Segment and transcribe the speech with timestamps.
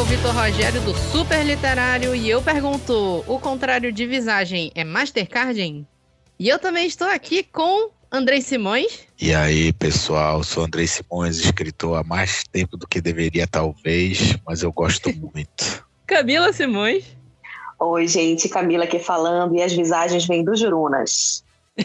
[0.00, 5.86] o Vitor Rogério do Super Literário e eu pergunto: o contrário de visagem é Mastercarding?
[6.38, 9.00] E eu também estou aqui com Andrei Simões.
[9.20, 14.62] E aí, pessoal, sou Andrei Simões, escritor há mais tempo do que deveria, talvez, mas
[14.62, 15.84] eu gosto muito.
[16.06, 17.04] Camila Simões.
[17.78, 21.44] Oi, gente, Camila aqui falando, e as visagens vêm do Jurunas.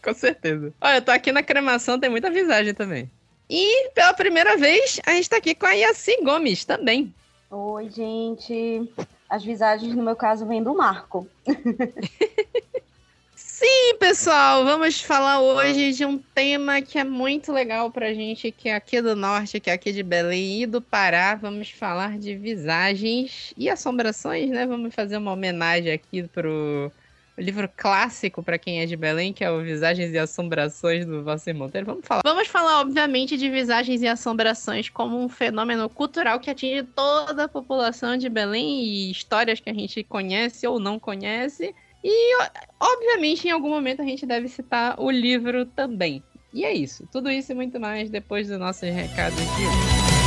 [0.00, 0.72] Com certeza.
[0.80, 3.10] Olha, eu tô aqui na cremação, tem muita visagem também.
[3.50, 7.12] E pela primeira vez, a gente tá aqui com a Yaci Gomes também.
[7.54, 8.90] Oi, gente.
[9.28, 11.28] As visagens, no meu caso, vêm do Marco.
[13.36, 18.70] Sim, pessoal, vamos falar hoje de um tema que é muito legal pra gente, que
[18.70, 21.34] é aqui do norte, que é aqui de Belém e do Pará.
[21.34, 24.66] Vamos falar de visagens e assombrações, né?
[24.66, 26.90] Vamos fazer uma homenagem aqui pro
[27.38, 31.54] livro clássico para quem é de Belém, que é o Visagens e Assombrações do Valcir
[31.54, 31.86] Monteiro.
[31.86, 32.22] Vamos falar.
[32.24, 37.48] Vamos falar, obviamente, de visagens e assombrações como um fenômeno cultural que atinge toda a
[37.48, 41.74] população de Belém e histórias que a gente conhece ou não conhece.
[42.04, 42.36] E,
[42.80, 46.22] obviamente, em algum momento a gente deve citar o livro também.
[46.52, 47.08] E é isso.
[47.10, 50.21] Tudo isso e muito mais depois do nosso recado de hoje.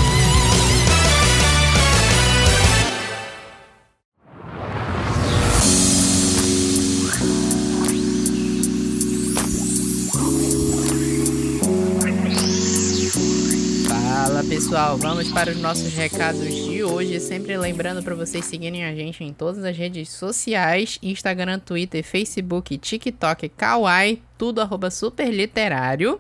[14.50, 17.20] Pessoal, vamos para os nossos recados de hoje.
[17.20, 22.78] Sempre lembrando para vocês seguirem a gente em todas as redes sociais: Instagram, Twitter, Facebook,
[22.78, 26.20] TikTok, Kawaii, tudo arroba superliterário.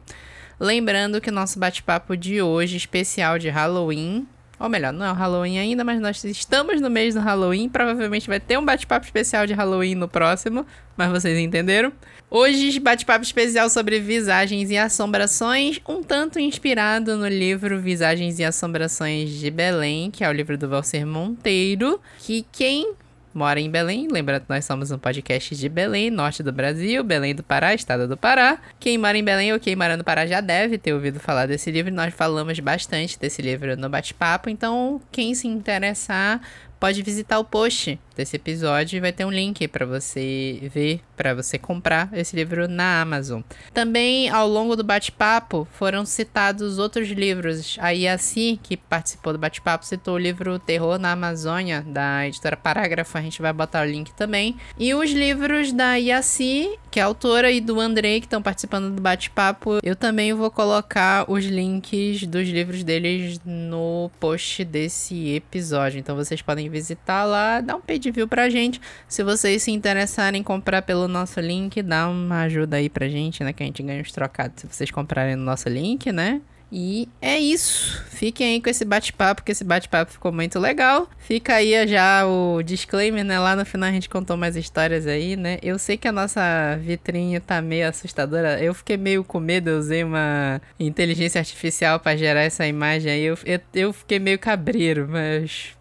[0.59, 4.27] Lembrando que nosso bate-papo de hoje, especial de Halloween,
[4.59, 7.67] ou melhor, não é o Halloween ainda, mas nós estamos no mês do Halloween.
[7.69, 11.91] Provavelmente vai ter um bate-papo especial de Halloween no próximo, mas vocês entenderam.
[12.29, 19.29] Hoje, bate-papo especial sobre visagens e assombrações, um tanto inspirado no livro Visagens e Assombrações
[19.29, 22.93] de Belém, que é o livro do Valcer Monteiro, que quem
[23.35, 24.07] mora em Belém.
[24.09, 28.07] Lembrando que nós somos um podcast de Belém, norte do Brasil, Belém do Pará, estado
[28.07, 28.57] do Pará.
[28.79, 31.69] Quem mora em Belém ou quem mora no Pará já deve ter ouvido falar desse
[31.69, 31.93] livro.
[31.93, 36.41] Nós falamos bastante desse livro no bate-papo, então quem se interessar
[36.79, 41.33] pode visitar o post desse episódio e vai ter um link para você ver, para
[41.33, 43.41] você comprar esse livro na Amazon.
[43.73, 47.77] Também, ao longo do bate-papo, foram citados outros livros.
[47.79, 53.17] A Iaci, que participou do bate-papo, citou o livro Terror na Amazônia, da editora Parágrafo.
[53.17, 54.57] A gente vai botar o link também.
[54.77, 59.01] E os livros da Iaci, que é autora, e do Andrei, que estão participando do
[59.01, 65.99] bate-papo, eu também vou colocar os links dos livros deles no post desse episódio.
[65.99, 68.79] Então vocês podem visitar lá, dar um pedido de pra gente.
[69.07, 73.43] Se vocês se interessarem em comprar pelo nosso link, dá uma ajuda aí pra gente,
[73.43, 73.53] né?
[73.53, 76.41] Que a gente ganha uns trocados se vocês comprarem no nosso link, né?
[76.71, 78.03] E é isso.
[78.09, 81.09] Fiquem aí com esse bate-papo, que esse bate-papo ficou muito legal.
[81.19, 83.39] Fica aí já o disclaimer, né?
[83.39, 85.57] Lá no final a gente contou mais histórias aí, né?
[85.61, 88.61] Eu sei que a nossa vitrine tá meio assustadora.
[88.61, 93.23] Eu fiquei meio com medo, eu usei uma inteligência artificial para gerar essa imagem aí.
[93.23, 95.75] Eu, eu, eu fiquei meio cabreiro, mas.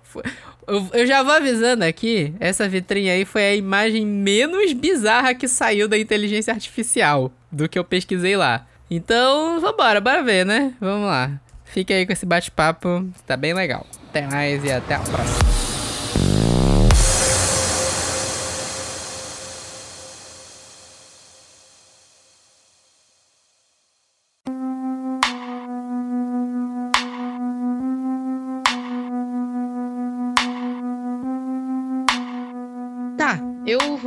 [0.67, 5.47] Eu, eu, já vou avisando aqui, essa vitrine aí foi a imagem menos bizarra que
[5.47, 8.67] saiu da inteligência artificial do que eu pesquisei lá.
[8.91, 10.75] Então, vambora, bora ver, né?
[10.81, 11.41] Vamos lá.
[11.65, 13.87] Fique aí com esse bate-papo, tá bem legal.
[14.11, 15.64] Até mais e até a próxima.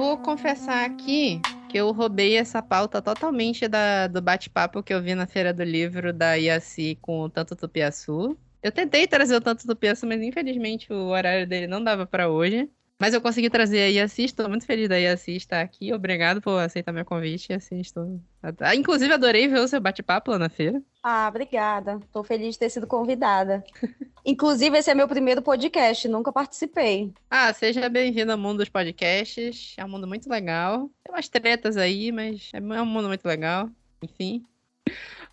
[0.08, 5.14] Vou confessar aqui que eu roubei essa pauta totalmente da, do bate-papo que eu vi
[5.14, 8.38] na Feira do Livro da IACI com o Tanto Tupiaçu.
[8.64, 12.70] Eu tentei trazer o Tanto Tupiaçu, mas infelizmente o horário dele não dava para hoje.
[13.00, 15.94] Mas eu consegui trazer a Iaci, estou muito feliz da Iaci estar aqui.
[15.94, 17.80] Obrigado por aceitar meu convite, Iaci.
[17.80, 18.20] Estou...
[18.60, 20.82] Ah, inclusive, adorei ver o seu bate-papo lá na feira.
[21.04, 22.00] Ah, obrigada.
[22.04, 23.64] Estou feliz de ter sido convidada.
[24.26, 27.14] Inclusive, esse é meu primeiro podcast, nunca participei.
[27.30, 29.76] Ah, seja bem-vindo ao mundo dos podcasts.
[29.78, 30.90] É um mundo muito legal.
[31.04, 33.70] Tem umas tretas aí, mas é um mundo muito legal.
[34.02, 34.44] Enfim.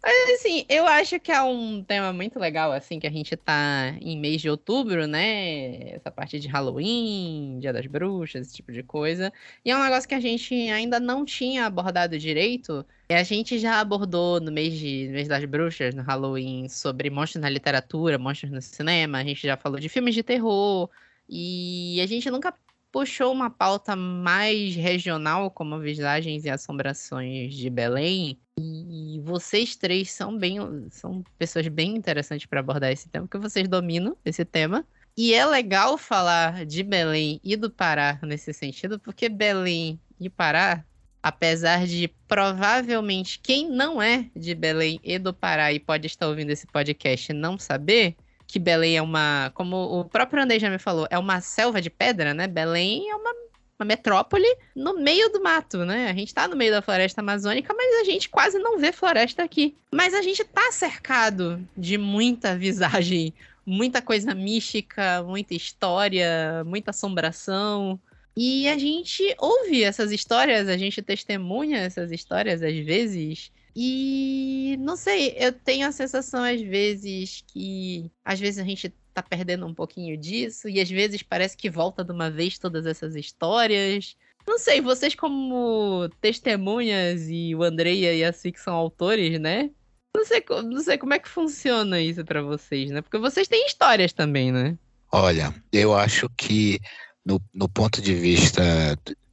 [0.06, 3.96] Mas assim, eu acho que é um tema muito legal, assim, que a gente tá
[4.02, 5.92] em mês de outubro, né?
[5.94, 9.32] Essa parte de Halloween, Dia das Bruxas, esse tipo de coisa.
[9.64, 12.84] E é um negócio que a gente ainda não tinha abordado direito.
[13.08, 17.40] A gente já abordou no mês, de, no mês das bruxas, no Halloween, sobre monstros
[17.40, 19.18] na literatura, monstros no cinema.
[19.18, 20.90] A gente já falou de filmes de terror.
[21.26, 22.54] E a gente nunca
[22.94, 28.38] puxou uma pauta mais regional, como Visagens e Assombrações de Belém.
[28.56, 30.58] E vocês três são bem
[30.90, 34.86] são pessoas bem interessantes para abordar esse tema, porque vocês dominam esse tema.
[35.16, 40.84] E é legal falar de Belém e do Pará nesse sentido, porque Belém e Pará,
[41.20, 46.50] apesar de provavelmente quem não é de Belém e do Pará e pode estar ouvindo
[46.50, 48.14] esse podcast não saber,
[48.46, 51.90] que Belém é uma, como o próprio André já me falou, é uma selva de
[51.90, 52.46] pedra, né?
[52.46, 53.30] Belém é uma,
[53.78, 56.10] uma metrópole no meio do mato, né?
[56.10, 59.42] A gente tá no meio da floresta amazônica, mas a gente quase não vê floresta
[59.42, 59.76] aqui.
[59.90, 63.34] Mas a gente tá cercado de muita visagem
[63.66, 67.98] muita coisa mística, muita história, muita assombração.
[68.36, 73.52] E a gente ouve essas histórias, a gente testemunha essas histórias às vezes.
[73.76, 79.22] E não sei, eu tenho a sensação às vezes que às vezes a gente tá
[79.22, 83.14] perdendo um pouquinho disso e às vezes parece que volta de uma vez todas essas
[83.14, 84.16] histórias.
[84.46, 89.70] Não sei, vocês como testemunhas e o Andreia e a Six são autores, né?
[90.14, 93.00] Não sei, não sei como é que funciona isso para vocês, né?
[93.00, 94.76] Porque vocês têm histórias também, né?
[95.10, 96.80] Olha, eu acho que
[97.24, 98.62] no, no ponto de vista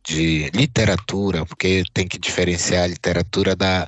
[0.04, 3.88] de literatura, porque tem que diferenciar a literatura da,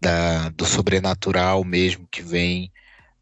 [0.00, 2.70] da, do sobrenatural mesmo que vem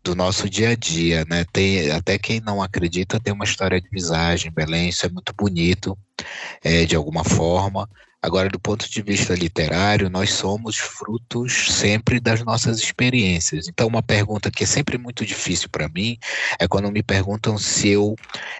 [0.02, 1.44] do nosso dia a dia, né?
[1.52, 5.96] Tem, até quem não acredita tem uma história de visagem, Belém, isso é muito bonito,
[6.62, 7.88] é, de alguma forma.
[8.22, 13.66] Agora, do ponto de vista literário, nós somos frutos sempre das nossas experiências.
[13.66, 16.16] Então, uma pergunta que é sempre muito difícil para mim
[16.56, 18.14] é quando me perguntam se eu,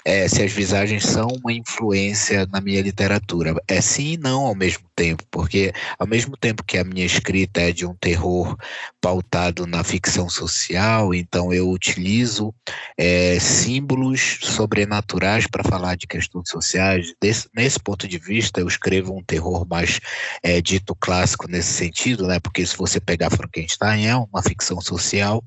[0.04, 3.54] é, se as visagens são uma influência na minha literatura.
[3.68, 7.60] É sim e não ao mesmo tempo, porque ao mesmo tempo que a minha escrita
[7.60, 8.56] é de um terror
[9.00, 12.54] pautado na ficção social, então eu utilizo
[12.96, 17.14] é, símbolos sobrenaturais para falar de questões sociais.
[17.20, 20.00] Desse, nesse ponto de vista, eu escrevo um terror terror mais
[20.43, 22.40] é, dito clássico nesse sentido, né?
[22.40, 25.44] Porque se você pegar Frankenstein é uma ficção social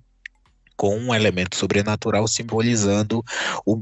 [0.78, 3.24] com um elemento sobrenatural simbolizando
[3.66, 3.82] o,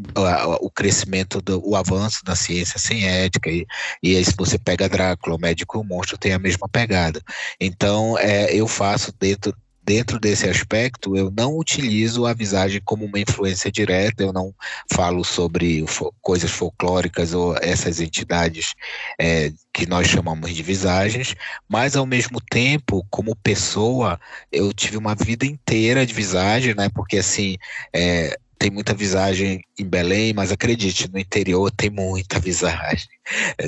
[0.61, 3.49] o crescimento, do, o avanço da ciência sem ética.
[3.49, 3.65] E,
[4.01, 7.19] e aí, se você pega Drácula, o médico e o monstro tem a mesma pegada.
[7.59, 13.19] Então, é, eu faço dentro dentro desse aspecto, eu não utilizo a visagem como uma
[13.19, 14.53] influência direta, eu não
[14.91, 15.83] falo sobre
[16.21, 18.73] coisas folclóricas ou essas entidades
[19.19, 21.35] é, que nós chamamos de visagens,
[21.67, 24.19] mas ao mesmo tempo, como pessoa,
[24.51, 26.89] eu tive uma vida inteira de visagem, né?
[26.89, 27.57] Porque assim,
[27.93, 33.09] é, tem muita visagem em Belém, mas acredite, no interior tem muita visagem.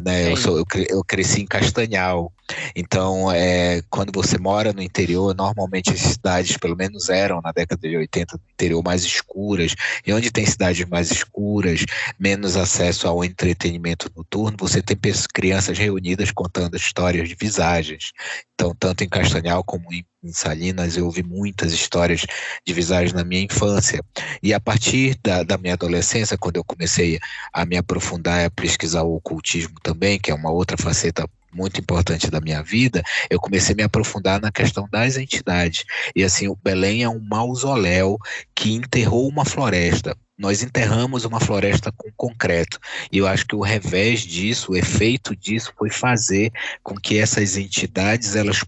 [0.04, 0.32] Né?
[0.32, 2.32] Eu, sou, eu, eu, cresci em Castanhal,
[2.76, 7.88] então é, quando você mora no interior, normalmente as cidades, pelo menos eram na década
[7.88, 9.74] de 80, no interior mais escuras,
[10.06, 11.86] e onde tem cidades mais escuras,
[12.20, 14.98] menos acesso ao entretenimento noturno, você tem
[15.34, 18.12] crianças reunidas contando histórias de visagens.
[18.56, 22.26] Então, tanto em Castanhal como em, em Salinas, eu ouvi muitas histórias
[22.66, 24.02] de visagens na minha infância.
[24.42, 27.20] E a partir da, da minha adolescência, quando eu comecei
[27.52, 32.30] a me aprofundar, a pesquisar o ocultismo também, que é uma outra faceta muito importante
[32.30, 35.86] da minha vida, eu comecei a me aprofundar na questão das entidades.
[36.14, 38.18] E assim, o Belém é um mausoléu
[38.54, 40.18] que enterrou uma floresta.
[40.38, 42.78] Nós enterramos uma floresta com concreto.
[43.10, 46.52] E eu acho que o revés disso, o efeito disso, foi fazer
[46.84, 48.62] com que essas entidades elas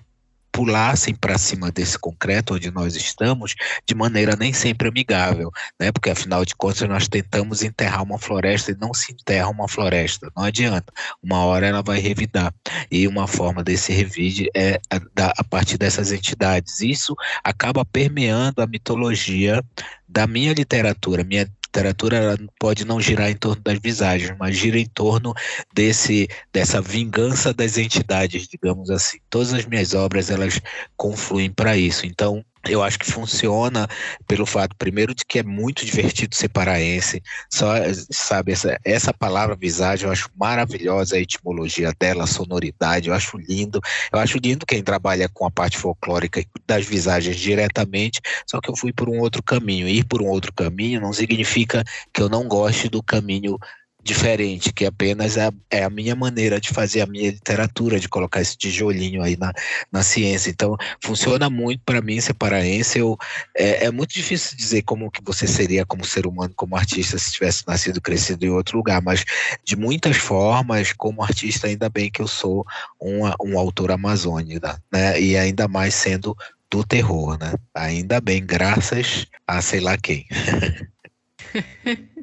[0.58, 3.54] pulassem para cima desse concreto onde nós estamos
[3.86, 5.92] de maneira nem sempre amigável, né?
[5.92, 10.32] Porque afinal de contas nós tentamos enterrar uma floresta e não se enterra uma floresta,
[10.36, 10.92] não adianta.
[11.22, 12.52] Uma hora ela vai revidar.
[12.90, 15.00] E uma forma desse revide é a,
[15.38, 16.82] a partir dessas entidades.
[16.82, 19.64] Isso acaba permeando a mitologia
[20.10, 24.86] da minha literatura, minha literatura pode não girar em torno das visagens, mas gira em
[24.86, 25.34] torno
[25.74, 29.20] desse dessa vingança das entidades, digamos assim.
[29.30, 30.60] Todas as minhas obras elas
[30.96, 32.06] confluem para isso.
[32.06, 33.88] Então, eu acho que funciona
[34.28, 37.22] pelo fato, primeiro, de que é muito divertido ser paraense.
[37.50, 37.74] Só,
[38.12, 43.38] sabe, essa, essa palavra visagem, eu acho maravilhosa a etimologia dela, a sonoridade, eu acho
[43.38, 43.82] lindo.
[44.12, 48.76] Eu acho lindo quem trabalha com a parte folclórica das visagens diretamente, só que eu
[48.76, 49.88] fui por um outro caminho.
[49.88, 51.84] Ir por um outro caminho não significa
[52.14, 53.58] que eu não goste do caminho
[54.08, 58.42] diferente, que apenas é, é, a minha maneira de fazer a minha literatura, de colocar
[58.42, 59.52] esse tijolinho aí na,
[59.92, 60.50] na ciência.
[60.50, 62.98] Então, funciona muito para mim ser paraense.
[62.98, 63.18] Eu,
[63.56, 67.34] é, é, muito difícil dizer como que você seria como ser humano, como artista, se
[67.34, 69.26] tivesse nascido crescido em outro lugar, mas
[69.64, 72.66] de muitas formas, como artista, ainda bem que eu sou
[73.02, 75.20] um, um autor amazônica, né?
[75.20, 76.36] E ainda mais sendo
[76.72, 77.54] do terror, né?
[77.76, 80.26] Ainda bem, graças a sei lá quem.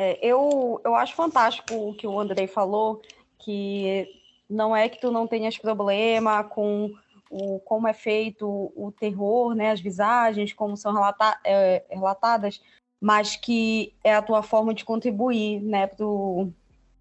[0.00, 3.02] É, eu, eu acho fantástico o que o Andrei falou,
[3.36, 4.08] que
[4.48, 6.92] não é que tu não tenhas problema com
[7.28, 12.62] o, como é feito o terror, né, as visagens, como são relata, é, relatadas,
[13.00, 16.52] mas que é a tua forma de contribuir, né, para o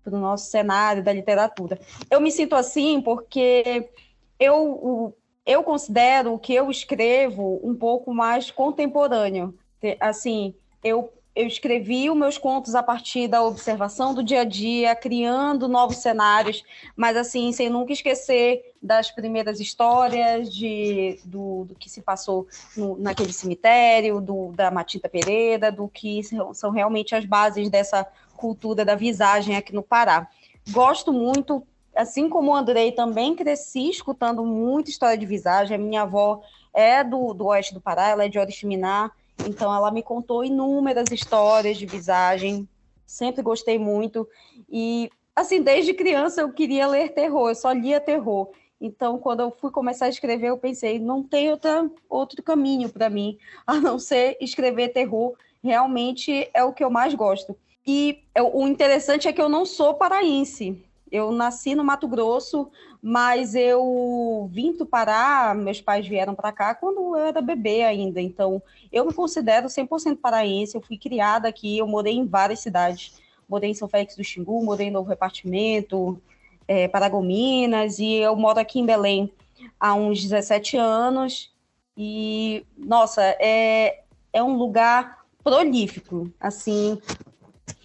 [0.06, 1.80] nosso cenário da literatura.
[2.10, 3.92] Eu me sinto assim porque
[4.39, 9.54] eu, eu considero o que eu escrevo um pouco mais contemporâneo.
[10.00, 14.96] Assim, eu eu escrevi os meus contos a partir da observação do dia a dia,
[14.96, 16.63] criando novos cenários,
[16.96, 22.98] mas assim, sem nunca esquecer das primeiras histórias de, do, do que se passou no,
[22.98, 28.03] naquele cemitério, do, da Matita Pereira, do que são, realmente as bases dessa
[28.36, 30.27] cultura da visagem aqui no Pará.
[30.72, 31.62] Gosto muito,
[31.96, 35.75] assim como o Andrei, também cresci escutando muita história de visagem.
[35.75, 36.41] A minha avó
[36.74, 39.12] é do, do oeste do Pará, ela é de Oriximiná,
[39.46, 42.67] então, ela me contou inúmeras histórias de visagem,
[43.06, 44.27] sempre gostei muito.
[44.70, 48.50] E, assim, desde criança eu queria ler terror, eu só lia terror.
[48.79, 53.10] Então, quando eu fui começar a escrever, eu pensei, não tem outra, outro caminho para
[53.10, 55.36] mim, a não ser escrever terror.
[55.63, 57.56] Realmente é o que eu mais gosto.
[57.86, 60.84] E o interessante é que eu não sou paraense.
[61.12, 62.70] Eu nasci no Mato Grosso,
[63.02, 68.22] mas eu vim do Pará, meus pais vieram para cá quando eu era bebê ainda.
[68.22, 68.62] Então,
[68.92, 73.14] eu me considero 100% paraense, eu fui criada aqui, eu morei em várias cidades.
[73.48, 76.22] Morei em São Félix do Xingu, morei em Novo Repartimento,
[76.68, 79.32] é, Paragominas, e eu moro aqui em Belém
[79.80, 81.52] há uns 17 anos.
[81.96, 84.02] E, nossa, é,
[84.34, 87.02] é um lugar prolífico, assim,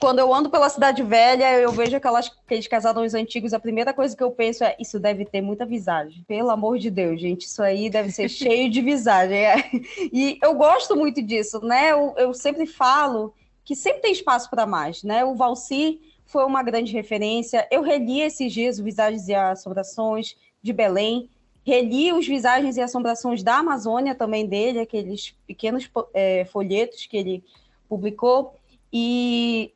[0.02, 4.16] quando eu ando pela cidade velha, eu vejo aquelas, aqueles casarões antigos, a primeira coisa
[4.16, 6.24] que eu penso é, isso deve ter muita visagem.
[6.26, 9.38] Pelo amor de Deus, gente, isso aí deve ser cheio de visagem.
[9.38, 9.70] É.
[10.12, 11.92] E eu gosto muito disso, né?
[11.92, 13.32] Eu, eu sempre falo
[13.64, 15.24] que sempre tem espaço para mais, né?
[15.24, 17.68] O Valci foi uma grande referência.
[17.70, 21.30] Eu reli esses dias Visagens e Assombrações de Belém,
[21.64, 27.44] reli os Visagens e Assombrações da Amazônia também dele, aqueles pequenos é, folhetos que ele
[27.88, 28.56] publicou.
[28.92, 29.72] E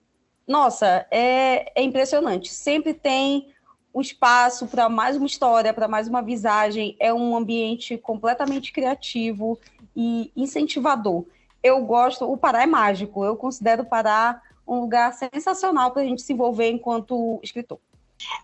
[0.46, 2.52] nossa, é, é impressionante.
[2.52, 3.52] Sempre tem
[3.94, 6.96] um espaço para mais uma história, para mais uma visagem.
[7.00, 9.58] É um ambiente completamente criativo
[9.94, 11.24] e incentivador.
[11.62, 13.24] Eu gosto, o Pará é mágico.
[13.24, 17.78] Eu considero o Pará um lugar sensacional para a gente se envolver enquanto escritor.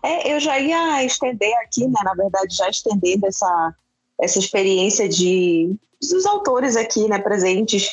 [0.01, 1.99] É, eu já ia estender aqui, né?
[2.03, 3.75] Na verdade, já estendendo essa,
[4.19, 7.89] essa experiência de dos autores aqui, né, presentes,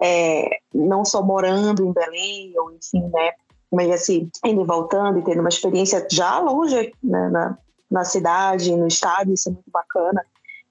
[0.00, 3.32] é, não só morando em Belém, ou enfim, né,
[3.70, 7.58] mas assim, indo e voltando e tendo uma experiência já longe né, na,
[7.90, 10.24] na cidade, no estado, isso é muito bacana.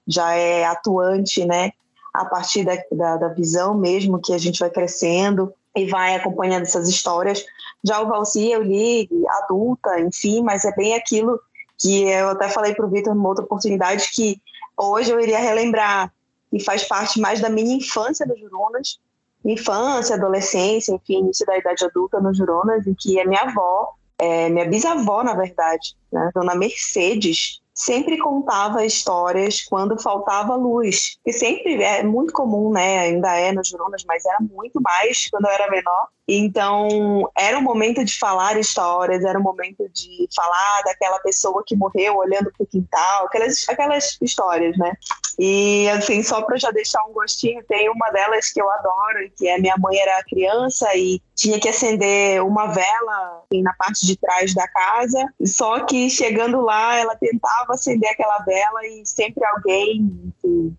[0.06, 1.72] Já é atuante, né?
[2.12, 6.62] A partir da, da, da visão mesmo que a gente vai crescendo e vai acompanhando
[6.62, 7.44] essas histórias.
[7.82, 9.08] Já o Valci eu li
[9.42, 11.40] adulta, enfim, mas é bem aquilo
[11.78, 14.40] que eu até falei para o Vitor numa outra oportunidade que
[14.76, 16.12] hoje eu iria relembrar
[16.52, 18.98] e faz parte mais da minha infância do Jurunas,
[19.44, 24.48] infância, adolescência, enfim, início da idade adulta no Juronas, em que a minha avó, é,
[24.48, 31.16] minha bisavó, na verdade, né, dona Mercedes, sempre contava histórias quando faltava luz.
[31.24, 32.98] E sempre é muito comum, né?
[32.98, 36.08] Ainda é no Juronas, mas era muito mais quando eu era menor.
[36.32, 41.74] Então, era o momento de falar histórias, era o momento de falar daquela pessoa que
[41.74, 44.92] morreu olhando para o quintal, aquelas, aquelas histórias, né?
[45.36, 49.48] E, assim, só para já deixar um gostinho, tem uma delas que eu adoro, que
[49.48, 54.16] é minha mãe era criança e tinha que acender uma vela assim, na parte de
[54.16, 60.32] trás da casa, só que chegando lá, ela tentava acender aquela vela e sempre alguém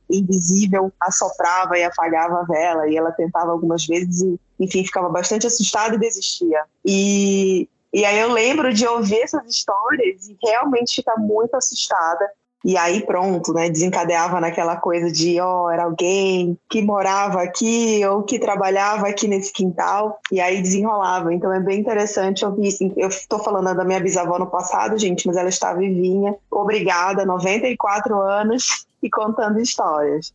[0.10, 5.48] invisível assoprava e apagava a vela, e ela tentava algumas vezes e enfim, ficava bastante
[5.48, 6.64] assustada e desistia.
[6.86, 12.30] E, e aí eu lembro de ouvir essas histórias e realmente ficar muito assustada.
[12.64, 18.06] E aí pronto, né, desencadeava naquela coisa de, ó, oh, era alguém que morava aqui
[18.06, 21.34] ou que trabalhava aqui nesse quintal, e aí desenrolava.
[21.34, 22.94] Então é bem interessante ouvir isso.
[22.96, 28.22] Eu estou falando da minha bisavó no passado, gente, mas ela está vivinha, obrigada, 94
[28.22, 30.32] anos e contando histórias.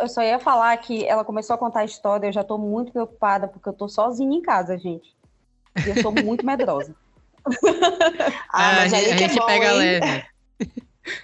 [0.00, 2.92] Eu só ia falar que ela começou a contar a história, eu já tô muito
[2.92, 5.14] preocupada, porque eu tô sozinha em casa, gente.
[5.84, 6.94] E eu sou muito medrosa.
[8.52, 9.78] ah, mas a, gente, a gente é bom, pega hein?
[9.78, 10.24] leve.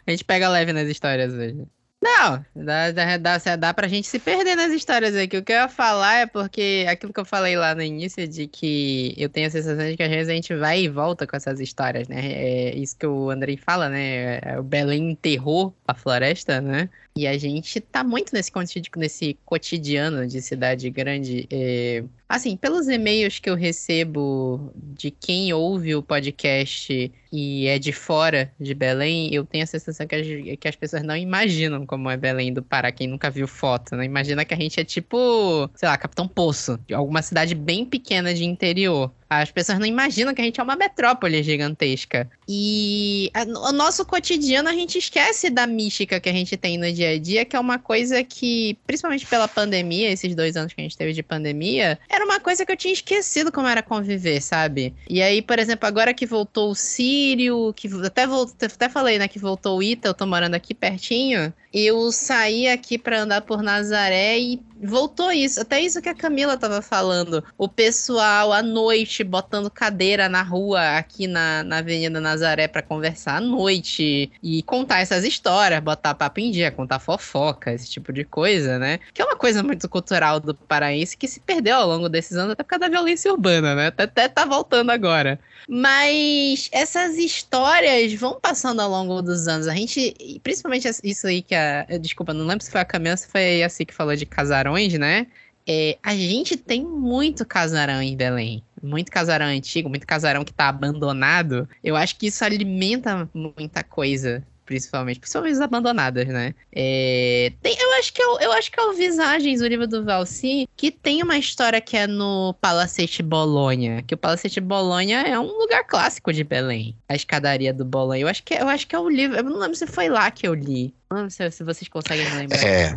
[0.07, 1.67] a gente pega leve nas histórias hoje.
[2.03, 5.37] Não, dá, dá, dá, dá pra gente se perder nas histórias aqui.
[5.37, 8.49] O que eu ia falar é porque aquilo que eu falei lá no início de
[8.49, 11.37] que eu tenho a sensação de que às vezes a gente vai e volta com
[11.37, 12.19] essas histórias, né?
[12.21, 14.41] É isso que o Andrei fala, né?
[14.43, 16.91] É o Belém enterrou a floresta, né?
[17.15, 18.51] E a gente tá muito nesse,
[18.97, 21.47] nesse cotidiano de cidade grande.
[21.51, 22.05] É...
[22.27, 28.51] Assim, pelos e-mails que eu recebo de quem ouve o podcast e é de fora
[28.59, 30.27] de Belém, eu tenho a sensação que as,
[30.59, 34.07] que as pessoas não imaginam como é Belém do Pará, quem nunca viu foto, né?
[34.07, 38.45] Imagina que a gente é tipo, sei lá, Capitão Poço, alguma cidade bem pequena de
[38.45, 39.13] interior.
[39.41, 42.31] As pessoas não imaginam que a gente é uma metrópole gigantesca.
[42.49, 47.11] E o nosso cotidiano a gente esquece da mística que a gente tem no dia
[47.11, 50.85] a dia, que é uma coisa que, principalmente pela pandemia, esses dois anos que a
[50.85, 54.95] gente teve de pandemia, era uma coisa que eu tinha esquecido como era conviver, sabe?
[55.09, 59.29] E aí, por exemplo, agora que voltou o Sírio, que até, voltou, até falei, né,
[59.29, 63.63] que voltou o Ita, eu tô morando aqui pertinho eu saí aqui para andar por
[63.63, 65.61] Nazaré e voltou isso.
[65.61, 67.43] Até isso que a Camila tava falando.
[67.57, 73.37] O pessoal à noite botando cadeira na rua aqui na, na Avenida Nazaré para conversar
[73.37, 78.25] à noite e contar essas histórias, botar papo em dia, contar fofoca, esse tipo de
[78.25, 78.99] coisa, né?
[79.15, 82.53] Que é uma coisa muito cultural do paraense que se perdeu ao longo desses anos
[82.53, 83.87] até por causa da violência urbana, né?
[83.87, 85.39] Até, até tá voltando agora.
[85.69, 89.69] Mas essas histórias vão passando ao longo dos anos.
[89.69, 91.62] A gente, principalmente isso aí que a.
[92.01, 94.93] Desculpa, não lembro se foi a Camila, se foi a assim que falou de casarões,
[94.95, 95.27] né?
[95.67, 98.63] É, a gente tem muito casarão em Belém.
[98.83, 101.69] Muito casarão antigo, muito casarão que tá abandonado.
[101.85, 106.55] Eu acho que isso alimenta muita coisa principalmente, principalmente as abandonadas, né?
[106.75, 110.03] É, tem, eu, acho que é, eu acho que é o Visagens, o livro do
[110.03, 115.39] Valsi, que tem uma história que é no Palacete Bolonha, que o Palacete Bolonha é
[115.39, 118.23] um lugar clássico de Belém, a escadaria do Bolonha.
[118.23, 120.09] Eu acho que, é, eu acho que é o livro, eu não lembro se foi
[120.09, 120.95] lá que eu li.
[121.11, 122.65] Não lembro se, se vocês conseguem lembrar.
[122.65, 122.95] É.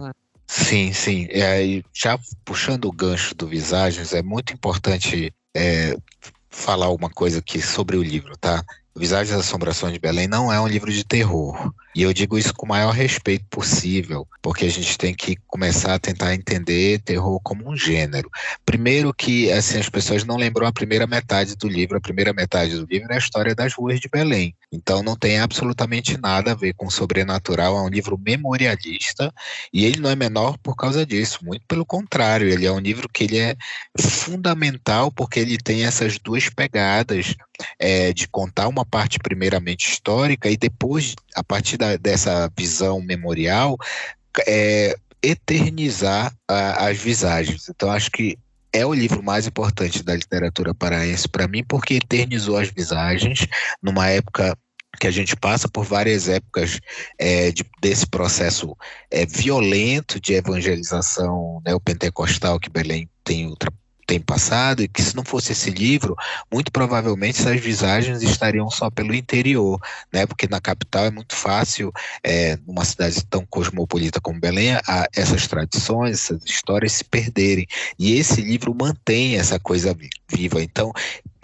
[0.47, 1.27] Sim, sim.
[1.31, 5.97] Aí, já puxando o gancho do Visagens, é muito importante é,
[6.49, 8.63] falar uma coisa aqui sobre o livro, tá?
[8.97, 11.73] Visagens das Assombrações de Belém não é um livro de terror.
[11.95, 15.93] E eu digo isso com o maior respeito possível, porque a gente tem que começar
[15.93, 18.29] a tentar entender terror como um gênero.
[18.65, 21.97] Primeiro que assim as pessoas não lembram a primeira metade do livro.
[21.97, 24.53] A primeira metade do livro é a história das ruas de Belém.
[24.69, 27.77] Então não tem absolutamente nada a ver com sobrenatural.
[27.77, 29.33] É um livro memorialista
[29.71, 31.39] e ele não é menor por causa disso.
[31.43, 33.55] Muito pelo contrário, ele é um livro que ele é
[33.97, 37.35] fundamental porque ele tem essas duas pegadas
[37.79, 43.77] é, de contar uma parte primeiramente histórica e depois a partir da, dessa visão memorial,
[44.47, 47.69] é, eternizar a, as visagens.
[47.69, 48.37] Então, acho que
[48.71, 53.47] é o livro mais importante da literatura paraense para mim, porque eternizou as visagens
[53.81, 54.57] numa época
[54.99, 56.79] que a gente passa por várias épocas
[57.17, 58.75] é, de, desse processo
[59.11, 65.23] é, violento de evangelização neopentecostal que Belém tem ultrapassado tem passado e que se não
[65.23, 66.15] fosse esse livro,
[66.51, 69.79] muito provavelmente essas visagens estariam só pelo interior,
[70.11, 70.25] né?
[70.25, 71.91] Porque na capital é muito fácil,
[72.23, 77.67] é, numa cidade tão cosmopolita como Belém, a, essas tradições, essas histórias se perderem.
[77.97, 79.95] E esse livro mantém essa coisa
[80.29, 80.61] viva.
[80.61, 80.91] Então,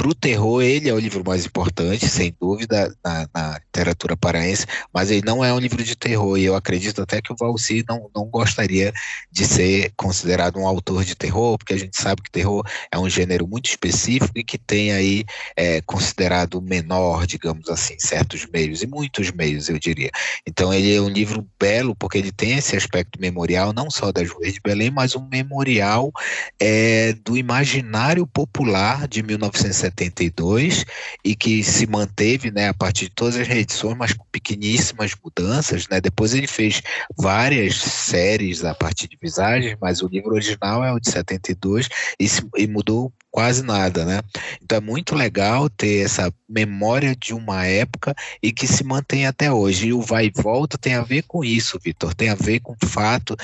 [0.02, 4.66] para o terror, ele é o livro mais importante, sem dúvida, na, na, literatura paraense,
[4.92, 7.86] mas ele não é um livro de terror, e eu acredito até que o Valci
[7.88, 8.92] não, não gostaria
[9.32, 13.08] de ser considerado um autor de terror, porque a gente sabe que terror é um
[13.08, 15.24] gênero muito específico e que tem aí
[15.56, 20.10] é, considerado menor, digamos assim, certos meios, e muitos meios, eu diria.
[20.48, 24.28] Então ele é um livro belo, porque ele tem esse aspecto memorial, não só das
[24.32, 26.12] ruas de Belém, mas um memorial
[26.60, 30.86] é, do imaginário popular de 1970 72
[31.24, 35.88] e que se manteve né, a partir de todas as reedições, mas com pequeníssimas mudanças.
[35.88, 36.02] Né?
[36.02, 36.82] Depois ele fez
[37.18, 42.28] várias séries a partir de visagens, mas o livro original é o de 72 e,
[42.28, 44.20] se, e mudou quase nada, né?
[44.62, 49.52] Então é muito legal ter essa memória de uma época e que se mantém até
[49.52, 49.88] hoje.
[49.88, 52.14] E o vai e volta tem a ver com isso, Vitor.
[52.14, 53.36] Tem a ver com o fato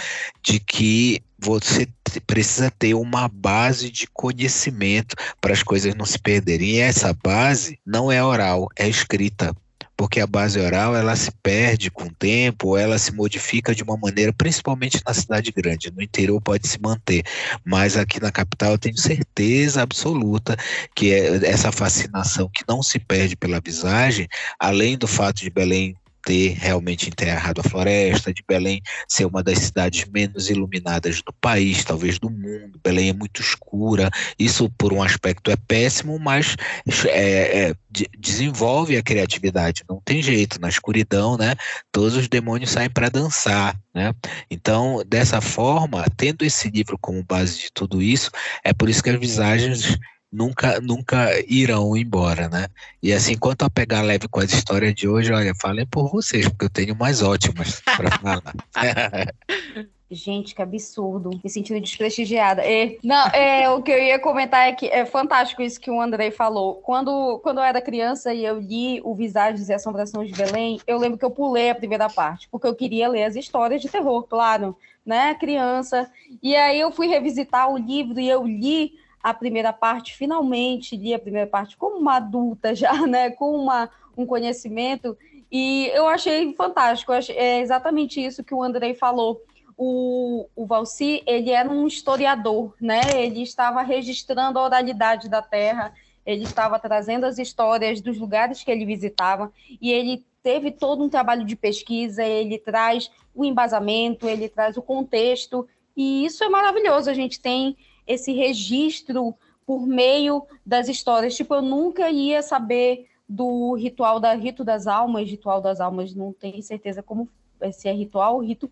[0.44, 1.88] de que você
[2.26, 6.72] precisa ter uma base de conhecimento para as coisas não se perderem.
[6.72, 9.56] E essa base não é oral, é escrita
[9.98, 13.98] porque a base oral ela se perde com o tempo, ela se modifica de uma
[13.98, 15.92] maneira, principalmente na cidade grande.
[15.92, 17.24] No interior pode se manter,
[17.66, 20.56] mas aqui na capital eu tenho certeza absoluta
[20.96, 24.28] que é essa fascinação que não se perde pela visagem,
[24.60, 25.96] além do fato de Belém
[26.28, 31.86] ter realmente enterrado a floresta, de Belém ser uma das cidades menos iluminadas do país,
[31.86, 32.78] talvez do mundo.
[32.84, 36.58] Belém é muito escura, isso por um aspecto é péssimo, mas
[37.06, 37.74] é, é,
[38.20, 41.56] desenvolve a criatividade, não tem jeito, na escuridão, né?
[41.94, 44.14] Todos os demônios saem para dançar, né?
[44.52, 48.30] Então, dessa forma, tendo esse livro como base de tudo isso,
[48.66, 49.98] é por isso que as visagens
[50.32, 52.68] nunca, nunca irão embora, né?
[53.02, 56.48] E assim, quanto a pegar leve com as histórias de hoje, olha, falei por vocês,
[56.48, 58.56] porque eu tenho mais ótimas para falar.
[60.10, 61.32] Gente, que absurdo.
[61.44, 62.66] Me sentindo desprestigiada.
[62.66, 66.02] E, não, é, o que eu ia comentar é que é fantástico isso que o
[66.02, 66.76] Andrei falou.
[66.76, 70.98] Quando, quando eu era criança e eu li o Visagens e Assombração de Belém, eu
[70.98, 74.24] lembro que eu pulei a primeira parte, porque eu queria ler as histórias de terror,
[74.24, 75.36] claro, né?
[75.36, 76.10] Criança.
[76.42, 81.14] E aí eu fui revisitar o livro e eu li a primeira parte, finalmente li
[81.14, 83.30] a primeira parte como uma adulta já, né?
[83.32, 85.18] Com uma, um conhecimento.
[85.52, 87.12] E eu achei fantástico.
[87.12, 89.42] Eu achei, é exatamente isso que o Andrei falou
[89.78, 93.02] o, o Valci, ele era um historiador, né?
[93.16, 95.94] Ele estava registrando a oralidade da terra,
[96.26, 101.10] ele estava trazendo as histórias dos lugares que ele visitava, e ele teve todo um
[101.10, 107.10] trabalho de pesquisa, ele traz o embasamento, ele traz o contexto, e isso é maravilhoso.
[107.10, 107.78] A gente tem
[108.08, 111.36] esse registro por meio das histórias.
[111.36, 116.32] Tipo, eu nunca ia saber do ritual da rito das almas, ritual das almas, não
[116.32, 117.30] tenho certeza como
[117.74, 118.72] se é ritual ou rito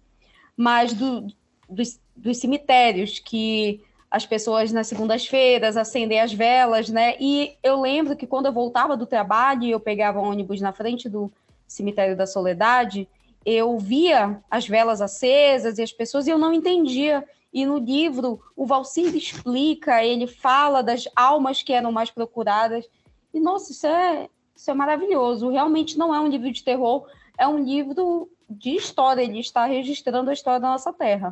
[0.56, 1.28] mas do,
[1.70, 7.16] dos, dos cemitérios que as pessoas nas segundas-feiras acendem as velas, né?
[7.20, 10.72] E eu lembro que quando eu voltava do trabalho e eu pegava um ônibus na
[10.72, 11.32] frente do
[11.68, 13.10] cemitério da Soledade,
[13.46, 17.24] eu via as velas acesas e as pessoas e eu não entendia.
[17.56, 22.86] E no livro o Valcir explica, ele fala das almas que eram mais procuradas.
[23.34, 25.50] E nossa, isso é, isso é maravilhoso.
[25.50, 30.30] Realmente não é um livro de terror, é um livro de história, ele está registrando
[30.30, 31.30] a história da nossa terra.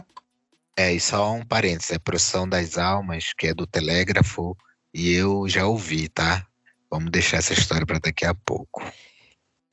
[0.78, 4.56] É, e só um parênteses, é Procissão das Almas, que é do Telégrafo,
[4.94, 6.48] e eu já ouvi, tá?
[6.90, 8.82] Vamos deixar essa história para daqui a pouco.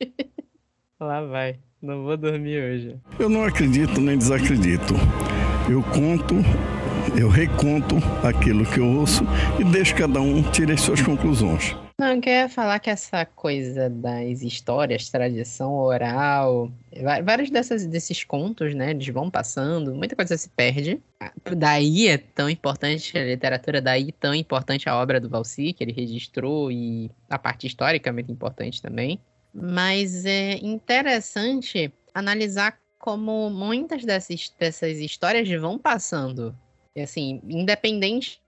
[0.99, 2.97] Lá vai, não vou dormir hoje.
[3.19, 4.95] Eu não acredito nem desacredito.
[5.69, 6.35] Eu conto,
[7.19, 9.25] eu reconto aquilo que eu ouço
[9.59, 11.75] e deixo cada um tirar suas conclusões.
[11.99, 16.73] Não, eu queria falar que essa coisa das histórias, tradição oral,
[17.23, 20.99] vários dessas, desses contos, né, eles vão passando, muita coisa se perde.
[21.57, 25.93] Daí é tão importante a literatura, daí tão importante a obra do Valsi, que ele
[25.93, 29.21] registrou, e a parte histórica é muito importante também.
[29.53, 36.55] Mas é interessante analisar como muitas dessas, dessas histórias vão passando
[36.99, 38.41] assim, independente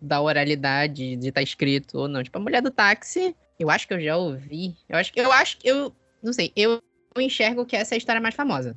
[0.00, 2.22] da oralidade de estar tá escrito ou não.
[2.22, 4.76] Tipo, a mulher do táxi, eu acho que eu já ouvi.
[4.88, 5.92] Eu acho que eu acho que eu.
[6.22, 6.80] Não sei, eu
[7.16, 8.76] enxergo que essa é a história mais famosa.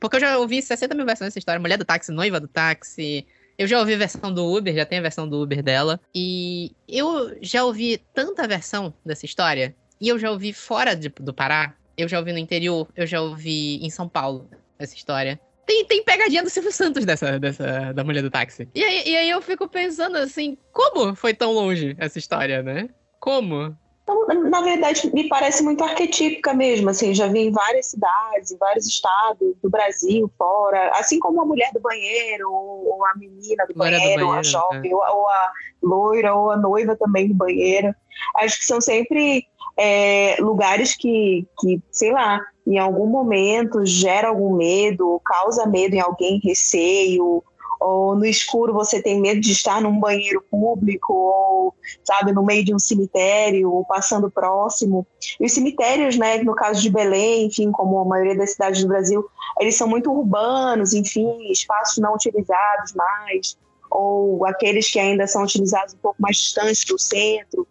[0.00, 1.60] Porque eu já ouvi 60 mil versões dessa história.
[1.60, 3.26] Mulher do táxi, noiva do táxi.
[3.58, 6.00] Eu já ouvi a versão do Uber, já tem a versão do Uber dela.
[6.14, 9.76] E eu já ouvi tanta versão dessa história.
[10.02, 11.74] E eu já ouvi fora de, do Pará.
[11.96, 12.88] Eu já ouvi no interior.
[12.96, 15.40] Eu já ouvi em São Paulo essa história.
[15.64, 18.68] Tem, tem pegadinha do Silvio Santos dessa, dessa, da mulher do táxi.
[18.74, 22.88] E aí, e aí eu fico pensando assim, como foi tão longe essa história, né?
[23.20, 23.76] Como?
[24.02, 28.56] Então, na verdade, me parece muito arquetípica mesmo, assim, já vi em várias cidades, em
[28.56, 33.74] vários estados do Brasil, fora, assim como a mulher do banheiro, ou a menina do
[33.74, 34.94] banheiro, do banheiro, a jovem, é.
[34.94, 37.94] ou, ou a loira, ou a noiva também do banheiro.
[38.36, 44.56] Acho que são sempre é, lugares que, que, sei lá, em algum momento gera algum
[44.56, 47.42] medo, causa medo em alguém, receio,
[47.82, 52.64] ou no escuro você tem medo de estar num banheiro público, ou, sabe, no meio
[52.64, 55.06] de um cemitério, ou passando próximo.
[55.40, 58.88] E os cemitérios, né, no caso de Belém, enfim, como a maioria das cidades do
[58.88, 59.24] Brasil,
[59.58, 63.58] eles são muito urbanos, enfim, espaços não utilizados mais,
[63.90, 67.66] ou aqueles que ainda são utilizados um pouco mais distantes do centro.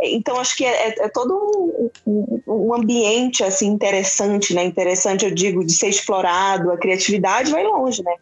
[0.00, 4.64] Então, acho que é, é, é todo um, um, um, ambiente assim interessante, né?
[4.64, 6.70] Interessante, eu digo, de ser explorado.
[6.70, 8.14] A criatividade vai longe, né?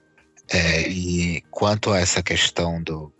[0.53, 3.13] É, e quanto a essa questão do...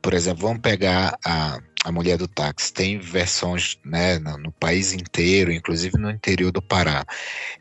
[0.00, 2.72] Por exemplo, vamos pegar a, a Mulher do Táxi.
[2.72, 7.04] Tem versões né, no, no país inteiro, inclusive no interior do Pará.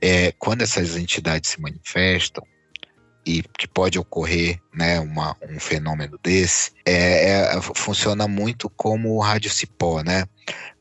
[0.02, 2.44] É, quando essas entidades se manifestam,
[3.26, 9.20] e que pode ocorrer né, uma, um fenômeno desse, é, é, funciona muito como o
[9.20, 10.26] rádio cipó, né?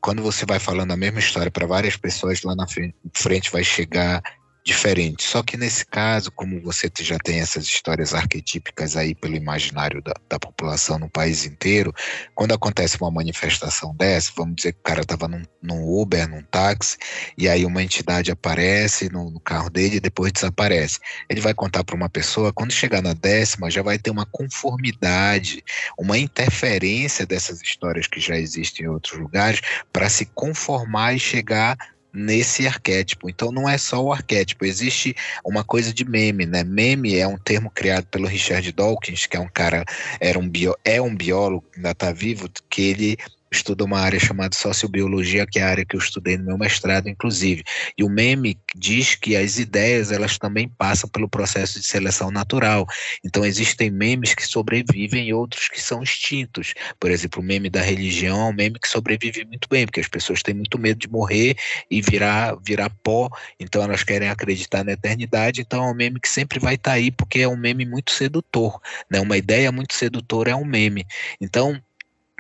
[0.01, 4.23] Quando você vai falando a mesma história para várias pessoas, lá na frente vai chegar
[4.65, 5.25] diferente.
[5.25, 10.15] Só que nesse caso, como você já tem essas histórias arquetípicas aí pelo imaginário da,
[10.29, 11.93] da população no país inteiro,
[12.35, 16.43] quando acontece uma manifestação dessa, vamos dizer que o cara estava num, num, Uber, num
[16.43, 16.97] táxi,
[17.37, 21.01] e aí uma entidade aparece no, no carro dele e depois desaparece.
[21.29, 25.65] Ele vai contar para uma pessoa, quando chegar na décima, já vai ter uma conformidade,
[25.99, 29.61] uma interferência dessas histórias que já existem em outros lugares,
[29.93, 31.77] para se conformar e chegar
[32.13, 33.29] nesse arquétipo.
[33.29, 36.63] Então não é só o arquétipo, existe uma coisa de meme, né?
[36.63, 39.85] Meme é um termo criado pelo Richard Dawkins, que é um cara,
[40.21, 43.17] era um bio, é um biólogo, ainda está vivo, que ele
[43.53, 47.09] estuda uma área chamada sociobiologia, que é a área que eu estudei no meu mestrado,
[47.09, 47.63] inclusive.
[47.97, 52.87] E o meme diz que as ideias, elas também passam pelo processo de seleção natural.
[53.25, 56.75] Então, existem memes que sobrevivem e outros que são extintos.
[56.99, 60.09] Por exemplo, o meme da religião é um meme que sobrevive muito bem, porque as
[60.09, 61.57] pessoas têm muito medo de morrer
[61.91, 63.29] e virar, virar pó,
[63.61, 65.61] então elas querem acreditar na eternidade.
[65.61, 68.13] Então, é um meme que sempre vai estar tá aí, porque é um meme muito
[68.13, 68.81] sedutor.
[69.11, 69.21] Né?
[69.21, 71.05] Uma ideia muito sedutora é um meme.
[71.41, 71.81] Então,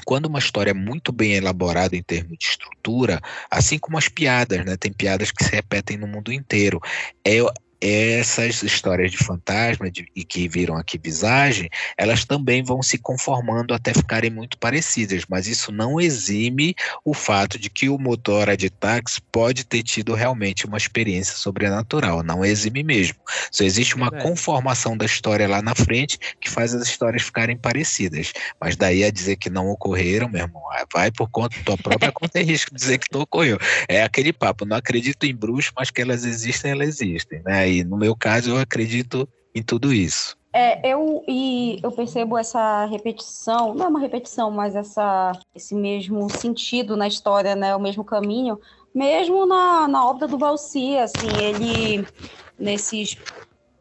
[0.04, 4.64] quando uma história é muito bem elaborada em termos de estrutura, assim como as piadas,
[4.64, 4.76] né?
[4.76, 6.80] Tem piadas que se repetem no mundo inteiro.
[7.24, 7.38] É,
[7.82, 11.68] essas histórias de fantasma de, e que viram aqui visagem,
[11.98, 17.58] elas também vão se conformando até ficarem muito parecidas, mas isso não exime o fato
[17.58, 22.84] de que o motor de táxi pode ter tido realmente uma experiência sobrenatural, não exime
[22.84, 23.16] mesmo.
[23.50, 27.56] Só existe uma é conformação da história lá na frente que faz as histórias ficarem
[27.56, 31.78] parecidas, mas daí a dizer que não ocorreram, meu irmão, vai por conta da tua
[31.78, 33.58] própria conta e risco dizer que não ocorreu.
[33.88, 37.71] É aquele papo, não acredito em bruxos, mas que elas existem, elas existem, né?
[37.72, 40.36] E no meu caso, eu acredito em tudo isso.
[40.52, 46.28] É, eu e eu percebo essa repetição, não é uma repetição, mas essa, esse mesmo
[46.28, 48.60] sentido na história, né, o mesmo caminho,
[48.94, 52.06] mesmo na, na obra do Valci, assim, ele
[52.58, 53.16] nesses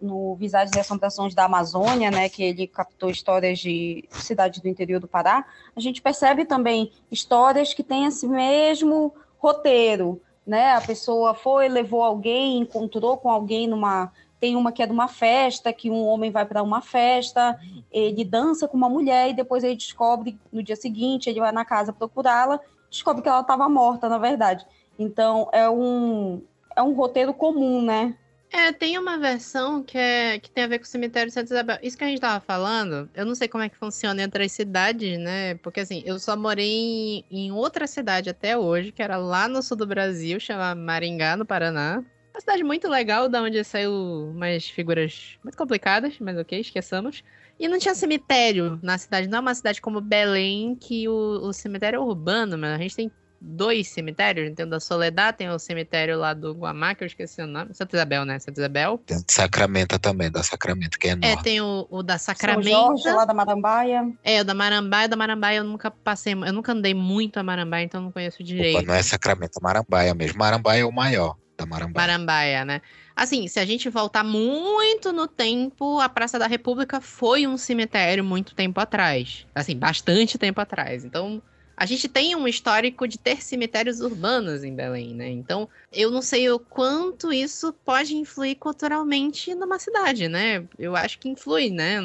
[0.02, 5.00] no Visagens e Assombrações da Amazônia, né, que ele captou histórias de cidades do interior
[5.00, 10.74] do Pará, a gente percebe também histórias que têm esse mesmo roteiro, né?
[10.74, 14.12] A pessoa foi, levou alguém, encontrou com alguém numa.
[14.40, 17.60] Tem uma que é de uma festa, que um homem vai para uma festa,
[17.92, 21.64] ele dança com uma mulher e depois ele descobre no dia seguinte, ele vai na
[21.64, 24.66] casa procurá-la, descobre que ela estava morta, na verdade.
[24.98, 26.42] Então é um
[26.76, 28.16] é um roteiro comum, né?
[28.54, 31.54] É, tem uma versão que, é, que tem a ver com o cemitério de Santa
[31.54, 31.78] Isabel.
[31.82, 34.52] Isso que a gente tava falando, eu não sei como é que funciona entre as
[34.52, 35.56] cidades, né?
[35.56, 39.64] Porque assim, eu só morei em, em outra cidade até hoje, que era lá no
[39.64, 42.04] sul do Brasil, chama Maringá, no Paraná.
[42.34, 43.94] Uma cidade muito legal, da onde saiu
[44.34, 47.24] umas figuras muito complicadas, mas ok, esqueçamos.
[47.58, 51.54] E não tinha cemitério na cidade, não é uma cidade como Belém, que o, o
[51.54, 54.54] cemitério é urbano, mas a gente tem dois cemitérios.
[54.56, 57.74] Tem o da Soledad, tem o cemitério lá do Guamá, que eu esqueci o nome.
[57.74, 58.38] Santa Isabel, né?
[58.38, 59.02] Santa Isabel.
[59.06, 61.36] Tem o de Sacramento também, da Sacramento, que é enorme.
[61.36, 62.70] É, tem o, o da Sacramento.
[62.70, 64.12] São Jorge, lá da Marambaia.
[64.24, 65.08] É, o da Marambaia.
[65.08, 68.78] Da Marambaia eu nunca passei, eu nunca andei muito a Marambaia, então não conheço direito.
[68.78, 70.38] Opa, não é Sacramento, é Marambaia mesmo.
[70.38, 72.08] Marambaia é o maior da Marambaia.
[72.08, 72.82] Marambaia, né?
[73.16, 78.24] Assim, se a gente voltar muito no tempo, a Praça da República foi um cemitério
[78.24, 79.46] muito tempo atrás.
[79.54, 81.04] Assim, bastante tempo atrás.
[81.04, 81.42] Então,
[81.82, 85.30] a gente tem um histórico de ter cemitérios urbanos em Belém, né?
[85.30, 90.64] Então, eu não sei o quanto isso pode influir culturalmente numa cidade, né?
[90.78, 91.98] Eu acho que influi, né?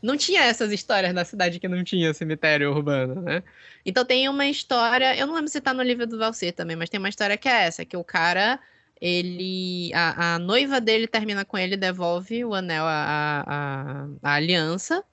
[0.00, 3.42] Não tinha essas histórias na cidade que não tinha cemitério urbano, né?
[3.84, 6.88] Então tem uma história, eu não lembro se tá no livro do Valser também, mas
[6.88, 8.58] tem uma história que é essa, que o cara
[8.98, 15.04] ele a, a, noiva dele termina com ele devolve o anel a, a, a aliança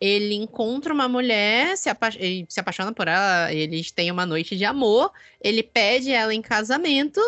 [0.00, 4.64] ele encontra uma mulher, se, apa se apaixona por ela, eles têm uma noite de
[4.64, 7.20] amor, ele pede ela em casamento,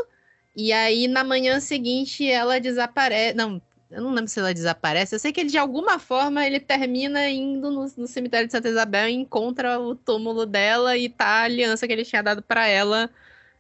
[0.57, 3.35] e aí na manhã seguinte ela desaparece.
[3.37, 5.15] Não, eu não lembro se ela desaparece.
[5.15, 8.69] Eu sei que ele, de alguma forma, ele termina indo no, no cemitério de Santa
[8.71, 12.67] Isabel e encontra o túmulo dela e tá a aliança que ele tinha dado para
[12.67, 13.11] ela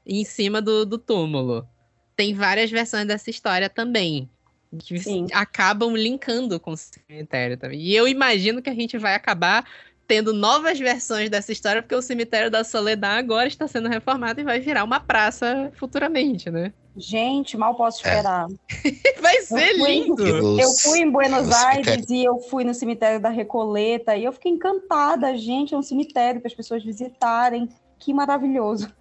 [0.06, 1.68] em cima do, do túmulo.
[2.16, 4.28] Tem várias versões dessa história também
[4.78, 5.26] que Sim.
[5.32, 7.80] acabam linkando com o cemitério também.
[7.80, 9.64] E eu imagino que a gente vai acabar
[10.06, 14.44] tendo novas versões dessa história, porque o cemitério da Soledad agora está sendo reformado e
[14.44, 16.72] vai virar uma praça futuramente, né?
[16.96, 18.10] Gente, mal posso é.
[18.10, 18.46] esperar.
[18.84, 19.20] É.
[19.20, 20.60] vai ser eu lindo!
[20.60, 24.52] eu fui em Buenos Aires e eu fui no cemitério da Recoleta e eu fiquei
[24.52, 25.36] encantada.
[25.36, 27.68] Gente, é um cemitério para as pessoas visitarem.
[27.98, 28.92] Que maravilhoso.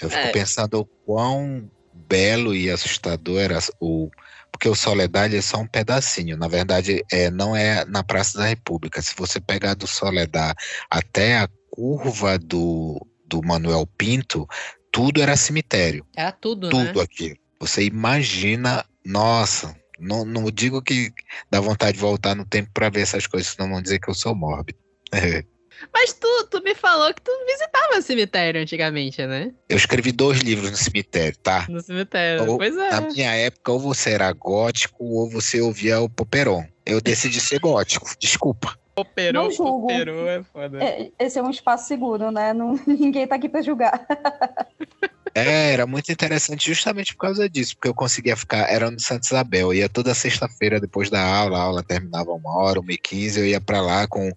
[0.00, 0.32] Eu fico é.
[0.32, 4.10] pensando o quão belo e assustador era o
[4.58, 6.36] porque o Soledade é só um pedacinho.
[6.36, 9.00] Na verdade, é, não é na Praça da República.
[9.00, 10.56] Se você pegar do Soledade
[10.90, 14.48] até a curva do, do Manuel Pinto,
[14.90, 16.04] tudo era cemitério.
[16.16, 17.04] Era tudo, Tudo né?
[17.04, 17.36] aqui.
[17.60, 21.12] Você imagina, nossa, não, não digo que
[21.48, 24.14] dá vontade de voltar no tempo para ver essas coisas, senão vão dizer que eu
[24.14, 24.78] sou mórbido.
[25.92, 29.52] Mas tu, tu me falou que tu visitava o cemitério antigamente, né?
[29.68, 31.66] Eu escrevi dois livros no cemitério, tá?
[31.68, 32.90] No cemitério, ou, pois é.
[32.90, 36.64] Na minha época, ou você era gótico, ou você ouvia o Poperon.
[36.84, 38.76] Eu decidi ser gótico, desculpa.
[38.94, 39.86] Poperon, Não julgo.
[39.86, 40.82] Poperon é foda.
[40.82, 42.52] É, esse é um espaço seguro, né?
[42.52, 44.04] Não, ninguém tá aqui pra julgar.
[45.38, 49.26] É, era muito interessante justamente por causa disso, porque eu conseguia ficar, era no Santa
[49.26, 53.40] Isabel, ia toda sexta-feira depois da aula, a aula terminava uma hora, uma e quinze,
[53.40, 54.32] eu ia para lá com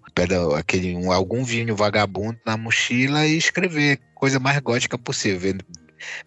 [0.56, 5.54] aquele, um, algum vinho vagabundo na mochila e escrever coisa mais gótica possível,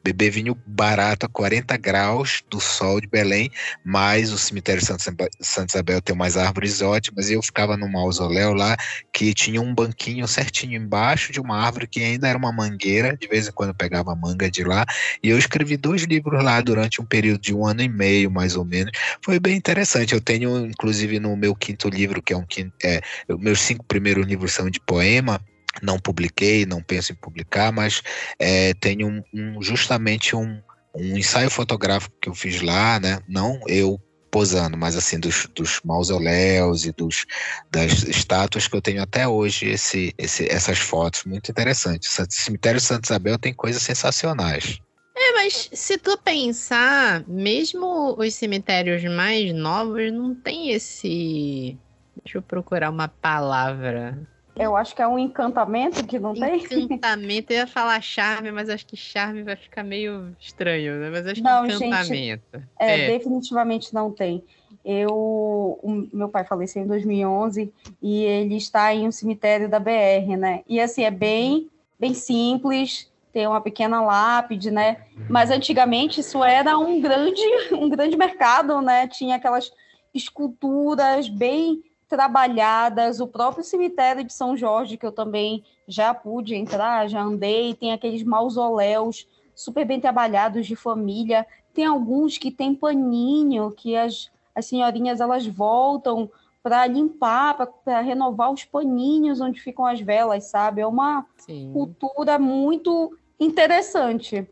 [0.04, 3.50] beber vinho barato a 40 graus do sol de Belém,
[3.84, 5.28] mas o cemitério Santa
[5.70, 8.76] Isabel tem umas árvores ótimas, e eu ficava num mausoléu lá
[9.14, 13.28] que tinha um banquinho certinho embaixo de uma árvore que ainda era uma mangueira, de
[13.28, 14.86] vez em quando pegava manga de lá,
[15.22, 18.56] e eu escrevi dois livros lá durante um período de um ano e meio, mais
[18.56, 18.92] ou menos.
[19.22, 20.14] Foi bem interessante.
[20.14, 24.26] Eu tenho, inclusive, no meu quinto livro, que é um quinto, é, meus cinco primeiros
[24.26, 25.40] livros são de poema,
[25.82, 28.02] não publiquei, não penso em publicar, mas
[28.40, 30.62] é, tenho um, um, justamente um,
[30.96, 33.20] um ensaio fotográfico que eu fiz lá, né?
[33.28, 34.00] Não eu
[34.36, 37.26] posando, mas assim, dos, dos mausoléus e dos,
[37.72, 42.20] das estátuas que eu tenho até hoje, esse, esse, essas fotos, muito interessantes.
[42.20, 44.82] O cemitério Santa Isabel tem coisas sensacionais.
[45.16, 51.78] É, mas se tu pensar, mesmo os cemitérios mais novos não tem esse.
[52.22, 54.20] Deixa eu procurar uma palavra.
[54.58, 56.64] Eu acho que é um encantamento que não tem.
[56.72, 61.10] Encantamento, eu ia falar charme, mas acho que charme vai ficar meio estranho, né?
[61.10, 62.06] Mas acho não, que encantamento.
[62.54, 64.44] Gente, é, é, definitivamente não tem.
[64.84, 70.38] Eu, o, meu pai faleceu em 2011 e ele está em um cemitério da BR,
[70.38, 70.62] né?
[70.70, 75.06] E assim, é bem, bem simples, tem uma pequena lápide, né?
[75.30, 77.42] Mas antigamente isso era um grande,
[77.74, 79.08] um grande mercado, né?
[79.08, 79.70] Tinha aquelas
[80.14, 87.08] esculturas bem trabalhadas, o próprio cemitério de São Jorge, que eu também já pude entrar,
[87.08, 93.72] já andei, tem aqueles mausoléus super bem trabalhados de família, tem alguns que tem paninho,
[93.72, 96.30] que as, as senhorinhas elas voltam
[96.62, 100.82] para limpar, para renovar os paninhos onde ficam as velas, sabe?
[100.82, 101.72] É uma Sim.
[101.72, 104.48] cultura muito interessante.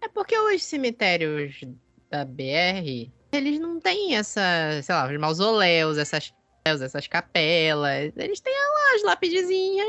[0.00, 1.64] É porque os cemitérios
[2.08, 4.40] da BR, eles não têm essa,
[4.82, 6.32] sei lá, os mausoléus, essas
[6.66, 8.12] essas capelas.
[8.16, 9.86] Eles têm lá as lapidezinhas,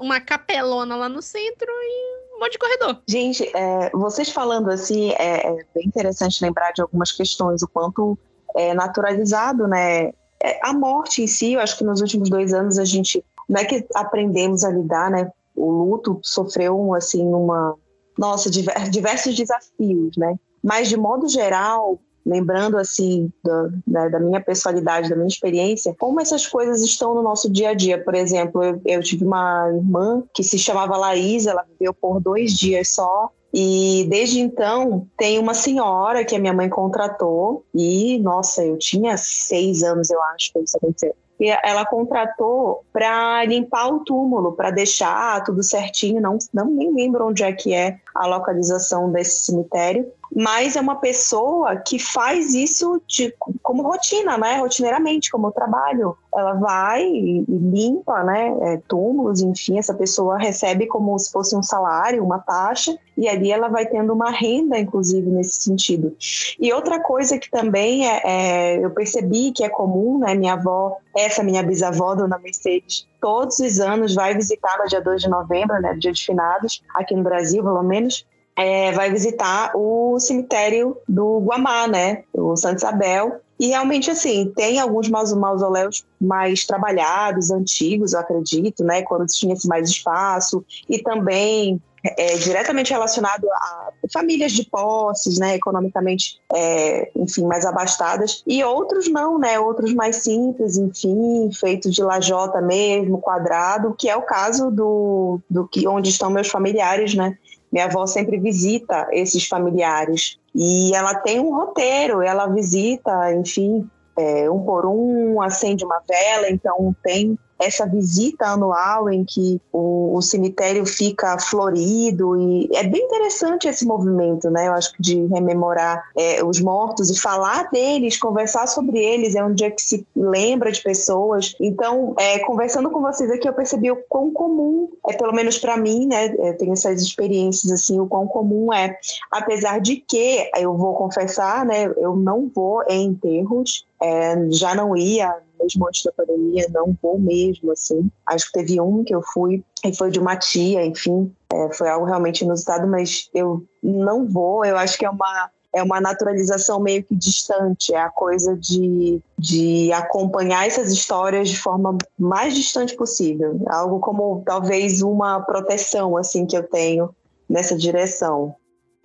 [0.00, 3.02] uma capelona lá no centro e um monte de corredor.
[3.08, 8.18] Gente, é, vocês falando assim, é, é, bem interessante lembrar de algumas questões, o quanto
[8.56, 10.12] é naturalizado, né?
[10.42, 13.60] É, a morte em si, eu acho que nos últimos dois anos a gente não
[13.60, 15.30] é que aprendemos a lidar, né?
[15.56, 17.74] O luto sofreu assim uma
[18.16, 18.50] nossa
[18.90, 20.36] diversos desafios, né?
[20.62, 26.20] Mas de modo geral, lembrando assim da, né, da, minha personalidade, da minha experiência, como
[26.20, 28.02] essas coisas estão no nosso dia a dia.
[28.02, 32.52] Por exemplo, eu, eu tive uma irmã que se chamava Laís, ela viveu por dois
[32.52, 38.62] dias só e desde então tem uma senhora que a minha mãe contratou e nossa,
[38.62, 44.00] eu tinha seis anos, eu acho, que isso aconteceu e ela contratou para limpar o
[44.00, 46.20] túmulo, para deixar tudo certinho.
[46.20, 50.96] Não, não nem lembro onde é que é a localização desse cemitério, mas é uma
[50.96, 54.58] pessoa que faz isso de, como rotina, né?
[54.58, 56.16] Rotineiramente, como trabalho.
[56.34, 58.56] Ela vai e, limpa, né?
[58.60, 63.50] É, túmulos, enfim, essa pessoa recebe como se fosse um salário, uma taxa, e ali
[63.50, 66.14] ela vai tendo uma renda, inclusive, nesse sentido.
[66.60, 70.34] E outra coisa que também é, é eu percebi que é comum, né?
[70.34, 75.22] Minha avó, essa minha bisavó, dona Mercedes, todos os anos vai visitar no dia 2
[75.22, 75.94] de novembro, né?
[75.98, 78.24] Dia de finados, aqui no Brasil, pelo menos
[78.58, 82.24] é, vai visitar o cemitério do Guamá, né?
[82.34, 83.40] O Santa Isabel.
[83.58, 89.02] E realmente, assim, tem alguns mausoléus mais trabalhados, antigos, eu acredito, né?
[89.02, 90.64] Quando tinha mais espaço.
[90.88, 98.42] E também é, diretamente relacionado a famílias de posses, né, economicamente, é, enfim, mais abastadas,
[98.46, 104.16] e outros não, né, outros mais simples, enfim, feitos de lajota mesmo, quadrado, que é
[104.16, 107.36] o caso do, do que onde estão meus familiares, né,
[107.70, 110.38] minha avó sempre visita esses familiares.
[110.54, 116.50] E ela tem um roteiro, ela visita, enfim, é, um por um, acende uma vela,
[116.50, 123.04] então tem essa visita anual em que o, o, cemitério fica florido e é bem
[123.04, 124.68] interessante esse movimento, né?
[124.68, 129.44] Eu acho que de rememorar é, os mortos e falar deles, conversar sobre eles é
[129.44, 131.56] um dia que se lembra de pessoas.
[131.60, 135.76] Então, é, conversando com vocês aqui, eu percebi o quão comum é, pelo menos para
[135.76, 136.34] mim, né?
[136.38, 138.96] Eu tenho essas experiências assim, o quão comum é,
[139.30, 141.92] apesar de que eu vou confessar, né?
[141.96, 147.18] Eu não vou em enterros, é, já não ia mesmo antes da pandemia, não vou
[147.18, 148.10] mesmo, assim.
[148.26, 151.88] Acho que teve um que eu fui e foi de uma tia, enfim, é, foi
[151.88, 156.80] algo realmente inusitado, mas eu não vou, eu acho que é uma é uma naturalização
[156.80, 162.96] meio que distante, é a coisa de, de acompanhar essas histórias de forma mais distante
[162.96, 167.14] possível, algo como talvez uma proteção assim que eu tenho
[167.48, 168.54] nessa direção.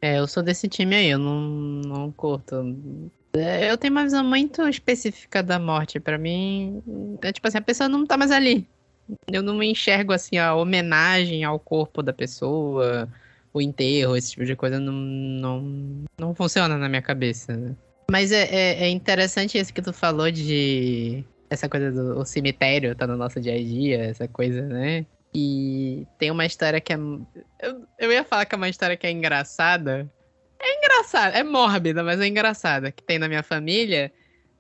[0.01, 2.55] É, eu sou desse time aí, eu não, não curto.
[3.35, 5.99] É, eu tenho uma visão muito específica da morte.
[5.99, 6.83] Para mim,
[7.21, 8.67] é tipo assim, a pessoa não tá mais ali.
[9.31, 13.09] Eu não enxergo assim a homenagem ao corpo da pessoa,
[13.53, 17.75] o enterro, esse tipo de coisa não, não, não funciona na minha cabeça.
[18.09, 23.05] Mas é, é, é, interessante isso que tu falou de essa coisa do cemitério tá
[23.05, 25.05] no nosso dia a dia, essa coisa, né?
[25.33, 26.95] E tem uma história que é.
[26.95, 30.09] Eu, eu ia falar que é uma história que é engraçada.
[30.93, 32.91] Engraçada, é mórbida, mas é engraçada.
[32.91, 34.11] Que tem na minha família.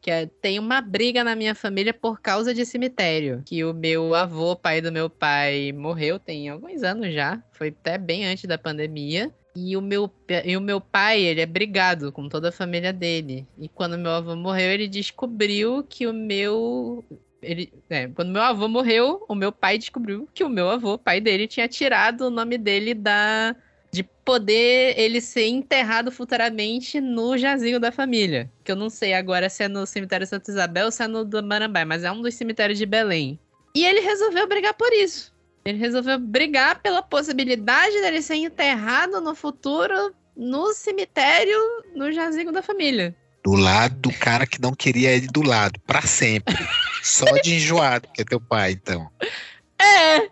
[0.01, 3.43] Que é, tem uma briga na minha família por causa de cemitério.
[3.45, 7.41] Que o meu avô, pai do meu pai, morreu tem alguns anos já.
[7.51, 9.31] Foi até bem antes da pandemia.
[9.55, 10.11] E o, meu,
[10.43, 13.47] e o meu pai, ele é brigado com toda a família dele.
[13.57, 17.05] E quando meu avô morreu, ele descobriu que o meu
[17.39, 21.21] ele, é, quando meu avô morreu, o meu pai descobriu que o meu avô, pai
[21.21, 23.55] dele, tinha tirado o nome dele da
[23.93, 28.51] de poder ele ser enterrado futuramente no jazinho da família.
[28.63, 31.23] Que eu não sei agora se é no cemitério Santa Isabel ou se é no
[31.23, 33.39] do Marambai, mas é um dos cemitérios de Belém.
[33.75, 35.31] E ele resolveu brigar por isso.
[35.63, 41.59] Ele resolveu brigar pela possibilidade dele ser enterrado no futuro no cemitério
[41.95, 43.15] no jazigo da família.
[43.43, 46.55] Do lado do cara que não queria ele do lado, para sempre.
[47.03, 49.07] Só de enjoado, que é teu pai, então.
[49.79, 50.29] É.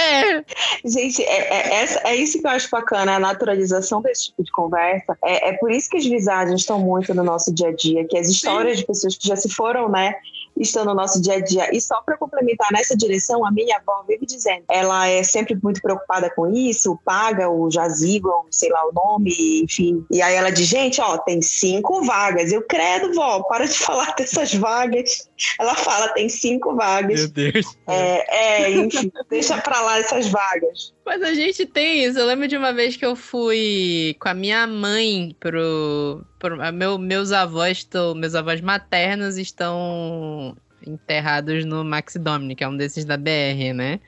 [0.00, 0.44] É.
[0.84, 5.16] Gente, é, é, é, isso que eu acho bacana, a naturalização desse tipo de conversa.
[5.22, 8.16] É, é por isso que as visagens estão muito no nosso dia a dia, que
[8.16, 8.80] as histórias Sim.
[8.80, 10.14] de pessoas que já se foram, né,
[10.56, 11.74] estão no nosso dia a dia.
[11.74, 15.80] E só para complementar nessa direção, a minha avó vive dizendo, ela é sempre muito
[15.80, 20.04] preocupada com isso, paga o jazigo, sei lá o nome, enfim.
[20.10, 22.52] E aí ela diz, gente, ó, tem cinco vagas.
[22.52, 25.28] Eu credo, vó, para de falar dessas vagas.
[25.58, 27.20] Ela fala, tem cinco vagas.
[27.20, 27.66] Meu Deus.
[27.86, 30.92] É, é enfim, deixa para lá essas vagas.
[31.04, 32.18] Mas a gente tem isso.
[32.18, 36.24] Eu lembro de uma vez que eu fui com a minha mãe pro.
[36.38, 42.68] pro meu, meus avós tô, meus avós maternos estão enterrados no Max Domini, que é
[42.68, 44.00] um desses da BR, né?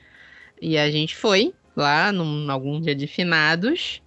[0.61, 4.01] E a gente foi lá num algum dia de finados.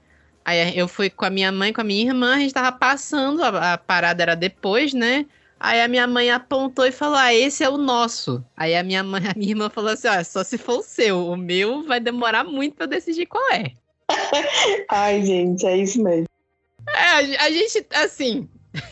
[0.44, 3.42] Aí eu fui com a minha mãe, com a minha irmã, a gente tava passando,
[3.42, 5.26] a, a parada era depois, né?
[5.58, 8.44] Aí a minha mãe apontou e falou: Ah, esse é o nosso.
[8.56, 11.26] Aí a minha, mãe, a minha irmã falou assim: Ó, só se for o seu.
[11.26, 13.72] O meu vai demorar muito pra eu decidir qual é.
[14.90, 16.26] Ai, gente, é isso mesmo.
[16.88, 18.48] É, a, gente, assim.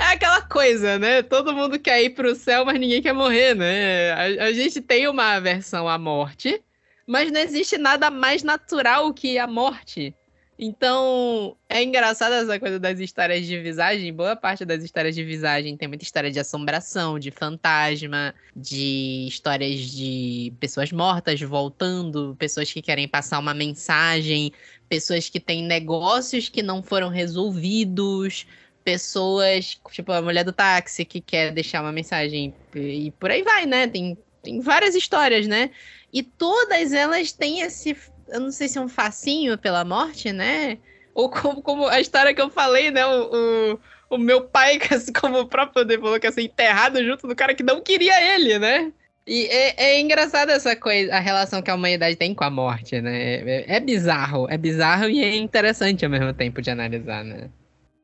[0.00, 1.22] É aquela coisa, né?
[1.22, 4.12] Todo mundo quer ir pro céu, mas ninguém quer morrer, né?
[4.12, 6.62] A, a gente tem uma aversão à morte,
[7.04, 10.14] mas não existe nada mais natural que a morte.
[10.60, 14.12] Então, é engraçado essa coisa das histórias de visagem.
[14.12, 19.78] Boa parte das histórias de visagem tem muita história de assombração, de fantasma, de histórias
[19.78, 24.52] de pessoas mortas voltando, pessoas que querem passar uma mensagem,
[24.88, 28.44] pessoas que têm negócios que não foram resolvidos,
[28.82, 33.64] pessoas, tipo a mulher do táxi que quer deixar uma mensagem e por aí vai,
[33.64, 33.86] né?
[33.86, 35.70] Tem, tem várias histórias, né?
[36.12, 37.96] E todas elas têm esse
[38.30, 40.78] eu não sei se é um facinho pela morte, né?
[41.14, 43.04] Ou como, como a história que eu falei, né?
[43.06, 43.80] O, o,
[44.16, 44.78] o meu pai,
[45.20, 48.34] como o próprio poder falou, que ia ser enterrado junto do cara que não queria
[48.34, 48.92] ele, né?
[49.26, 53.00] E é, é engraçado essa coisa, a relação que a humanidade tem com a morte,
[53.00, 53.34] né?
[53.34, 57.50] É, é bizarro, é bizarro e é interessante ao mesmo tempo de analisar, né?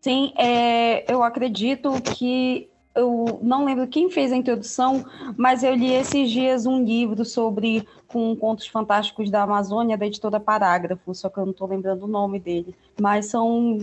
[0.02, 5.04] Sim, é, eu acredito que eu não lembro quem fez a introdução,
[5.36, 10.38] mas eu li esses dias um livro sobre com contos fantásticos da Amazônia, da editora
[10.38, 12.74] Parágrafo, só que eu não estou lembrando o nome dele.
[13.00, 13.78] Mas são.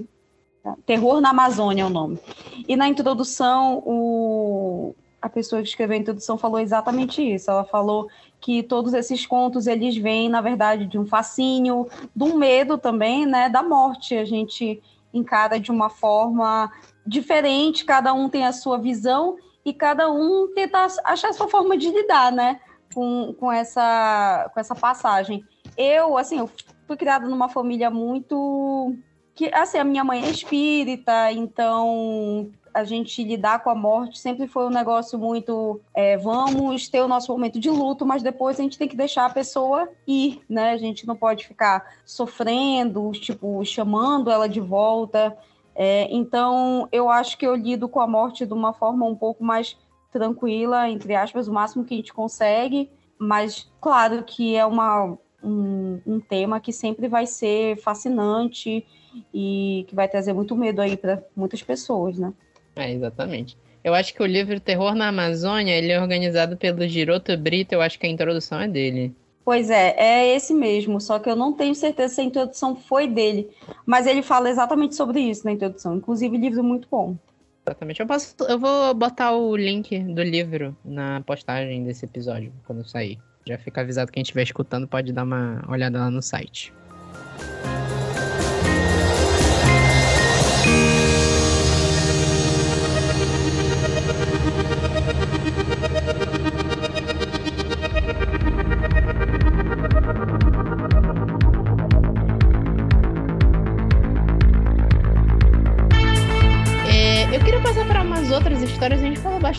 [0.85, 2.19] Terror na Amazônia é o nome.
[2.67, 4.95] E na introdução, o...
[5.19, 7.49] a pessoa que escreveu a introdução falou exatamente isso.
[7.49, 8.07] Ela falou
[8.39, 13.25] que todos esses contos eles vêm, na verdade, de um fascínio, de um medo também,
[13.25, 14.15] né, da morte.
[14.15, 14.81] A gente
[15.13, 16.71] encara de uma forma
[17.05, 21.77] diferente, cada um tem a sua visão e cada um tenta achar a sua forma
[21.77, 22.59] de lidar, né,
[22.93, 25.43] com, com, essa, com essa passagem.
[25.77, 26.49] Eu, assim, eu
[26.87, 28.95] fui criada numa família muito
[29.33, 34.47] que, assim, a minha mãe é espírita, então a gente lidar com a morte sempre
[34.47, 38.63] foi um negócio muito é, vamos ter o nosso momento de luto, mas depois a
[38.63, 40.71] gente tem que deixar a pessoa ir, né?
[40.71, 45.37] A gente não pode ficar sofrendo, tipo, chamando ela de volta.
[45.75, 49.43] É, então, eu acho que eu lido com a morte de uma forma um pouco
[49.43, 49.77] mais
[50.11, 56.01] tranquila, entre aspas, o máximo que a gente consegue, mas claro que é uma, um,
[56.05, 58.85] um tema que sempre vai ser fascinante
[59.33, 62.33] e que vai trazer muito medo aí para muitas pessoas, né?
[62.75, 63.57] É, exatamente.
[63.83, 67.81] Eu acho que o livro Terror na Amazônia, ele é organizado pelo Giroto Brito, eu
[67.81, 69.15] acho que a introdução é dele.
[69.43, 73.07] Pois é, é esse mesmo, só que eu não tenho certeza se a introdução foi
[73.07, 73.49] dele,
[73.85, 77.17] mas ele fala exatamente sobre isso na introdução, inclusive livro muito bom.
[77.65, 77.99] Exatamente.
[77.99, 83.19] Eu, posso, eu vou botar o link do livro na postagem desse episódio, quando sair.
[83.45, 86.73] Já fica avisado quem estiver escutando pode dar uma olhada lá no site.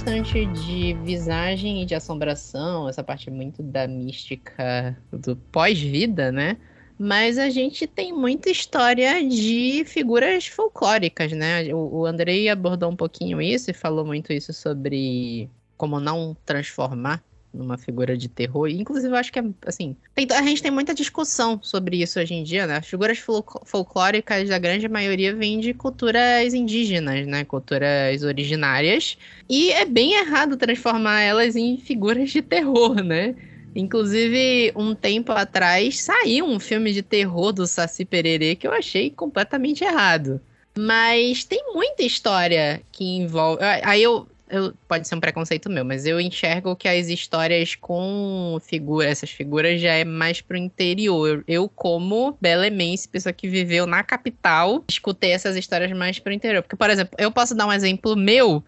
[0.02, 6.56] Bastante de visagem e de assombração, essa parte muito da mística do pós-vida, né?
[6.98, 11.72] Mas a gente tem muita história de figuras folclóricas, né?
[11.72, 17.22] O, o Andrei abordou um pouquinho isso e falou muito isso sobre como não transformar
[17.52, 18.68] numa figura de terror.
[18.68, 19.96] Inclusive, eu acho que é assim.
[20.14, 22.76] Tem, a gente tem muita discussão sobre isso hoje em dia, né?
[22.76, 27.44] As figuras folclóricas, a grande maioria, vêm de culturas indígenas, né?
[27.44, 29.18] Culturas originárias.
[29.48, 33.34] E é bem errado transformar elas em figuras de terror, né?
[33.74, 39.10] Inclusive, um tempo atrás saiu um filme de terror do Saci Pererê que eu achei
[39.10, 40.40] completamente errado.
[40.76, 43.62] Mas tem muita história que envolve.
[43.62, 48.58] Aí eu, eu, pode ser um preconceito meu, mas eu enxergo que as histórias com
[48.62, 51.42] figuras, essas figuras já é mais pro interior.
[51.48, 56.62] Eu, como belemense, pessoa que viveu na capital, escutei essas histórias mais pro interior.
[56.62, 58.62] Porque, por exemplo, eu posso dar um exemplo meu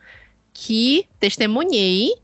[0.54, 2.14] que testemunhei.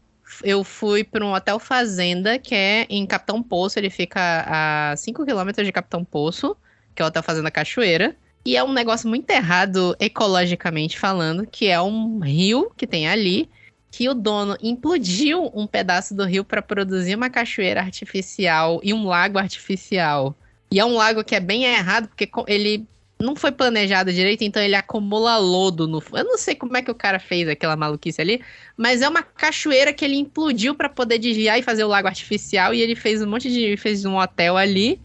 [0.42, 5.26] Eu fui para um hotel fazenda que é em Capitão Poço, ele fica a 5
[5.26, 6.56] quilômetros de Capitão Poço,
[6.94, 8.16] que é o Hotel Fazenda Cachoeira.
[8.44, 13.48] E é um negócio muito errado ecologicamente falando, que é um rio que tem ali,
[13.90, 19.06] que o dono implodiu um pedaço do rio para produzir uma cachoeira artificial e um
[19.06, 20.34] lago artificial.
[20.70, 22.86] E é um lago que é bem errado, porque ele
[23.20, 26.02] não foi planejado direito, então ele acumula lodo no.
[26.12, 28.40] Eu não sei como é que o cara fez aquela maluquice ali,
[28.76, 32.72] mas é uma cachoeira que ele implodiu para poder desviar e fazer o lago artificial.
[32.72, 33.76] E ele fez um monte de.
[33.76, 35.00] fez um hotel ali.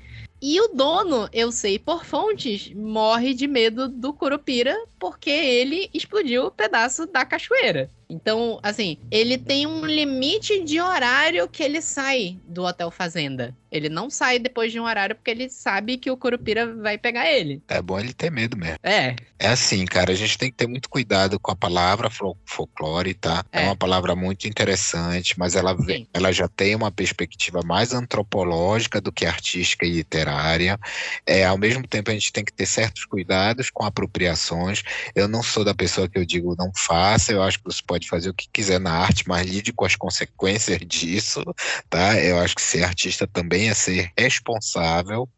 [0.48, 6.46] E o dono, eu sei por fontes, morre de medo do Curupira porque ele explodiu
[6.46, 7.92] o pedaço da cachoeira.
[8.10, 13.56] Então, assim, ele tem um limite de horário que ele sai do Hotel Fazenda.
[13.76, 17.30] Ele não sai depois de um horário porque ele sabe que o Curupira vai pegar
[17.30, 17.62] ele.
[17.68, 18.80] É bom ele ter medo mesmo.
[18.82, 19.18] É.
[19.38, 22.10] É assim, cara, a gente tem que ter muito cuidado com a palavra
[22.46, 23.44] folclore, tá?
[23.52, 27.94] É, é uma palavra muito interessante, mas ela, vem, ela já tem uma perspectiva mais
[27.94, 30.80] antropológica do que artística e literária.
[31.26, 34.84] É, ao mesmo tempo, a gente tem que ter certos cuidados com apropriações.
[35.14, 37.95] Eu não sou da pessoa que eu digo não faça, eu acho que você pode
[38.04, 41.44] fazer o que quiser na arte, mas lide com as consequências disso,
[41.90, 42.20] tá?
[42.20, 45.30] Eu acho que ser artista também é ser responsável.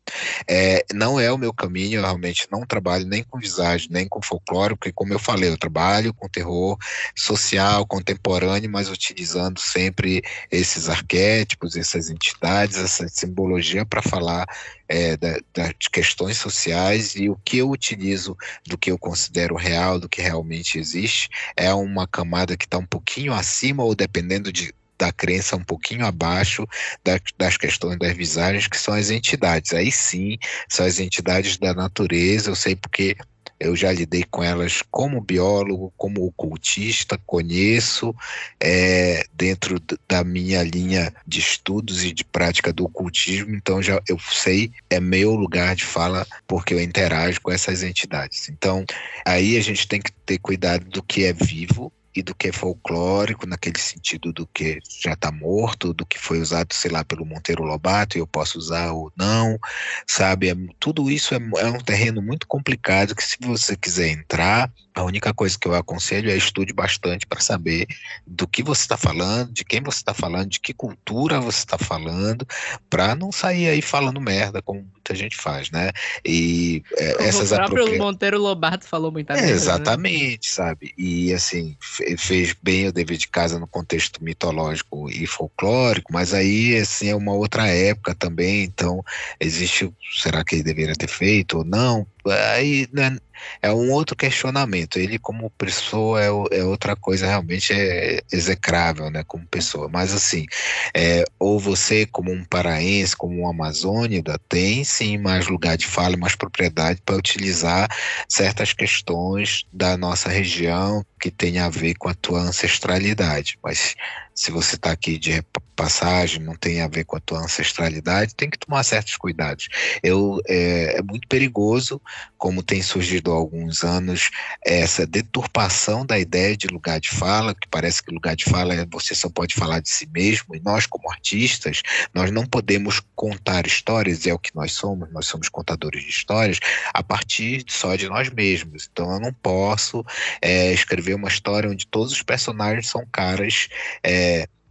[0.48, 4.22] É, não é o meu caminho, eu realmente não trabalho nem com visagem, nem com
[4.22, 6.78] folclore, porque como eu falei, eu trabalho com terror
[7.16, 14.48] social, contemporâneo, mas utilizando sempre esses arquétipos, essas entidades, essa simbologia para falar
[14.88, 20.00] é, da, das questões sociais e o que eu utilizo do que eu considero real,
[20.00, 24.74] do que realmente existe, é uma camada que está um pouquinho acima ou dependendo de,
[24.98, 26.68] da crença um pouquinho abaixo
[27.04, 29.74] da, das questões das visagens, que são as entidades.
[29.74, 30.38] Aí sim,
[30.70, 33.16] são as entidades da natureza, eu sei porque
[33.60, 38.16] eu já lidei com elas como biólogo, como ocultista, conheço
[38.60, 44.20] é, dentro da minha linha de estudos e de prática do ocultismo, então já eu
[44.20, 48.50] sei, é meu lugar de fala porque eu interajo com essas entidades.
[48.50, 48.86] Então,
[49.26, 52.52] aí a gente tem que ter cuidado do que é vivo, e do que é
[52.52, 57.24] folclórico, naquele sentido do que já está morto, do que foi usado, sei lá, pelo
[57.24, 59.60] Monteiro Lobato, e eu posso usar ou não,
[60.08, 60.50] sabe?
[60.50, 65.04] É, tudo isso é, é um terreno muito complicado que, se você quiser entrar, a
[65.04, 67.86] única coisa que eu aconselho é estude bastante para saber
[68.26, 71.78] do que você está falando, de quem você está falando, de que cultura você está
[71.78, 72.48] falando,
[72.90, 75.92] para não sair aí falando merda, como muita gente faz, né?
[76.26, 78.04] E é, essas O próprio apropria...
[78.04, 79.52] Monteiro Lobato falou muita é, merda.
[79.52, 79.56] Né?
[79.56, 80.56] Exatamente, né?
[80.56, 80.94] sabe?
[80.98, 81.78] E assim,
[82.18, 87.16] fez bem o dever de casa no contexto mitológico e folclórico, mas aí assim é
[87.16, 89.04] uma outra época também, então
[89.40, 92.08] existe, será que ele deveria ter feito ou não?
[92.26, 93.18] Aí né,
[93.62, 94.98] é um outro questionamento.
[94.98, 96.28] Ele, como pessoa, é,
[96.60, 99.24] é, outra coisa realmente é execrável, né?
[99.26, 99.90] Como pessoa.
[99.92, 100.46] Mas, assim,
[100.94, 106.18] é, ou você, como um paraense, como um amazônida, tem sim mais lugar de fala,
[106.18, 107.90] mais propriedade para utilizar
[108.28, 113.58] certas questões da nossa região que tem a ver com a tua ancestralidade.
[113.64, 113.96] Mas
[114.38, 115.44] se você está aqui de
[115.76, 119.68] passagem, não tem a ver com a tua ancestralidade, tem que tomar certos cuidados.
[120.02, 122.02] Eu, é, é muito perigoso,
[122.38, 124.30] como tem surgido há alguns anos,
[124.66, 128.86] essa deturpação da ideia de lugar de fala, que parece que lugar de fala é
[128.92, 131.82] você só pode falar de si mesmo, e nós, como artistas,
[132.14, 136.60] nós não podemos contar histórias, é o que nós somos, nós somos contadores de histórias,
[136.94, 138.90] a partir só de nós mesmos.
[138.92, 140.04] Então eu não posso
[140.42, 143.68] é, escrever uma história onde todos os personagens são caras.
[144.04, 144.27] É,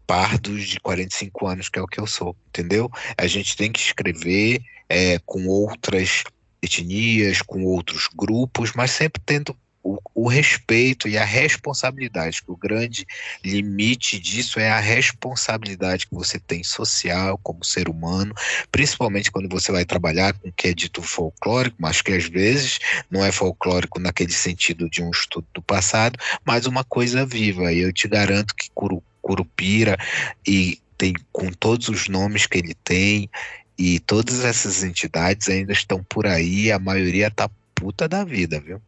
[0.06, 2.90] pardos de 45 anos, que é o que eu sou, entendeu?
[3.18, 6.22] A gente tem que escrever é, com outras
[6.62, 12.56] etnias, com outros grupos, mas sempre tendo o, o, respeito e a responsabilidade, que o
[12.56, 13.06] grande
[13.44, 18.34] limite disso é a responsabilidade que você tem social como ser humano,
[18.72, 22.80] principalmente quando você vai trabalhar com o que é dito folclórico, mas que às vezes
[23.08, 27.72] não é folclórico naquele sentido de um estudo do passado, mas uma coisa viva.
[27.72, 29.98] E eu te garanto que Curu Curupira
[30.46, 33.28] e tem com todos os nomes que ele tem
[33.76, 38.80] e todas essas entidades ainda estão por aí, a maioria tá puta da vida, viu?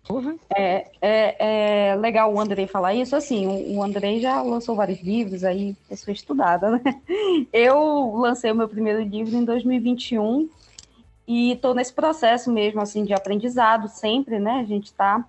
[0.57, 5.43] É, é, é legal o Andrei falar isso, assim, o Andrei já lançou vários livros
[5.43, 6.80] aí, pessoa estudada, né?
[7.53, 10.49] Eu lancei o meu primeiro livro em 2021
[11.26, 14.61] e estou nesse processo mesmo, assim, de aprendizado sempre, né?
[14.61, 15.22] A gente está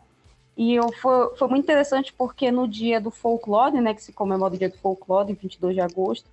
[0.60, 4.54] e eu, foi, foi muito interessante porque no dia do folclore, né, que se comemora
[4.54, 6.30] o dia do folclore, 22 de agosto,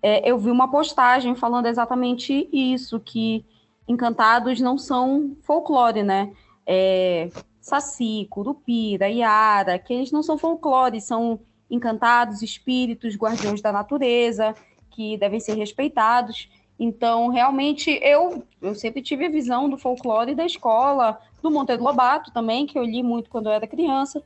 [0.00, 3.44] é, eu vi uma postagem falando exatamente isso, que
[3.88, 6.32] encantados não são folclore, né?
[6.64, 7.28] É,
[7.60, 14.54] Saci, Curupira, Iara, que eles não são folclore, são encantados, espíritos, guardiões da natureza,
[14.92, 16.48] que devem ser respeitados.
[16.78, 22.32] Então, realmente, eu, eu sempre tive a visão do folclore da escola, do Monteiro Lobato
[22.32, 24.20] também, que eu li muito quando eu era criança.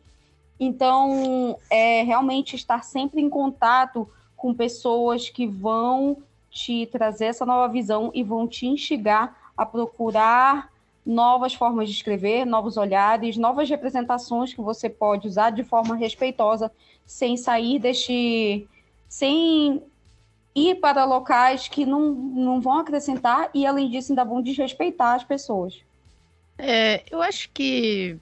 [0.59, 6.17] Então, é realmente estar sempre em contato com pessoas que vão
[6.51, 10.71] te trazer essa nova visão e vão te instigar a procurar
[11.05, 16.73] novas formas de escrever, novos olhares, novas representações que você pode usar de forma respeitosa,
[17.07, 18.67] sem sair deste.
[19.09, 19.83] sem
[20.55, 25.25] ir para locais que não, não vão acrescentar e, além disso, ainda vão desrespeitar as
[25.25, 25.83] pessoas.
[26.63, 28.19] É, eu acho que,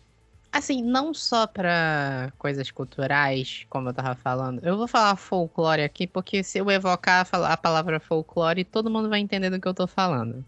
[0.53, 6.07] assim, não só para coisas culturais, como eu tava falando, eu vou falar folclore aqui,
[6.07, 9.89] porque se eu evocar a palavra folclore, todo mundo vai entender do que eu tô
[9.89, 10.45] falando.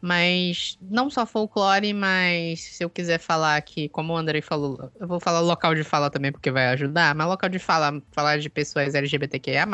[0.00, 5.06] Mas não só folclore, mas se eu quiser falar aqui, como o Andrei falou, eu
[5.06, 8.50] vou falar local de fala também porque vai ajudar, mas local de fala, falar de
[8.50, 9.66] pessoas LGBTQIA+,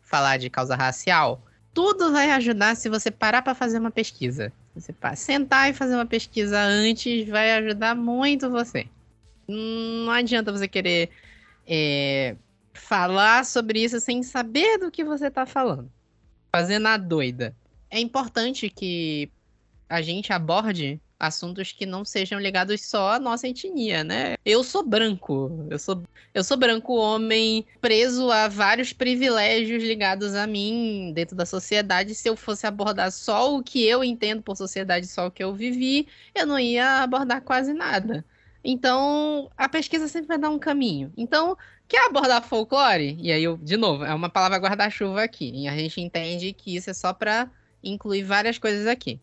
[0.00, 1.42] falar de causa racial,
[1.74, 4.52] tudo vai ajudar se você parar para fazer uma pesquisa.
[4.80, 8.86] Você sentar e fazer uma pesquisa antes vai ajudar muito você.
[9.46, 11.10] Não adianta você querer
[11.66, 12.36] é,
[12.72, 15.90] falar sobre isso sem saber do que você está falando.
[16.54, 17.54] Fazer na doida.
[17.90, 19.30] É importante que
[19.88, 24.36] a gente aborde assuntos que não sejam ligados só à nossa etnia, né?
[24.44, 26.02] Eu sou branco, eu sou,
[26.32, 32.14] eu sou branco homem preso a vários privilégios ligados a mim dentro da sociedade.
[32.14, 35.54] Se eu fosse abordar só o que eu entendo por sociedade, só o que eu
[35.54, 38.24] vivi, eu não ia abordar quase nada.
[38.62, 41.12] Então, a pesquisa sempre vai dar um caminho.
[41.16, 41.56] Então,
[41.88, 43.16] quer abordar folclore?
[43.20, 45.50] E aí, eu, de novo, é uma palavra guarda-chuva aqui.
[45.54, 47.50] E a gente entende que isso é só para
[47.82, 49.20] incluir várias coisas aqui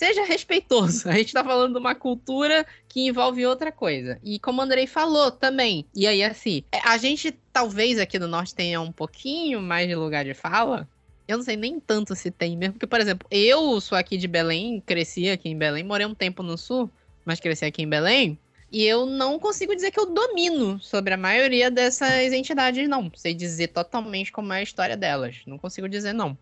[0.00, 1.06] seja respeitoso.
[1.10, 4.18] A gente está falando de uma cultura que envolve outra coisa.
[4.24, 8.26] E como o Andrei falou também, e aí assim, é, a gente talvez aqui no
[8.26, 10.88] norte tenha um pouquinho mais de lugar de fala.
[11.28, 14.26] Eu não sei nem tanto se tem mesmo, porque, por exemplo, eu sou aqui de
[14.26, 16.90] Belém, cresci aqui em Belém, morei um tempo no sul,
[17.24, 18.38] mas cresci aqui em Belém.
[18.72, 23.12] E eu não consigo dizer que eu domino sobre a maioria dessas entidades, não.
[23.14, 25.42] Sei dizer totalmente como é a história delas.
[25.46, 26.36] Não consigo dizer não.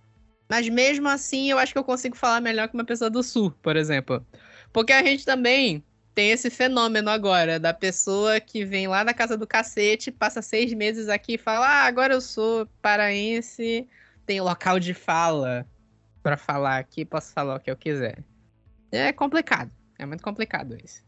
[0.48, 3.50] Mas mesmo assim, eu acho que eu consigo falar melhor que uma pessoa do sul,
[3.62, 4.24] por exemplo.
[4.72, 5.84] Porque a gente também
[6.14, 10.72] tem esse fenômeno agora da pessoa que vem lá na casa do cacete, passa seis
[10.72, 13.86] meses aqui e fala: Ah, agora eu sou paraense,
[14.26, 15.66] tem local de fala
[16.22, 18.24] para falar aqui, posso falar o que eu quiser.
[18.90, 21.07] É complicado, é muito complicado isso.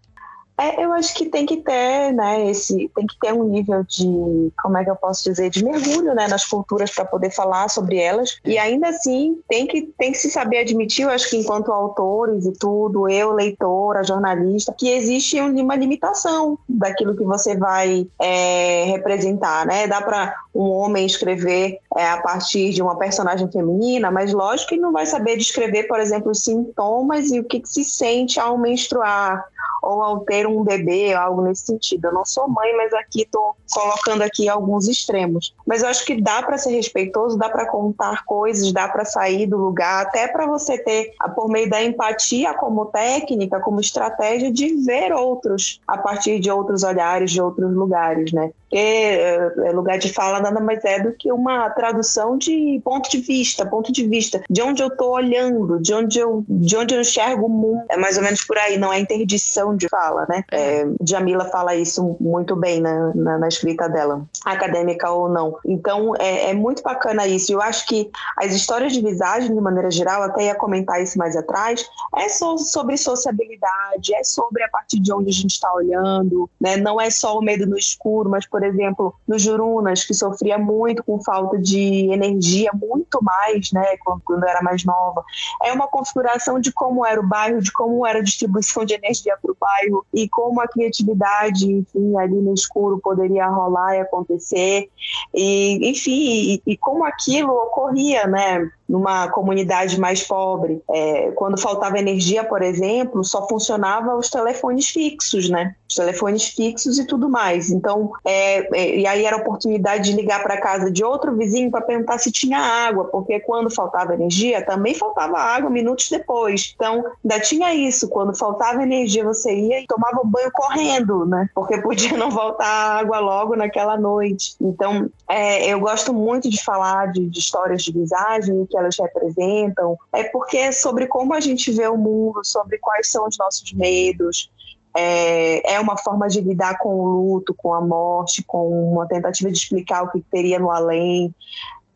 [0.61, 4.53] É, eu acho que tem que ter, né, esse, tem que ter um nível de,
[4.63, 7.97] como é que eu posso dizer, de mergulho, né, nas culturas para poder falar sobre
[7.97, 8.39] elas.
[8.45, 12.45] E ainda assim, tem que, tem que se saber admitir, eu acho que enquanto autores
[12.45, 19.65] e tudo, eu, leitora, jornalista, que existe uma limitação daquilo que você vai é, representar,
[19.65, 19.87] né?
[19.87, 24.77] Dá para um homem escrever é, a partir de uma personagem feminina, mas lógico que
[24.77, 28.59] não vai saber descrever, por exemplo, os sintomas e o que, que se sente ao
[28.59, 29.43] menstruar
[29.83, 32.07] ou ao ter um bebê, algo nesse sentido.
[32.07, 35.55] Eu não sou mãe, mas aqui estou colocando aqui alguns extremos.
[35.67, 39.47] Mas eu acho que dá para ser respeitoso, dá para contar coisas, dá para sair
[39.47, 44.75] do lugar, até para você ter, por meio da empatia como técnica, como estratégia de
[44.85, 48.53] ver outros a partir de outros olhares, de outros lugares, né?
[48.71, 53.19] Porque é, lugar de fala nada mais é do que uma tradução de ponto de
[53.19, 57.01] vista, ponto de vista, de onde eu estou olhando, de onde eu, de onde eu
[57.01, 57.83] enxergo o mundo.
[57.89, 60.45] É mais ou menos por aí, não é interdição de fala, né?
[60.53, 65.59] É, Jamila fala isso muito bem na, na, na, escrita dela, acadêmica ou não.
[65.65, 67.53] Então, é, é muito bacana isso.
[67.53, 71.35] Eu acho que as histórias de visagem, de maneira geral, até ia comentar isso mais
[71.35, 71.85] atrás,
[72.17, 76.77] é só sobre sociabilidade, é sobre a partir de onde a gente está olhando, né?
[76.77, 81.03] Não é só o medo no escuro, mas, por exemplo, no Jurunas, que sofria muito
[81.03, 83.97] com falta de energia, muito mais, né?
[84.05, 85.25] Quando, quando era mais nova.
[85.63, 89.37] É uma configuração de como era o bairro, de como era a distribuição de energia
[89.41, 94.89] para o bairro e como a criatividade, enfim, ali no escuro poderia rolar e acontecer.
[95.35, 98.71] E, enfim, e, e como aquilo ocorria, né?
[98.91, 100.83] Numa comunidade mais pobre.
[100.91, 105.77] É, quando faltava energia, por exemplo, só funcionava os telefones fixos, né?
[105.89, 107.71] Os telefones fixos e tudo mais.
[107.71, 111.71] Então, é, é, e aí era a oportunidade de ligar para casa de outro vizinho
[111.71, 116.73] para perguntar se tinha água, porque quando faltava energia, também faltava água minutos depois.
[116.75, 118.09] Então, ainda tinha isso.
[118.09, 121.49] Quando faltava energia, você ia e tomava banho correndo, né?
[121.55, 124.57] Porque podia não voltar água logo naquela noite.
[124.61, 129.97] Então, é, eu gosto muito de falar de, de histórias de visagem que elas representam,
[130.13, 133.73] é porque é sobre como a gente vê o mundo, sobre quais são os nossos
[133.73, 134.51] medos.
[134.97, 139.51] É, é uma forma de lidar com o luto, com a morte, com uma tentativa
[139.51, 141.33] de explicar o que teria no além.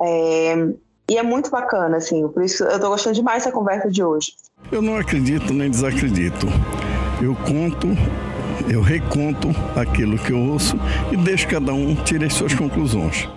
[0.01, 0.55] É,
[1.11, 4.33] e é muito bacana, assim, por isso eu estou gostando demais dessa conversa de hoje.
[4.71, 6.47] Eu não acredito nem desacredito.
[7.23, 7.89] Eu conto,
[8.73, 10.77] eu reconto aquilo que eu ouço
[11.13, 13.29] e deixo cada um tirar as suas conclusões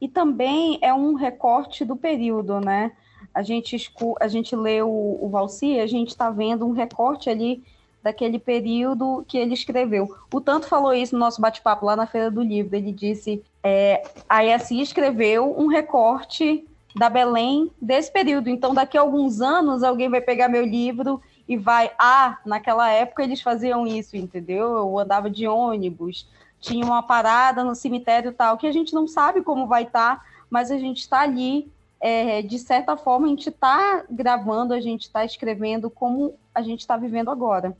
[0.00, 2.92] e também é um recorte do período, né?
[3.34, 3.76] A gente,
[4.20, 7.62] a gente lê o, o Valci, a gente está vendo um recorte ali
[8.02, 10.08] daquele período que ele escreveu.
[10.32, 12.76] O Tanto falou isso no nosso bate-papo lá na Feira do Livro.
[12.76, 18.48] Ele disse: é, a ESI escreveu um recorte da Belém desse período.
[18.48, 21.90] Então, daqui a alguns anos, alguém vai pegar meu livro e vai.
[21.98, 24.76] Ah, naquela época eles faziam isso, entendeu?
[24.76, 26.28] Eu andava de ônibus,
[26.60, 30.24] tinha uma parada no cemitério tal, que a gente não sabe como vai estar, tá,
[30.50, 35.02] mas a gente está ali, é, de certa forma, a gente está gravando, a gente
[35.02, 37.76] está escrevendo como a gente está vivendo agora.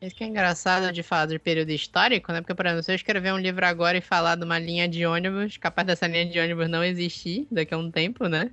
[0.00, 2.40] Isso que é engraçado de falar de período histórico, né?
[2.40, 5.06] Porque, por exemplo, se eu escrever um livro agora e falar de uma linha de
[5.06, 8.50] ônibus, capaz dessa linha de ônibus não existir daqui a um tempo, né?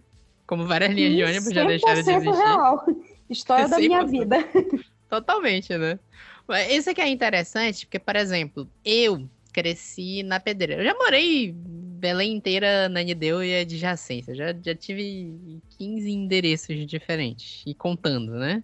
[0.48, 2.38] Como várias linhas de ônibus já deixaram de existir.
[2.38, 2.86] real.
[3.30, 4.38] História da minha vida.
[5.10, 6.00] Totalmente, né?
[6.70, 10.82] Isso aqui é interessante, porque, por exemplo, eu cresci na Pedreira.
[10.82, 11.54] Eu já morei
[12.04, 14.36] Belém inteira na Nideu e adjacência.
[14.36, 17.64] Já, já tive 15 endereços diferentes.
[17.66, 18.62] E contando, né?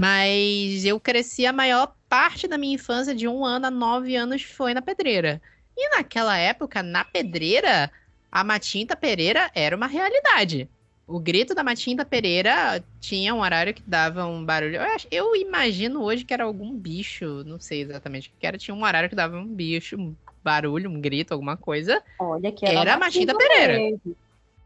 [0.00, 4.42] Mas eu cresci a maior parte da minha infância, de um ano a nove anos,
[4.42, 5.40] foi na Pedreira.
[5.76, 7.90] E naquela época, na Pedreira,
[8.30, 10.68] a Matinta Pereira era uma realidade.
[11.12, 14.76] O grito da Matinta Pereira tinha um horário que dava um barulho.
[14.76, 18.56] Eu, acho, eu imagino hoje que era algum bicho, não sei exatamente o que era.
[18.56, 22.02] Tinha um horário que dava um bicho, um barulho, um grito, alguma coisa.
[22.18, 24.00] Olha que era, era a Matinta Pereira.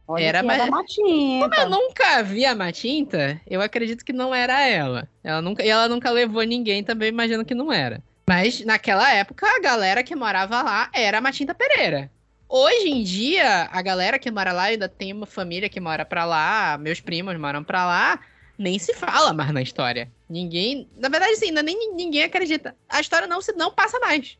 [0.07, 1.49] Olha era, que era Matinta.
[1.49, 5.09] Como eu nunca vi a Matinta, eu acredito que não era ela.
[5.25, 8.01] Ela nunca, e ela nunca levou ninguém, também imagino que não era.
[8.29, 12.09] Mas naquela época, a galera que morava lá era a Matinta Pereira.
[12.49, 16.25] Hoje em dia, a galera que mora lá, ainda tem uma família que mora pra
[16.25, 18.21] lá, meus primos moram pra lá,
[18.57, 20.11] nem se fala mais na história.
[20.29, 20.89] Ninguém.
[20.97, 22.77] Na verdade, sim, ainda nem ninguém acredita.
[22.89, 24.39] A história não se não passa mais.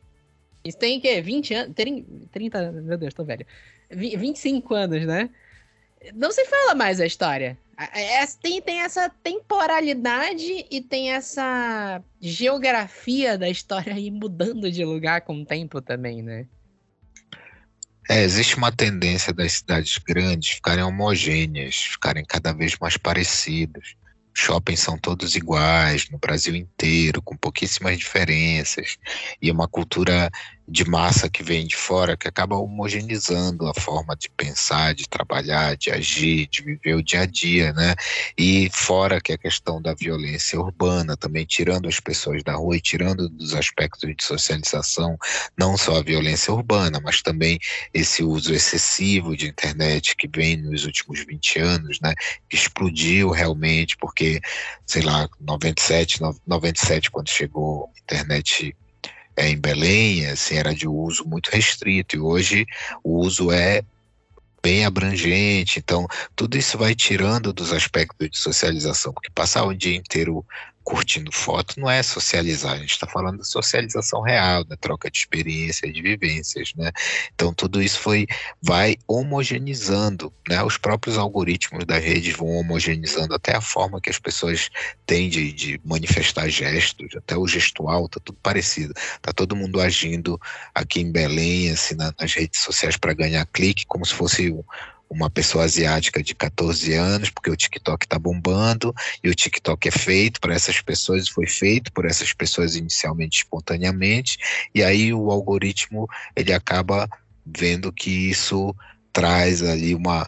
[0.63, 1.21] Isso tem o quê?
[1.21, 1.75] 20 anos.
[2.31, 2.71] 30.
[2.71, 3.45] Meu Deus, tô velho.
[3.89, 5.29] 25 anos, né?
[6.13, 7.57] Não se fala mais a história.
[7.93, 15.21] É, tem, tem essa temporalidade e tem essa geografia da história aí mudando de lugar
[15.21, 16.47] com o tempo também, né?
[18.09, 23.95] É, existe uma tendência das cidades grandes ficarem homogêneas, ficarem cada vez mais parecidas.
[24.33, 28.97] Shoppings são todos iguais no Brasil inteiro, com pouquíssimas diferenças.
[29.41, 30.29] E uma cultura
[30.67, 35.77] de massa que vem de fora que acaba homogeneizando a forma de pensar, de trabalhar,
[35.77, 37.95] de agir, de viver o dia a dia, né?
[38.37, 42.81] E fora que a questão da violência urbana, também tirando as pessoas da rua e
[42.81, 45.17] tirando dos aspectos de socialização,
[45.57, 47.57] não só a violência urbana, mas também
[47.93, 52.13] esse uso excessivo de internet que vem nos últimos 20 anos, né?
[52.51, 54.41] Explodiu realmente, porque,
[54.85, 58.75] sei lá, 97, 97 quando chegou a internet
[59.37, 62.65] é, em Belém, assim, era de uso muito restrito, e hoje
[63.03, 63.83] o uso é
[64.63, 69.95] bem abrangente, então tudo isso vai tirando dos aspectos de socialização, porque passar o dia
[69.95, 70.43] inteiro
[70.87, 75.17] curtindo foto não é socializar, a gente está falando de socialização real, da troca de
[75.17, 76.93] experiências, de vivências, né?
[77.35, 78.25] Então tudo isso foi,
[78.61, 80.63] vai homogeneizando, né?
[80.63, 84.69] Os próprios algoritmos das redes vão homogeneizando até a forma que as pessoas
[85.05, 90.39] têm de, de manifestar gestos, até o gestual, tá tudo parecido, tá todo mundo agindo
[90.73, 94.63] aqui em Belém, assim, nas redes sociais para ganhar clique, como se fosse um,
[95.09, 98.93] uma pessoa asiática de 14 anos, porque o TikTok está bombando
[99.23, 104.37] e o TikTok é feito para essas pessoas, foi feito por essas pessoas inicialmente espontaneamente,
[104.73, 107.09] e aí o algoritmo ele acaba
[107.45, 108.75] vendo que isso
[109.13, 110.27] traz ali uma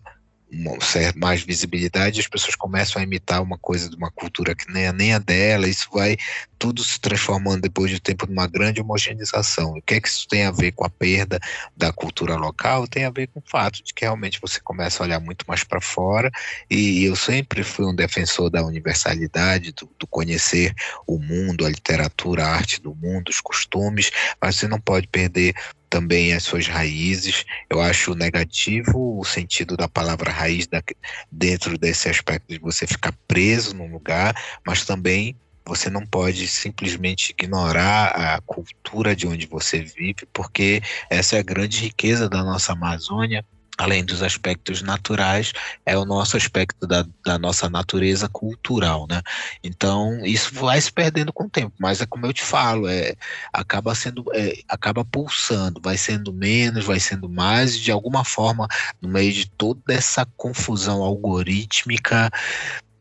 [0.51, 0.75] uma
[1.15, 5.13] mais visibilidade, as pessoas começam a imitar uma coisa de uma cultura que nem, nem
[5.13, 6.17] a dela, isso vai
[6.59, 9.71] tudo se transformando depois de tempo numa grande homogeneização.
[9.71, 11.39] O que é que isso tem a ver com a perda
[11.75, 12.85] da cultura local?
[12.85, 15.63] Tem a ver com o fato de que realmente você começa a olhar muito mais
[15.63, 16.29] para fora,
[16.69, 20.73] e eu sempre fui um defensor da universalidade, do, do conhecer
[21.07, 25.55] o mundo, a literatura, a arte do mundo, os costumes, mas você não pode perder
[25.89, 27.45] também as suas raízes.
[27.69, 30.83] Eu acho negativo o sentido da palavra raiz da,
[31.31, 34.35] dentro desse aspecto de você ficar preso num lugar,
[34.65, 35.35] mas também
[35.69, 41.43] você não pode simplesmente ignorar a cultura de onde você vive, porque essa é a
[41.43, 43.45] grande riqueza da nossa Amazônia
[43.79, 45.53] além dos aspectos naturais,
[45.85, 49.21] é o nosso aspecto da, da, nossa natureza cultural, né?
[49.63, 53.15] Então, isso vai se perdendo com o tempo, mas é como eu te falo, é,
[53.53, 58.67] acaba sendo, é, acaba pulsando, vai sendo menos, vai sendo mais, e de alguma forma,
[59.01, 62.29] no meio de toda essa confusão algorítmica,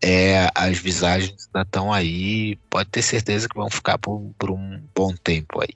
[0.02, 4.80] é, as visagens ainda estão aí, pode ter certeza que vão ficar por, por um
[4.94, 5.74] bom tempo aí.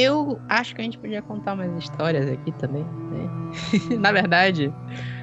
[0.00, 3.98] Eu acho que a gente podia contar umas histórias aqui também, né?
[3.98, 4.72] Na verdade,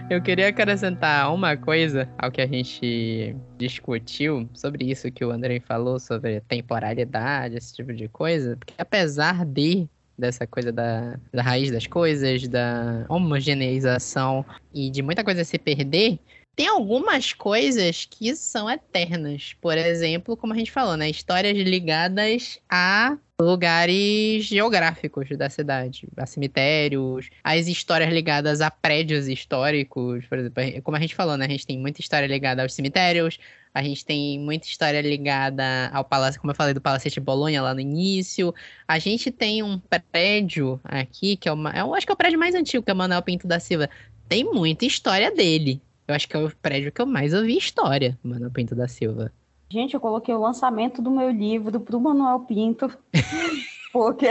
[0.09, 5.59] eu queria acrescentar uma coisa ao que a gente discutiu sobre isso que o André
[5.59, 11.69] falou, sobre temporalidade, esse tipo de coisa, porque apesar de dessa coisa da, da raiz
[11.71, 16.19] das coisas, da homogeneização e de muita coisa se perder,
[16.55, 19.55] tem algumas coisas que são eternas.
[19.61, 21.07] Por exemplo, como a gente falou, né?
[21.07, 30.25] Histórias ligadas a lugares geográficos da cidade, a cemitérios, as histórias ligadas a prédios históricos,
[30.25, 31.45] por exemplo, como a gente falou, né?
[31.45, 33.37] A gente tem muita história ligada aos cemitérios,
[33.75, 37.61] a gente tem muita história ligada ao palácio, como eu falei, do Palácio de Bolonha
[37.61, 38.55] lá no início.
[38.87, 39.79] A gente tem um
[40.11, 41.71] prédio aqui, que é uma.
[41.77, 43.87] Eu acho que é o prédio mais antigo, que é o Manuel Pinto da Silva.
[44.27, 45.79] Tem muita história dele.
[46.07, 49.31] Eu acho que é o prédio que eu mais ouvi história, Manuel Pinto da Silva.
[49.69, 52.89] Gente, eu coloquei o lançamento do meu livro para o Manuel Pinto,
[53.91, 54.27] porque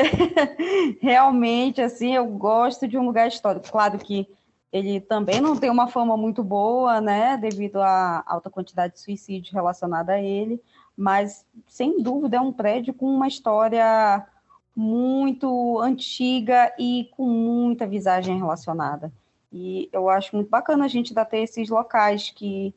[1.01, 3.71] realmente, assim, eu gosto de um lugar histórico.
[3.71, 4.27] Claro que
[4.73, 9.55] ele também não tem uma fama muito boa, né, devido à alta quantidade de suicídio
[9.55, 10.61] relacionada a ele,
[10.97, 14.27] mas, sem dúvida, é um prédio com uma história
[14.75, 19.13] muito antiga e com muita visagem relacionada.
[19.53, 22.75] E eu acho muito bacana a gente ainda ter esses locais que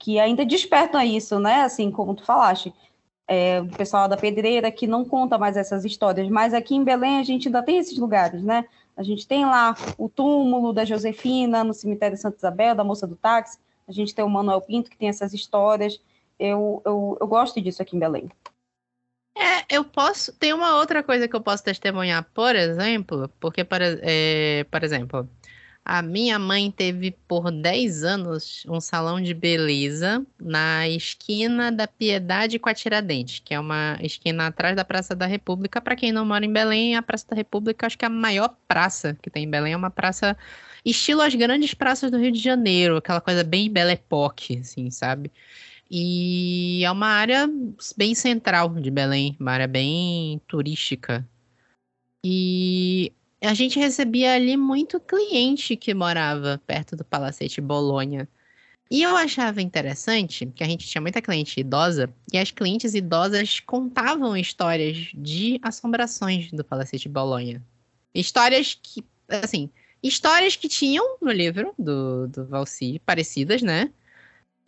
[0.00, 1.62] que ainda despertam isso, né?
[1.62, 2.74] Assim como tu falaste,
[3.28, 7.18] é, o pessoal da pedreira que não conta mais essas histórias, mas aqui em Belém
[7.18, 8.64] a gente ainda tem esses lugares, né?
[8.96, 13.06] A gente tem lá o túmulo da Josefina no cemitério de Santa Isabel, da moça
[13.06, 16.00] do táxi, a gente tem o Manuel Pinto que tem essas histórias.
[16.38, 18.30] Eu, eu, eu gosto disso aqui em Belém.
[19.36, 20.32] É, eu posso.
[20.32, 25.28] Tem uma outra coisa que eu posso testemunhar, por exemplo, porque, por, é, por exemplo,
[25.84, 32.58] A minha mãe teve por 10 anos um salão de beleza na esquina da Piedade
[32.58, 35.80] com a Tiradentes, que é uma esquina atrás da Praça da República.
[35.80, 38.54] Para quem não mora em Belém, a Praça da República acho que é a maior
[38.68, 40.36] praça que tem em Belém, é uma praça
[40.84, 45.30] estilo as grandes praças do Rio de Janeiro, aquela coisa bem Belle Époque, assim, sabe?
[45.90, 47.48] E é uma área
[47.96, 51.26] bem central de Belém, uma área bem turística.
[52.24, 53.12] E
[53.46, 58.28] a gente recebia ali muito cliente que morava perto do Palacete Bolonha.
[58.90, 63.60] E eu achava interessante que a gente tinha muita cliente idosa e as clientes idosas
[63.60, 67.62] contavam histórias de assombrações do Palacete Bolonha.
[68.12, 69.70] Histórias que, assim,
[70.02, 73.90] histórias que tinham no livro do, do Valci, parecidas, né?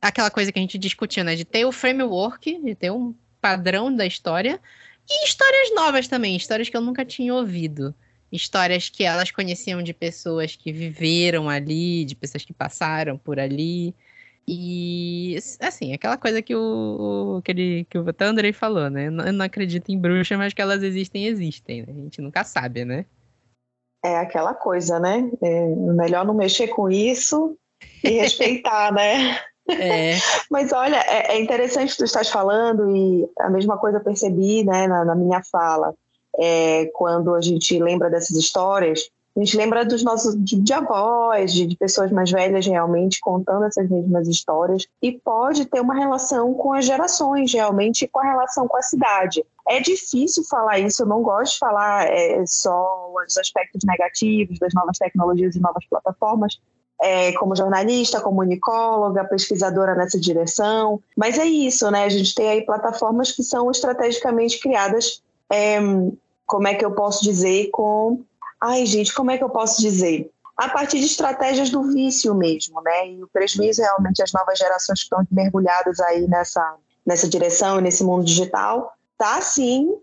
[0.00, 1.34] Aquela coisa que a gente discutia, né?
[1.34, 4.60] De ter o framework, de ter um padrão da história.
[5.10, 7.92] E histórias novas também, histórias que eu nunca tinha ouvido
[8.32, 13.94] histórias que elas conheciam de pessoas que viveram ali, de pessoas que passaram por ali.
[14.48, 19.06] E, assim, aquela coisa que o, que, ele, que o Andrei falou, né?
[19.06, 21.82] Eu não acredito em bruxa, mas que elas existem, existem.
[21.82, 21.88] Né?
[21.90, 23.04] A gente nunca sabe, né?
[24.04, 25.30] É aquela coisa, né?
[25.40, 27.56] É melhor não mexer com isso
[28.02, 29.38] e respeitar, né?
[29.68, 30.14] É.
[30.50, 34.88] Mas olha, é, é interessante tu estás falando e a mesma coisa eu percebi né,
[34.88, 35.94] na, na minha fala
[36.38, 41.52] é, quando a gente lembra dessas histórias, a gente lembra dos nossos de, de avós,
[41.54, 46.52] de, de, pessoas mais velhas realmente contando essas mesmas histórias e pode ter uma relação
[46.52, 49.42] com as gerações realmente com a relação com a cidade.
[49.66, 54.74] É difícil falar isso, eu não gosto de falar é, só os aspectos negativos das
[54.74, 56.60] novas tecnologias e novas plataformas,
[57.00, 61.00] é, como jornalista, comunicóloga, pesquisadora nessa direção.
[61.16, 62.04] Mas é isso, né?
[62.04, 65.22] A gente tem aí plataformas que são estrategicamente criadas
[65.52, 65.78] é,
[66.46, 68.24] como é que eu posso dizer com.
[68.58, 70.30] Ai, gente, como é que eu posso dizer?
[70.56, 73.10] A partir de estratégias do vício mesmo, né?
[73.10, 77.82] E o prejuízo realmente as novas gerações que estão mergulhadas aí nessa, nessa direção e
[77.82, 79.94] nesse mundo digital, tá sim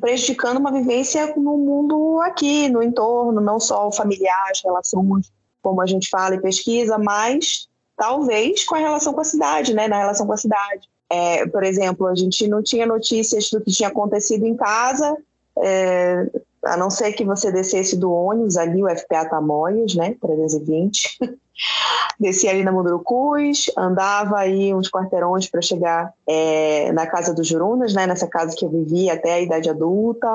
[0.00, 5.32] prejudicando uma vivência no mundo aqui, no entorno, não só o familiar, as relações,
[5.62, 9.86] como a gente fala e pesquisa, mas talvez com a relação com a cidade, né?
[9.86, 10.88] Na relação com a cidade.
[11.10, 15.16] É, por exemplo, a gente não tinha notícias do que tinha acontecido em casa,
[15.58, 16.26] é,
[16.64, 21.18] a não ser que você descesse do ônibus ali, o FPA Tamoios, né, 320,
[22.18, 27.94] descia ali na Mundurucus, andava aí uns quarteirões para chegar é, na casa dos Jurunas,
[27.94, 30.28] né, nessa casa que eu vivia até a idade adulta,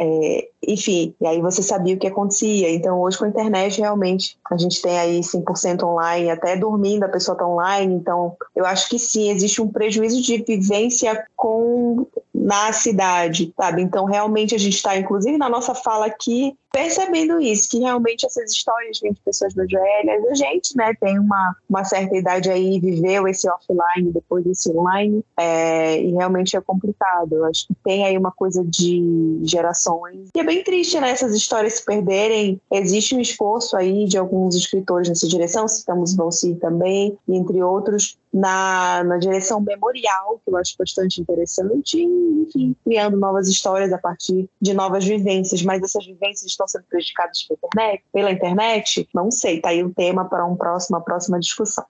[0.00, 2.72] é, enfim, e aí você sabia o que acontecia.
[2.72, 7.08] Então, hoje com a internet, realmente, a gente tem aí 100% online, até dormindo a
[7.08, 7.94] pessoa está online.
[7.94, 13.82] Então, eu acho que sim, existe um prejuízo de vivência com na cidade, sabe?
[13.82, 18.50] Então, realmente, a gente está, inclusive na nossa fala aqui, percebendo isso, que realmente essas
[18.50, 20.24] histórias vêm de pessoas mais velhas.
[20.30, 25.24] A gente, né, tem uma, uma certa idade aí, viveu esse offline, depois esse online,
[25.36, 27.34] é, e realmente é complicado.
[27.34, 30.28] Eu acho que tem aí uma coisa de gerações.
[30.34, 32.60] E é bem triste, né, essas histórias se perderem.
[32.70, 39.02] Existe um esforço aí de alguns escritores nessa direção, citamos Valci também, entre outros, na,
[39.04, 44.74] na direção memorial, que eu acho bastante interessante, enfim, criando novas histórias a partir de
[44.74, 48.04] novas vivências, mas essas vivências estão sendo prejudicadas pela internet?
[48.12, 49.08] Pela internet?
[49.14, 51.86] Não sei, tá aí o tema para um próximo, uma próxima discussão.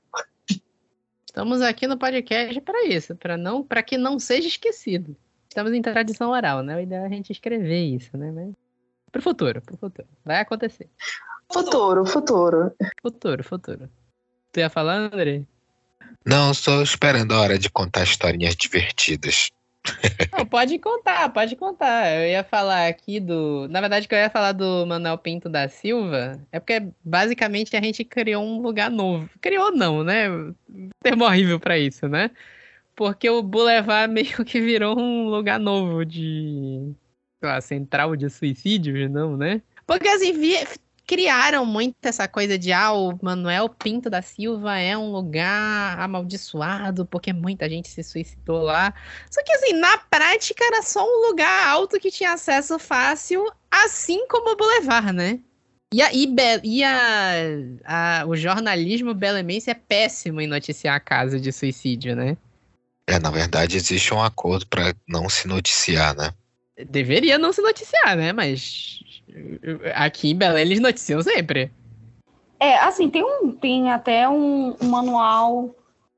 [1.26, 5.16] Estamos aqui no podcast para isso, para não, para que não seja esquecido.
[5.48, 6.76] Estamos em tradição oral, né?
[6.76, 8.30] O ideal é a gente escrever isso, né?
[8.30, 8.54] Mas
[9.10, 10.08] pro futuro, pro futuro.
[10.24, 10.88] Vai acontecer.
[11.50, 12.72] Futuro, futuro.
[13.00, 13.90] Futuro, futuro.
[14.52, 15.44] Tu ia falar, André?
[16.26, 19.50] Não, estou esperando a hora de contar historinhas divertidas.
[20.37, 22.12] Não, pode contar, pode contar.
[22.16, 23.66] Eu ia falar aqui do.
[23.68, 27.81] Na verdade, que eu ia falar do Manuel Pinto da Silva é porque basicamente a
[27.81, 29.29] gente criou um lugar novo.
[29.41, 30.26] Criou não, né?
[31.03, 32.31] Termo horrível para isso, né?
[32.95, 36.93] Porque o Boulevard meio que virou um lugar novo de.
[37.41, 39.62] Sei lá, central de suicídios, não, né?
[39.87, 40.33] Porque assim,
[41.09, 47.06] criaram muito essa coisa de ah, o Manuel Pinto da Silva é um lugar amaldiçoado
[47.06, 48.92] porque muita gente se suicidou lá.
[49.30, 54.28] Só que assim, na prática era só um lugar alto que tinha acesso fácil, assim
[54.28, 55.40] como o Boulevard, né?
[55.90, 56.28] E, a, e,
[56.62, 57.32] e a,
[57.86, 62.36] a, o jornalismo belemense é péssimo em noticiar casos de suicídio, né?
[63.06, 66.34] É, na verdade, existe um acordo para não se noticiar, né?
[66.90, 68.34] Deveria não se noticiar, né?
[68.34, 69.00] Mas
[69.95, 71.70] Aqui em Belém eles noticiam sempre.
[72.61, 75.74] É, assim, tem, um, tem até um, um manual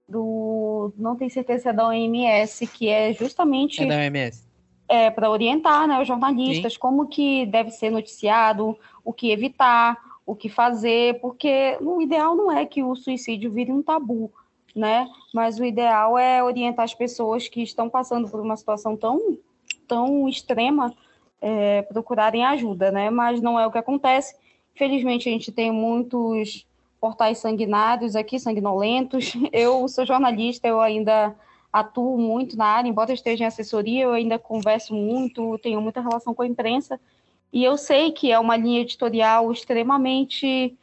[0.09, 0.93] do.
[0.97, 3.83] Não tenho certeza se é da OMS, que é justamente.
[3.83, 4.49] É da OMS.
[4.89, 6.79] É, para orientar né, os jornalistas Sim.
[6.81, 9.97] como que deve ser noticiado, o que evitar,
[10.27, 14.33] o que fazer, porque o ideal não é que o suicídio vire um tabu,
[14.75, 15.09] né?
[15.33, 19.39] Mas o ideal é orientar as pessoas que estão passando por uma situação tão,
[19.87, 20.93] tão extrema
[21.41, 23.11] é, procurarem ajuda, né?
[23.11, 24.35] Mas não é o que acontece.
[24.75, 26.67] Infelizmente, a gente tem muitos
[27.01, 29.33] portais sanguinários aqui, sanguinolentos.
[29.53, 31.35] Eu sou jornalista, eu ainda
[31.73, 36.35] atuo muito na área, embora esteja em assessoria, eu ainda converso muito, tenho muita relação
[36.35, 37.01] com a imprensa,
[37.53, 40.77] e eu sei que é uma linha editorial extremamente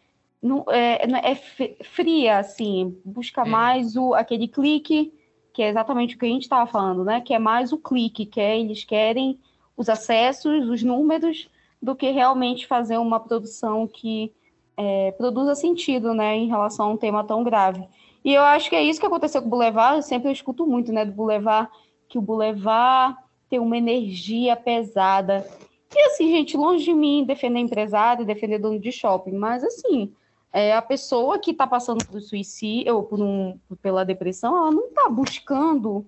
[0.70, 1.36] é, é
[1.84, 5.14] fria, assim, busca mais o, aquele clique,
[5.54, 7.22] que é exatamente o que a gente estava falando, né?
[7.22, 9.40] Que é mais o clique, que é, eles querem
[9.78, 11.48] os acessos, os números,
[11.82, 14.34] do que realmente fazer uma produção que
[14.76, 17.88] é, produza sentido, né, em relação a um tema tão grave.
[18.26, 20.92] E eu acho que é isso que aconteceu com o Boulevard, eu sempre escuto muito,
[20.92, 21.70] né, do Boulevard,
[22.10, 23.16] que o Boulevard
[23.50, 25.48] tem uma energia pesada.
[25.96, 30.12] E assim, gente, longe de mim defender empresário, defender dono de shopping, mas assim,
[30.52, 34.88] é, a pessoa que está passando por suicídio ou por um, pela depressão, ela não
[34.88, 36.06] está buscando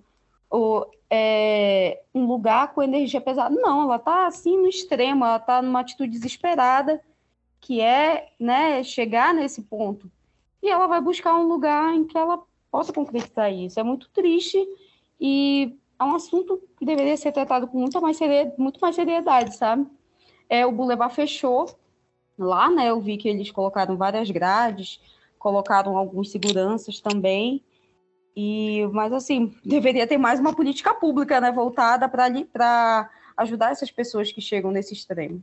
[1.10, 3.54] é, um lugar com energia pesada.
[3.54, 7.00] Não, ela está assim no extremo, ela está numa atitude desesperada,
[7.60, 10.10] que é né, chegar nesse ponto.
[10.62, 13.80] E ela vai buscar um lugar em que ela possa concretizar isso.
[13.80, 14.58] É muito triste
[15.20, 19.56] e é um assunto que deveria ser tratado com muita mais seriedade, muito mais seriedade,
[19.56, 19.86] sabe?
[20.48, 21.66] É, o Boulevard fechou
[22.38, 22.90] lá, né?
[22.90, 25.00] Eu vi que eles colocaram várias grades,
[25.38, 27.62] colocaram alguns seguranças também.
[28.36, 34.30] E, mas assim, deveria ter mais uma política pública, né, voltada para ajudar essas pessoas
[34.30, 35.42] que chegam nesse extremo.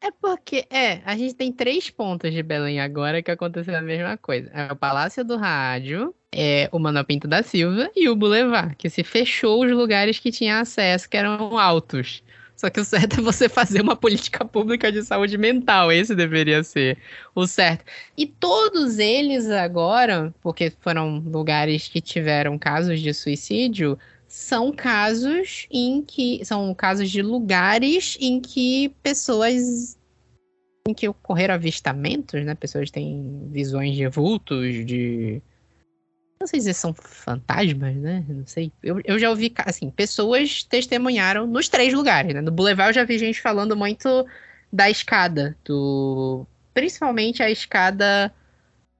[0.00, 4.16] É porque, é, a gente tem três pontos de Belém agora que aconteceu a mesma
[4.16, 4.50] coisa.
[4.52, 8.90] É o Palácio do Rádio, é o Manuel Pinto da Silva e o Boulevard, que
[8.90, 12.24] se fechou os lugares que tinha acesso, que eram altos.
[12.62, 15.90] Só que o certo é você fazer uma política pública de saúde mental.
[15.90, 16.96] Esse deveria ser
[17.34, 17.84] o certo.
[18.16, 23.98] E todos eles agora, porque foram lugares que tiveram casos de suicídio,
[24.28, 26.40] são casos em que.
[26.44, 29.98] São casos de lugares em que pessoas.
[30.86, 32.54] em que ocorreram avistamentos, né?
[32.54, 35.42] Pessoas têm visões de vultos, de
[36.42, 38.24] não sei se são fantasmas, né?
[38.28, 38.72] Não sei.
[38.82, 42.40] Eu, eu já ouvi, assim, pessoas testemunharam nos três lugares, né?
[42.40, 44.26] No Boulevard eu já vi gente falando muito
[44.72, 46.46] da escada, do...
[46.74, 48.32] principalmente a escada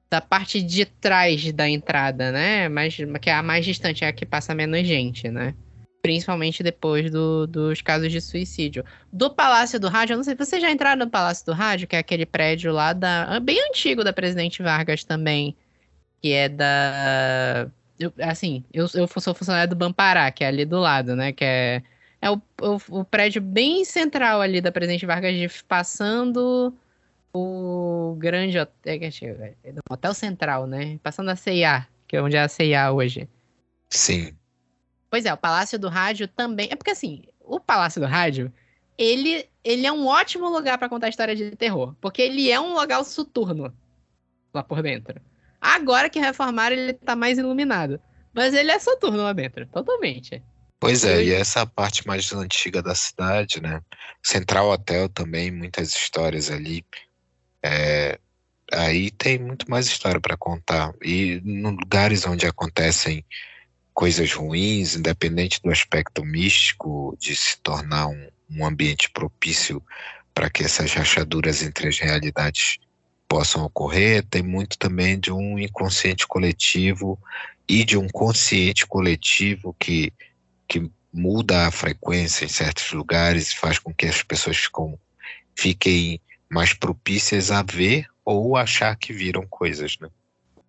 [0.09, 2.69] da parte de trás da entrada, né?
[2.69, 5.53] Mas, que é a mais distante, é a que passa menos gente, né?
[6.01, 8.85] Principalmente depois do, dos casos de suicídio.
[9.11, 11.95] Do Palácio do Rádio, eu não sei, você já entraram no Palácio do Rádio, que
[11.95, 13.39] é aquele prédio lá da.
[13.39, 15.55] bem antigo da Presidente Vargas também
[16.23, 17.69] que é da.
[17.99, 21.33] Eu, assim, eu, eu sou funcionário do Bampará, que é ali do lado, né?
[21.33, 21.83] Que é,
[22.21, 26.73] é o, o, o prédio bem central ali da Presidente Vargas de passando
[27.33, 30.97] o grande hotel, é, é hotel central, né?
[31.03, 33.27] Passando a CIA, que é onde é a CIA hoje.
[33.89, 34.33] Sim.
[35.09, 36.69] Pois é, o Palácio do Rádio também.
[36.71, 38.51] É porque assim, o Palácio do Rádio,
[38.97, 41.93] ele, ele é um ótimo lugar para contar história de terror.
[41.99, 43.73] Porque ele é um local soturno
[44.53, 45.21] lá por dentro.
[45.63, 47.97] Agora que reformaram, ele tá mais iluminado.
[48.33, 50.43] Mas ele é Saturno lá dentro, totalmente.
[50.77, 53.81] Pois é, e essa parte mais antiga da cidade, né?
[54.21, 56.85] Central Hotel também, muitas histórias ali.
[57.63, 58.19] É,
[58.73, 60.93] aí tem muito mais história para contar.
[61.01, 63.23] E em lugares onde acontecem
[63.93, 69.81] coisas ruins, independente do aspecto místico, de se tornar um, um ambiente propício
[70.33, 72.79] para que essas rachaduras entre as realidades
[73.33, 77.19] possam ocorrer, tem muito também de um inconsciente coletivo
[77.67, 80.13] e de um consciente coletivo que,
[80.67, 84.99] que muda a frequência em certos lugares e faz com que as pessoas ficam,
[85.55, 90.09] fiquem mais propícias a ver ou achar que viram coisas, né?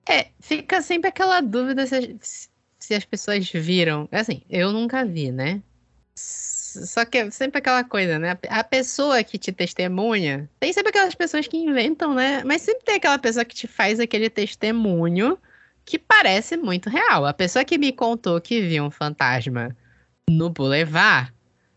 [0.08, 2.16] É, fica sempre aquela dúvida se,
[2.78, 4.08] se as pessoas viram.
[4.10, 5.62] Assim, eu nunca vi, né?
[6.74, 8.38] Só que é sempre aquela coisa, né?
[8.48, 12.42] A pessoa que te testemunha, tem sempre aquelas pessoas que inventam, né?
[12.44, 15.38] Mas sempre tem aquela pessoa que te faz aquele testemunho
[15.84, 17.26] que parece muito real.
[17.26, 19.76] A pessoa que me contou que viu um fantasma
[20.28, 21.32] no Boulevard,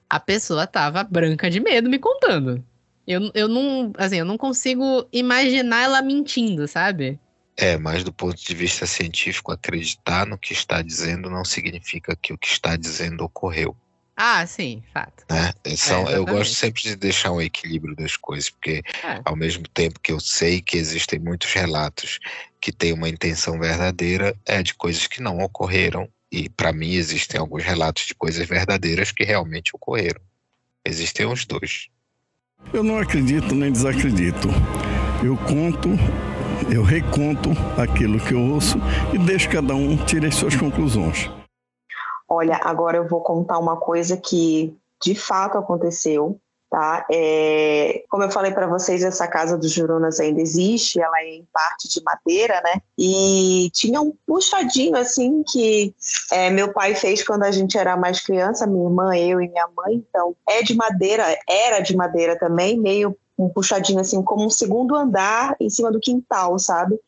[0.09, 2.63] a pessoa tava branca de medo me contando.
[3.05, 7.19] Eu, eu não, assim, eu não consigo imaginar ela mentindo, sabe?
[7.55, 12.31] É, mas do ponto de vista científico, acreditar no que está dizendo não significa que
[12.31, 13.75] o que está dizendo ocorreu.
[14.19, 15.23] Ah, sim, fato.
[15.29, 15.53] Né?
[15.75, 19.21] São, é, eu gosto sempre de deixar um equilíbrio das coisas, porque é.
[19.23, 22.19] ao mesmo tempo que eu sei que existem muitos relatos
[22.59, 26.09] que têm uma intenção verdadeira, é de coisas que não ocorreram.
[26.31, 30.19] E para mim existem alguns relatos de coisas verdadeiras que realmente ocorreram.
[30.83, 31.87] Existem os dois.
[32.73, 34.49] Eu não acredito nem desacredito.
[35.23, 35.89] Eu conto,
[36.73, 38.79] eu reconto aquilo que eu ouço
[39.13, 41.29] e deixo cada um tirar suas conclusões.
[42.27, 46.39] Olha, agora eu vou contar uma coisa que de fato aconteceu,
[46.69, 47.05] tá?
[47.09, 51.47] É, como eu falei para vocês, essa casa dos Jurunas ainda existe, ela é em
[51.53, 52.81] parte de madeira, né?
[52.97, 55.93] E tinha um puxadinho assim que
[56.31, 59.67] é, meu pai fez quando a gente era mais criança, minha irmã, eu e minha
[59.75, 59.95] mãe.
[59.95, 64.95] Então, é de madeira, era de madeira também, meio um puxadinho assim, como um segundo
[64.95, 66.99] andar em cima do quintal, sabe?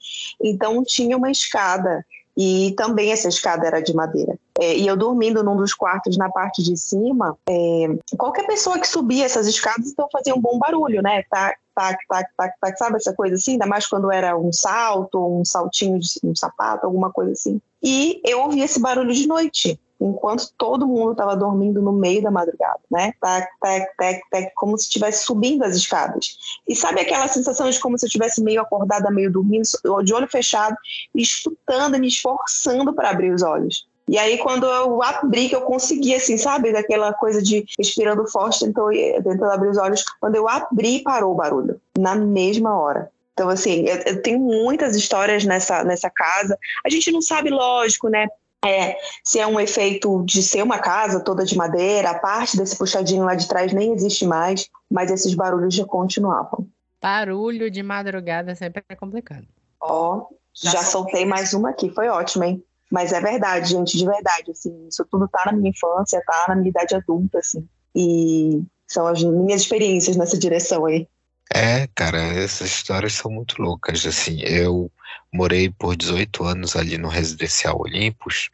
[0.41, 2.06] Então tinha uma escada
[2.38, 4.38] e também essa escada era de madeira.
[4.60, 7.88] É, e eu dormindo num dos quartos na parte de cima, é,
[8.18, 11.23] qualquer pessoa que subia essas escadas então fazia um bom barulho, né?
[11.30, 13.53] Tac, tac, tac, tac, tac, sabe essa coisa assim?
[13.53, 17.61] Ainda mais quando era um salto, um saltinho de um sapato, alguma coisa assim.
[17.81, 22.31] E eu ouvia esse barulho de noite enquanto todo mundo estava dormindo no meio da
[22.31, 23.14] madrugada, né?
[23.19, 26.38] Tac, tac, tac, tac, como se estivesse subindo as escadas.
[26.68, 29.64] E sabe aquela sensação de como se eu estivesse meio acordada, meio dormindo,
[30.03, 30.76] de olho fechado,
[31.14, 33.88] escutando, me esforçando para abrir os olhos.
[34.10, 36.73] E aí, quando eu abri, que eu consegui, assim, sabe?
[36.73, 40.03] Daquela coisa de respirando forte, tentou, tentando abrir os olhos.
[40.19, 41.80] Quando eu abri, parou o barulho.
[41.95, 43.11] Na mesma hora.
[43.34, 46.57] Então, assim, eu, eu tenho muitas histórias nessa, nessa casa.
[46.84, 48.26] A gente não sabe, lógico, né?
[48.65, 52.76] É, se é um efeito de ser uma casa toda de madeira, a parte desse
[52.76, 56.68] puxadinho lá de trás nem existe mais, mas esses barulhos já continuavam.
[56.99, 59.45] Barulho de madrugada sempre é complicado.
[59.80, 62.64] Ó, já, já soltei mais uma aqui, foi ótimo, hein?
[62.91, 66.56] Mas é verdade, gente, de verdade, assim, isso tudo tá na minha infância, tá na
[66.56, 71.07] minha idade adulta, assim, e são as minhas experiências nessa direção aí.
[71.53, 74.06] É, cara, essas histórias são muito loucas.
[74.06, 74.91] Assim, eu
[75.34, 78.49] morei por 18 anos ali no Residencial Olympus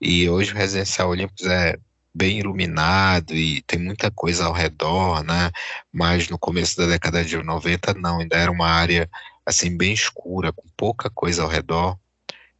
[0.00, 1.76] e hoje o Residencial Olympus é
[2.14, 5.50] bem iluminado e tem muita coisa ao redor, né?
[5.92, 9.08] Mas no começo da década de 90 não, ainda era uma área
[9.44, 11.98] assim bem escura, com pouca coisa ao redor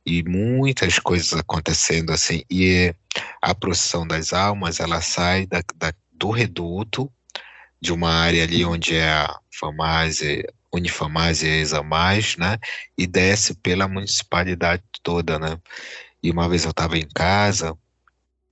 [0.04, 2.42] e muitas coisas acontecendo assim.
[2.50, 2.94] E
[3.42, 7.10] a procissão das almas, ela sai da, da do reduto
[7.80, 12.58] de uma área ali onde é a Famase, Unifamase e Examais, né?
[12.96, 15.58] E desce pela municipalidade toda, né?
[16.22, 17.76] E uma vez eu estava em casa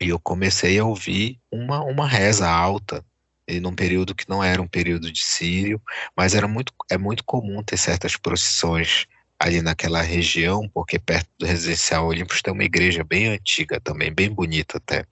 [0.01, 3.05] e eu comecei a ouvir uma, uma reza alta,
[3.48, 5.81] e num período que não era um período de sírio,
[6.16, 9.06] mas era muito, é muito comum ter certas procissões
[9.39, 14.31] ali naquela região, porque perto do residencial Olímpus tem uma igreja bem antiga também, bem
[14.31, 15.05] bonita até.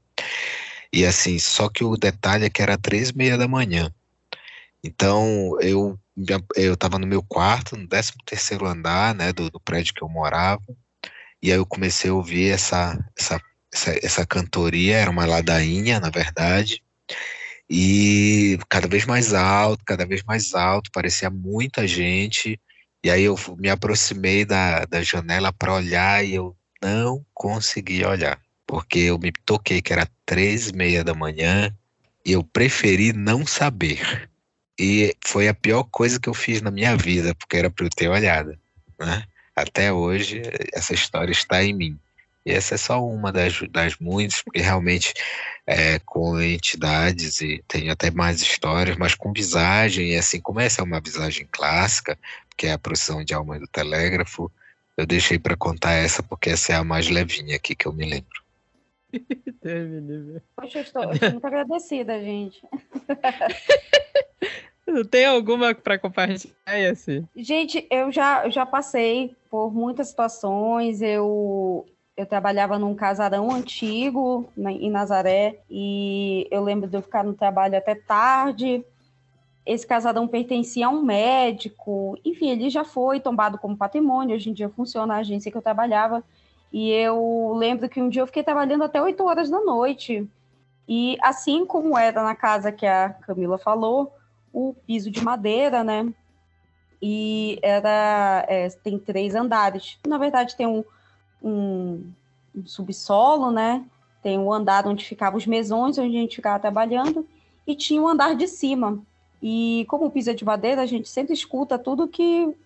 [0.92, 3.92] E assim, só que o detalhe é que era três e meia da manhã.
[4.82, 5.98] Então, eu
[6.54, 10.08] eu estava no meu quarto, no 13 terceiro andar, né, do, do, prédio que eu
[10.08, 10.62] morava,
[11.42, 13.40] e aí eu comecei a ouvir essa, essa,
[13.72, 16.82] essa, essa cantoria, era uma ladainha, na verdade,
[17.68, 22.60] e cada vez mais alto, cada vez mais alto, parecia muita gente,
[23.04, 28.40] e aí eu me aproximei da, da janela para olhar e eu não consegui olhar,
[28.66, 31.70] porque eu me toquei que era três e meia da manhã,
[32.24, 34.30] e eu preferi não saber.
[34.80, 37.90] E foi a pior coisa que eu fiz na minha vida, porque era para eu
[37.90, 38.58] ter olhado.
[38.98, 39.24] Né?
[39.54, 40.40] Até hoje,
[40.72, 41.98] essa história está em mim.
[42.46, 45.14] E essa é só uma das, das muitas, porque realmente
[45.66, 50.82] é, com entidades, e tem até mais histórias, mas com visagem, e assim como essa
[50.82, 52.18] é uma visagem clássica,
[52.56, 54.50] que é a procissão de alma do telégrafo,
[54.96, 58.08] eu deixei para contar essa, porque essa é a mais levinha aqui que eu me
[58.08, 58.44] lembro.
[60.56, 62.62] Poxa, eu estou, eu estou muito agradecida, gente.
[65.10, 66.54] Tem alguma para compartilhar,
[66.90, 67.26] assim?
[67.34, 71.00] Gente, eu já, eu já passei por muitas situações.
[71.00, 71.86] Eu,
[72.16, 77.34] eu trabalhava num casarão antigo na, em Nazaré e eu lembro de eu ficar no
[77.34, 78.84] trabalho até tarde.
[79.66, 82.18] Esse casarão pertencia a um médico.
[82.24, 84.36] Enfim, ele já foi tombado como patrimônio.
[84.36, 86.22] Hoje em dia funciona a agência que eu trabalhava.
[86.72, 90.28] E eu lembro que um dia eu fiquei trabalhando até 8 horas da noite.
[90.88, 94.12] E assim como era na casa que a Camila falou,
[94.52, 96.12] o piso de madeira, né?
[97.00, 99.98] E era é, tem três andares.
[100.06, 100.84] Na verdade, tem um,
[101.42, 102.12] um,
[102.54, 103.84] um subsolo, né?
[104.22, 107.26] Tem o um andar onde ficavam os mesões, onde a gente ficava trabalhando,
[107.66, 109.02] e tinha o um andar de cima.
[109.46, 112.56] E como o piso é de madeira, a gente sempre escuta tudo que.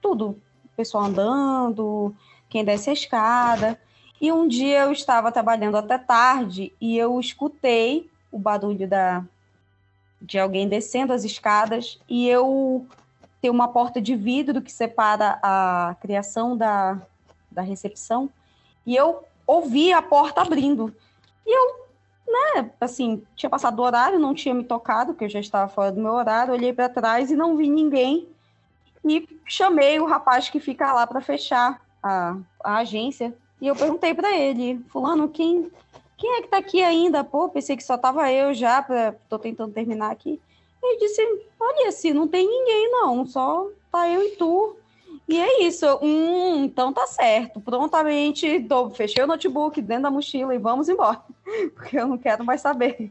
[0.00, 0.40] Tudo.
[0.64, 2.16] O pessoal andando,
[2.48, 3.78] quem desce a escada.
[4.18, 9.22] E um dia eu estava trabalhando até tarde e eu escutei o barulho da,
[10.22, 12.86] de alguém descendo as escadas e eu
[13.40, 17.02] tenho uma porta de vidro que separa a criação da,
[17.50, 18.30] da recepção
[18.86, 20.94] e eu ouvi a porta abrindo.
[21.44, 21.81] E eu,
[22.26, 25.92] né, assim, tinha passado do horário, não tinha me tocado, porque eu já estava fora
[25.92, 28.28] do meu horário, olhei para trás e não vi ninguém.
[29.04, 33.34] e chamei o rapaz que fica lá para fechar a, a agência.
[33.60, 35.70] E eu perguntei para ele, fulano, quem,
[36.16, 37.22] quem é que tá aqui ainda?
[37.22, 40.40] Pô, pensei que só tava eu já, pra, tô tentando terminar aqui.
[40.82, 41.22] Ele disse,
[41.60, 44.76] olha, assim, não tem ninguém não, só tá eu e tu.
[45.28, 45.86] E é isso.
[46.02, 47.60] Hum, então tá certo.
[47.60, 51.20] Prontamente fechei o notebook dentro da mochila e vamos embora.
[51.74, 53.10] Porque eu não quero mais saber.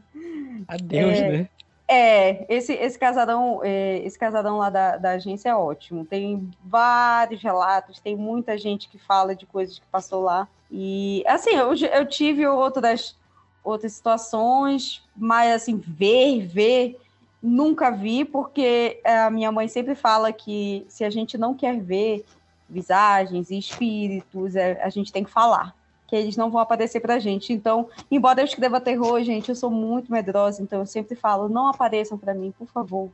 [0.68, 1.48] Adeus, é, né?
[1.88, 6.04] É, esse, esse casarão, é, esse casarão lá da, da agência é ótimo.
[6.04, 10.48] Tem vários relatos, tem muita gente que fala de coisas que passou lá.
[10.70, 13.14] E assim, eu, eu tive outras,
[13.62, 16.98] outras situações, mas assim, ver, ver
[17.42, 22.24] Nunca vi, porque a minha mãe sempre fala que se a gente não quer ver
[22.68, 25.74] visagens e espíritos, é, a gente tem que falar,
[26.06, 27.52] que eles não vão aparecer pra gente.
[27.52, 31.66] Então, embora eu escreva terror, gente, eu sou muito medrosa, então eu sempre falo, não
[31.66, 33.10] apareçam para mim, por favor.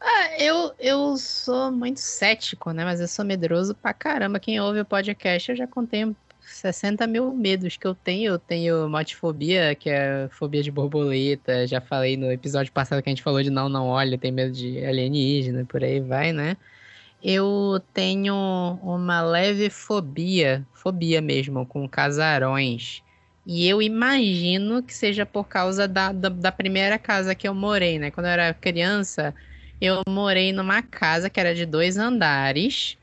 [0.00, 2.84] Ah, eu, eu sou muito cético, né?
[2.84, 4.38] Mas eu sou medroso pra caramba.
[4.38, 6.04] Quem ouve o podcast, eu já contei
[6.54, 8.32] 60 mil medos que eu tenho.
[8.32, 11.66] Eu tenho motifobia, que é fobia de borboleta.
[11.66, 14.52] Já falei no episódio passado que a gente falou de não, não olha, tem medo
[14.52, 16.56] de alienígena, por aí vai, né?
[17.22, 18.34] Eu tenho
[18.82, 23.02] uma leve fobia, fobia mesmo, com casarões.
[23.46, 27.98] E eu imagino que seja por causa da, da, da primeira casa que eu morei,
[27.98, 28.10] né?
[28.10, 29.34] Quando eu era criança,
[29.80, 32.96] eu morei numa casa que era de dois andares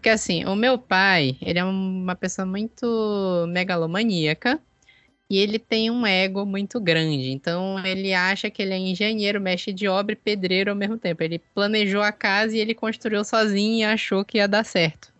[0.00, 4.58] porque assim, o meu pai, ele é uma pessoa muito megalomaníaca
[5.28, 7.30] e ele tem um ego muito grande.
[7.30, 11.22] Então ele acha que ele é engenheiro, mestre de obra e pedreiro ao mesmo tempo.
[11.22, 15.12] Ele planejou a casa e ele construiu sozinho e achou que ia dar certo.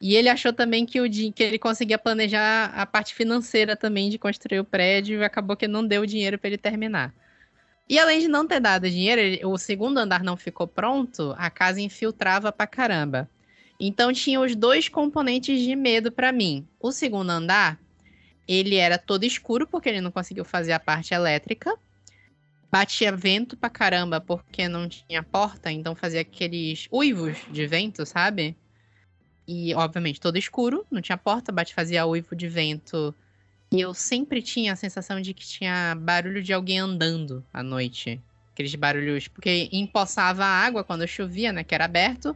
[0.00, 4.18] E ele achou também que, o, que ele conseguia planejar a parte financeira também de
[4.18, 7.14] construir o prédio e acabou que não deu o dinheiro para ele terminar.
[7.88, 11.80] E além de não ter dado dinheiro, o segundo andar não ficou pronto, a casa
[11.80, 13.30] infiltrava pra caramba.
[13.86, 16.66] Então tinha os dois componentes de medo para mim.
[16.80, 17.78] O segundo andar,
[18.48, 21.76] ele era todo escuro porque ele não conseguiu fazer a parte elétrica.
[22.72, 28.56] Batia vento pra caramba porque não tinha porta, então fazia aqueles uivos de vento, sabe?
[29.46, 33.14] E obviamente todo escuro, não tinha porta, bate fazia uivo de vento.
[33.70, 38.18] E eu sempre tinha a sensação de que tinha barulho de alguém andando à noite.
[38.50, 42.34] Aqueles barulhos, porque empoçava a água quando chovia, né, que era aberto,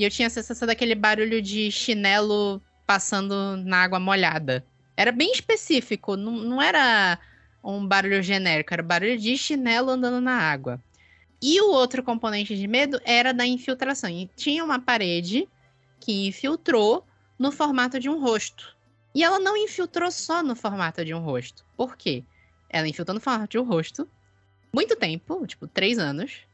[0.00, 4.64] e eu tinha a sensação daquele barulho de chinelo passando na água molhada.
[4.96, 7.18] Era bem específico, não, não era
[7.62, 10.82] um barulho genérico, era barulho de chinelo andando na água.
[11.42, 14.08] E o outro componente de medo era da infiltração.
[14.08, 15.46] E tinha uma parede
[16.00, 17.06] que infiltrou
[17.38, 18.74] no formato de um rosto.
[19.14, 21.62] E ela não infiltrou só no formato de um rosto.
[21.76, 22.24] Por quê?
[22.70, 24.08] Ela infiltrou no formato de um rosto
[24.72, 26.48] muito tempo, tipo, três anos.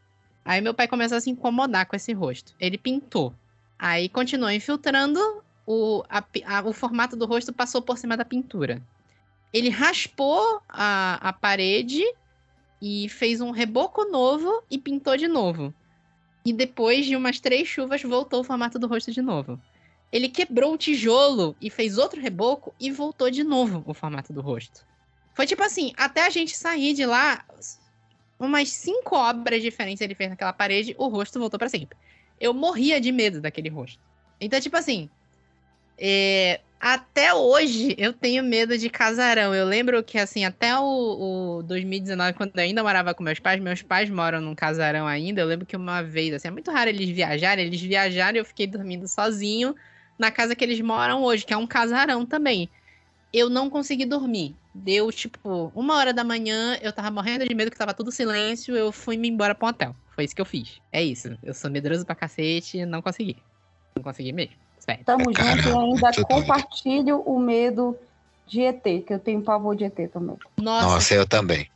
[0.47, 2.55] Aí meu pai começou a se incomodar com esse rosto.
[2.61, 3.35] Ele pintou.
[3.77, 5.21] Aí continuou infiltrando,
[5.67, 8.81] o, a, a, o formato do rosto passou por cima da pintura.
[9.53, 12.05] Ele raspou a, a parede
[12.81, 15.75] e fez um reboco novo e pintou de novo.
[16.45, 19.61] E depois de umas três chuvas, voltou o formato do rosto de novo.
[20.13, 24.41] Ele quebrou o tijolo e fez outro reboco e voltou de novo o formato do
[24.41, 24.87] rosto.
[25.35, 27.45] Foi tipo assim, até a gente sair de lá,
[28.39, 31.97] umas cinco obras diferentes ele fez naquela parede, o rosto voltou para sempre.
[32.41, 33.99] Eu morria de medo daquele rosto.
[34.41, 35.09] Então, tipo assim,
[35.99, 39.55] é, até hoje eu tenho medo de casarão.
[39.55, 43.61] Eu lembro que, assim, até o, o 2019, quando eu ainda morava com meus pais,
[43.61, 45.41] meus pais moram num casarão ainda.
[45.41, 48.45] Eu lembro que uma vez, assim, é muito raro eles viajarem, eles viajaram e eu
[48.45, 49.75] fiquei dormindo sozinho
[50.19, 52.69] na casa que eles moram hoje, que é um casarão também.
[53.37, 54.57] Eu não consegui dormir.
[54.75, 58.75] Deu, tipo, uma hora da manhã, eu tava morrendo de medo que tava tudo silêncio,
[58.75, 59.95] eu fui me embora pra um hotel.
[60.15, 60.81] Foi isso que eu fiz.
[60.91, 61.37] É isso.
[61.43, 63.37] Eu sou medroso pra cacete, não consegui.
[63.95, 64.55] Não consegui mesmo.
[64.79, 65.05] Sério.
[65.05, 67.95] Tamo junto e ainda compartilho o medo
[68.47, 70.39] de ET, que eu tenho pavor de ET também.
[70.59, 71.69] Nossa, Nossa eu também.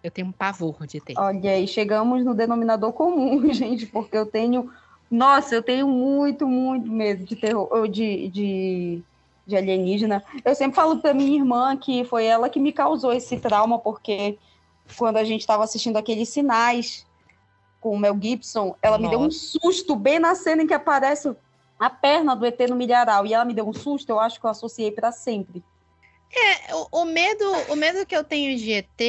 [0.00, 1.12] Eu tenho um pavor de ET.
[1.16, 4.70] Olha aí, chegamos no denominador comum, gente, porque eu tenho.
[5.10, 9.02] Nossa, eu tenho muito, muito medo de terror, de, de
[9.46, 10.22] de alienígena.
[10.44, 14.38] Eu sempre falo para minha irmã que foi ela que me causou esse trauma, porque
[14.96, 17.06] quando a gente estava assistindo aqueles sinais
[17.80, 19.10] com o Mel Gibson, ela Nossa.
[19.10, 21.34] me deu um susto bem na cena em que aparece
[21.78, 23.26] a perna do ET no milharal.
[23.26, 25.62] E ela me deu um susto, eu acho que eu associei para sempre.
[26.34, 29.00] É, o, o, medo, o medo que eu tenho de ET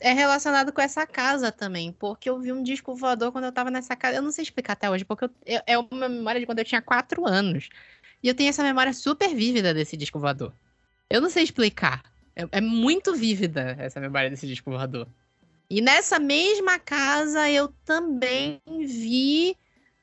[0.00, 3.70] é relacionado com essa casa também, porque eu vi um disco voador quando eu tava
[3.70, 4.16] nessa casa.
[4.16, 6.64] Eu não sei explicar até hoje, porque eu, eu, é uma memória de quando eu
[6.64, 7.68] tinha quatro anos.
[8.24, 10.54] E eu tenho essa memória super vívida desse disco voador.
[11.10, 12.02] Eu não sei explicar.
[12.34, 15.06] É, é muito vívida essa memória desse disco voador.
[15.68, 19.56] E nessa mesma casa eu também vi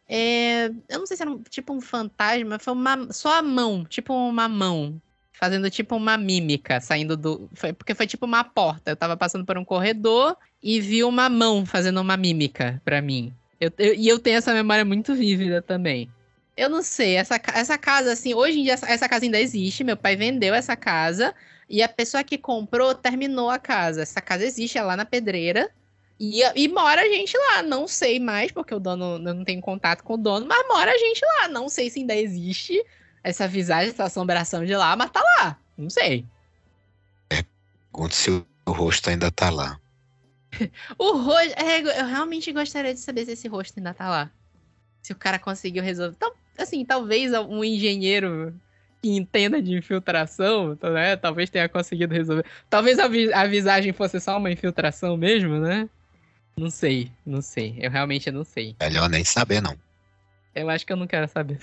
[0.07, 3.85] É, eu não sei se era um, tipo um fantasma, foi uma, só a mão,
[3.85, 7.49] tipo uma mão, fazendo tipo uma mímica, saindo do.
[7.55, 8.91] Foi, porque foi tipo uma porta.
[8.91, 13.33] Eu tava passando por um corredor e vi uma mão fazendo uma mímica pra mim.
[13.59, 16.07] Eu, eu, e eu tenho essa memória muito vívida também.
[16.55, 19.83] Eu não sei, essa, essa casa, assim, hoje em dia essa, essa casa ainda existe.
[19.83, 21.33] Meu pai vendeu essa casa
[21.69, 24.01] e a pessoa que comprou terminou a casa.
[24.01, 25.71] Essa casa existe, é lá na pedreira.
[26.19, 30.03] E, e mora a gente lá, não sei mais, porque o dono não tem contato
[30.03, 31.47] com o dono, mas mora a gente lá.
[31.47, 32.79] Não sei se ainda existe
[33.23, 35.57] essa visagem, essa assombração de lá, mas tá lá.
[35.77, 36.25] Não sei.
[37.27, 39.79] Pergunto se o rosto ainda tá lá.
[40.97, 41.53] o rosto.
[41.57, 44.31] É, eu realmente gostaria de saber se esse rosto ainda tá lá.
[45.01, 46.15] Se o cara conseguiu resolver.
[46.15, 48.53] Então, assim, talvez um engenheiro
[49.01, 51.15] que entenda de infiltração, né?
[51.15, 52.45] Talvez tenha conseguido resolver.
[52.69, 55.89] Talvez a, vi a visagem fosse só uma infiltração mesmo, né?
[56.55, 57.75] Não sei, não sei.
[57.79, 58.75] Eu realmente não sei.
[58.79, 59.75] Melhor nem saber, não.
[60.53, 61.59] Eu acho que eu não quero saber.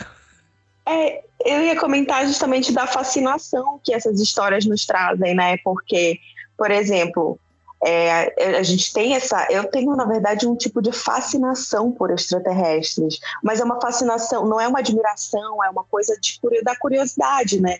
[0.86, 5.58] É, eu ia comentar justamente da fascinação que essas histórias nos trazem, né?
[5.58, 6.18] Porque,
[6.56, 7.38] por exemplo,
[7.84, 9.46] é, a gente tem essa.
[9.50, 14.60] Eu tenho, na verdade, um tipo de fascinação por extraterrestres, mas é uma fascinação, não
[14.60, 17.78] é uma admiração, é uma coisa de, da curiosidade, né?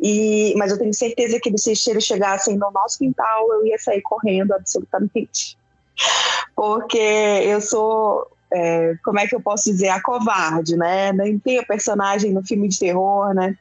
[0.00, 4.02] E, mas eu tenho certeza que se eles chegassem no nosso quintal, eu ia sair
[4.02, 5.58] correndo absolutamente
[6.54, 11.12] porque eu sou, é, como é que eu posso dizer, a covarde, né?
[11.12, 13.56] Nem tem a personagem no filme de terror, né?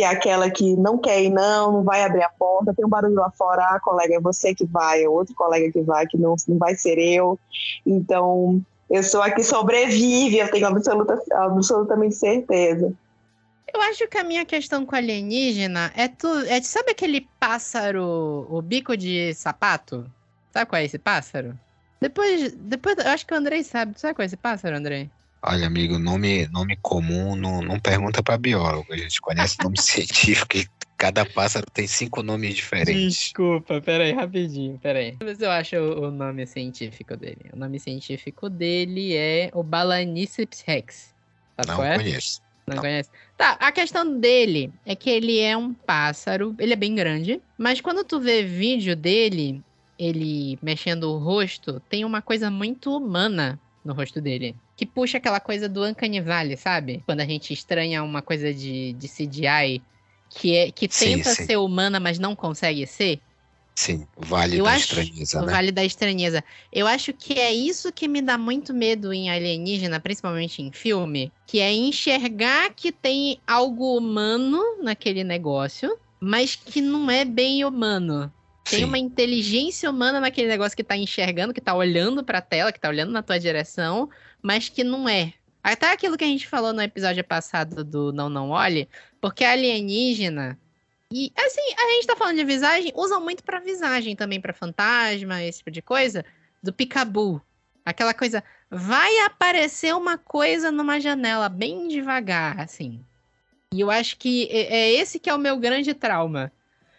[0.00, 2.88] Que é aquela que não quer ir, não, não vai abrir a porta, tem um
[2.88, 6.16] barulho lá fora, ah, colega, é você que vai, é outro colega que vai, que
[6.16, 7.38] não, não vai ser eu.
[7.84, 12.94] Então, eu sou a que sobrevive, eu tenho absoluta, absolutamente certeza.
[13.74, 16.28] Eu acho que a minha questão com alienígena é tu.
[16.46, 20.10] É, sabe aquele pássaro, o bico de sapato?
[20.50, 21.58] Sabe qual é esse pássaro?
[22.00, 24.00] Depois, depois eu acho que o Andrei sabe.
[24.00, 25.10] Sabe qual é esse pássaro, Andrei?
[25.42, 28.92] Olha, amigo, nome, nome comum não, não pergunta para biólogo.
[28.92, 30.66] A gente conhece nome científico e
[30.98, 33.14] cada pássaro tem cinco nomes diferentes.
[33.14, 35.16] Desculpa, peraí, rapidinho, peraí.
[35.22, 37.50] Mas eu acho o, o nome científico dele.
[37.54, 41.14] O nome científico dele é o Balaniceps rex.
[41.56, 41.96] Sabe não qual é?
[41.96, 42.40] conheço.
[42.68, 43.10] Não, não conhece?
[43.34, 47.80] Tá, a questão dele é que ele é um pássaro, ele é bem grande, mas
[47.80, 49.64] quando tu vê vídeo dele,
[49.98, 54.54] ele mexendo o rosto, tem uma coisa muito humana no rosto dele.
[54.80, 57.02] Que puxa aquela coisa do Uncanny Valley, sabe?
[57.04, 59.82] Quando a gente estranha uma coisa de, de CGI
[60.30, 61.46] que, é, que tenta sim, sim.
[61.48, 63.20] ser humana, mas não consegue ser.
[63.74, 65.46] Sim, o Vale Eu da acho, Estranheza, né?
[65.46, 66.42] O Vale da Estranheza.
[66.72, 71.30] Eu acho que é isso que me dá muito medo em alienígena, principalmente em filme,
[71.46, 78.32] que é enxergar que tem algo humano naquele negócio, mas que não é bem humano.
[78.64, 78.84] Tem Sim.
[78.84, 82.88] uma inteligência humana naquele negócio que tá enxergando, que tá olhando pra tela, que tá
[82.88, 84.08] olhando na tua direção,
[84.42, 85.34] mas que não é.
[85.62, 88.88] Até aquilo que a gente falou no episódio passado do Não Não Olhe,
[89.20, 90.58] porque alienígena.
[91.12, 95.42] E assim, a gente tá falando de visagem, usam muito para visagem também, para fantasma,
[95.42, 96.24] esse tipo de coisa,
[96.62, 97.42] do picabu.
[97.84, 103.04] Aquela coisa, vai aparecer uma coisa numa janela bem devagar, assim.
[103.72, 106.52] E eu acho que é, é esse que é o meu grande trauma.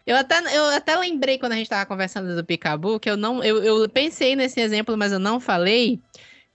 [0.06, 3.44] Eu até, eu até lembrei quando a gente tava conversando do Picabu, que eu não.
[3.44, 6.02] Eu, eu pensei nesse exemplo, mas eu não falei,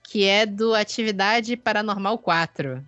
[0.07, 2.81] que é do Atividade Paranormal 4.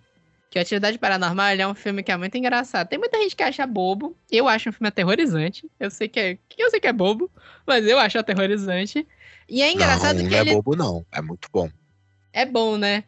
[0.49, 2.87] Que o Atividade Paranormal é um filme que é muito engraçado.
[2.87, 4.15] Tem muita gente que acha bobo.
[4.31, 5.69] Eu acho um filme aterrorizante.
[5.77, 6.37] Eu sei que é.
[6.57, 7.29] Eu sei que é bobo,
[7.67, 9.05] mas eu acho aterrorizante.
[9.49, 10.29] E é engraçado não, que.
[10.29, 10.53] Não é ele...
[10.53, 11.05] bobo, não.
[11.11, 11.69] É muito bom.
[12.31, 13.03] É bom, né?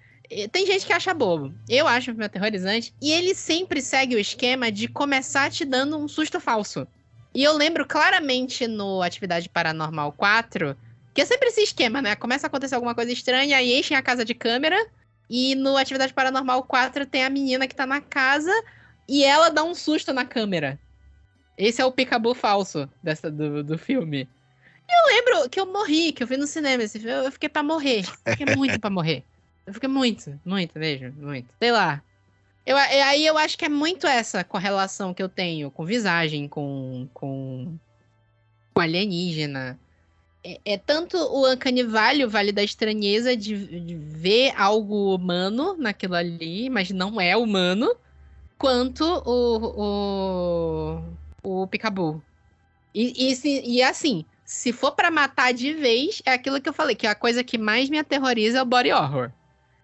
[0.51, 1.53] Tem gente que acha bobo.
[1.69, 2.93] Eu acho um filme aterrorizante.
[3.01, 6.85] E ele sempre segue o esquema de começar te dando um susto falso.
[7.33, 10.75] E eu lembro claramente no Atividade Paranormal 4,
[11.13, 12.15] que é sempre esse esquema, né?
[12.15, 14.77] Começa a acontecer alguma coisa estranha e enchem a casa de câmera.
[15.29, 18.51] E no Atividade Paranormal 4 tem a menina que tá na casa
[19.07, 20.79] e ela dá um susto na câmera.
[21.57, 24.27] Esse é o picabu falso dessa, do, do filme.
[24.89, 27.25] E eu lembro que eu morri, que eu vi no cinema esse filme.
[27.25, 28.03] Eu fiquei pra morrer.
[28.25, 29.23] Eu fiquei muito pra morrer.
[29.65, 31.47] Eu fiquei muito, muito mesmo, muito.
[31.59, 32.01] Sei lá.
[32.65, 37.07] Eu, aí eu acho que é muito essa correlação que eu tenho com visagem, com,
[37.13, 37.77] com,
[38.73, 39.79] com alienígena.
[40.43, 45.75] É, é, tanto o Uncanny Valley, o Vale da Estranheza, de, de, ver algo humano
[45.77, 47.95] naquilo ali, mas não é humano,
[48.57, 50.99] quanto o,
[51.43, 52.23] o, o Picabu.
[52.93, 56.73] E, e, se, e assim, se for para matar de vez, é aquilo que eu
[56.73, 59.31] falei, que a coisa que mais me aterroriza é o body horror.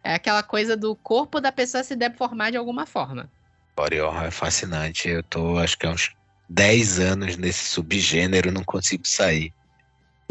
[0.04, 3.30] É aquela coisa do corpo da pessoa se deformar de alguma forma.
[3.76, 5.08] Body horror é fascinante.
[5.08, 6.16] Eu tô, acho que há uns
[6.50, 9.54] 10 anos nesse subgênero, não consigo sair.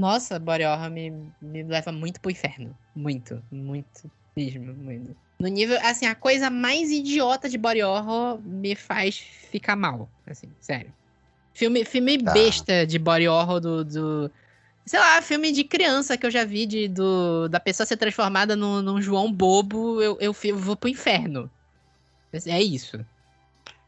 [0.01, 1.11] Nossa, body horror me,
[1.41, 2.77] me leva muito pro inferno.
[2.95, 4.11] Muito, muito.
[4.37, 5.17] Mesmo, muito.
[5.41, 10.09] No nível, assim, a coisa mais idiota de body horror me faz ficar mal.
[10.27, 10.93] Assim, sério.
[11.55, 12.33] Filme, filme Tá.
[12.33, 14.31] besta de body horror do, do-
[14.85, 18.55] Sei lá, filme de criança que eu já vi de, do, da pessoa ser transformada
[18.55, 21.51] num, num João bobo, eu, eu, eu vou pro inferno.
[22.47, 23.05] É isso.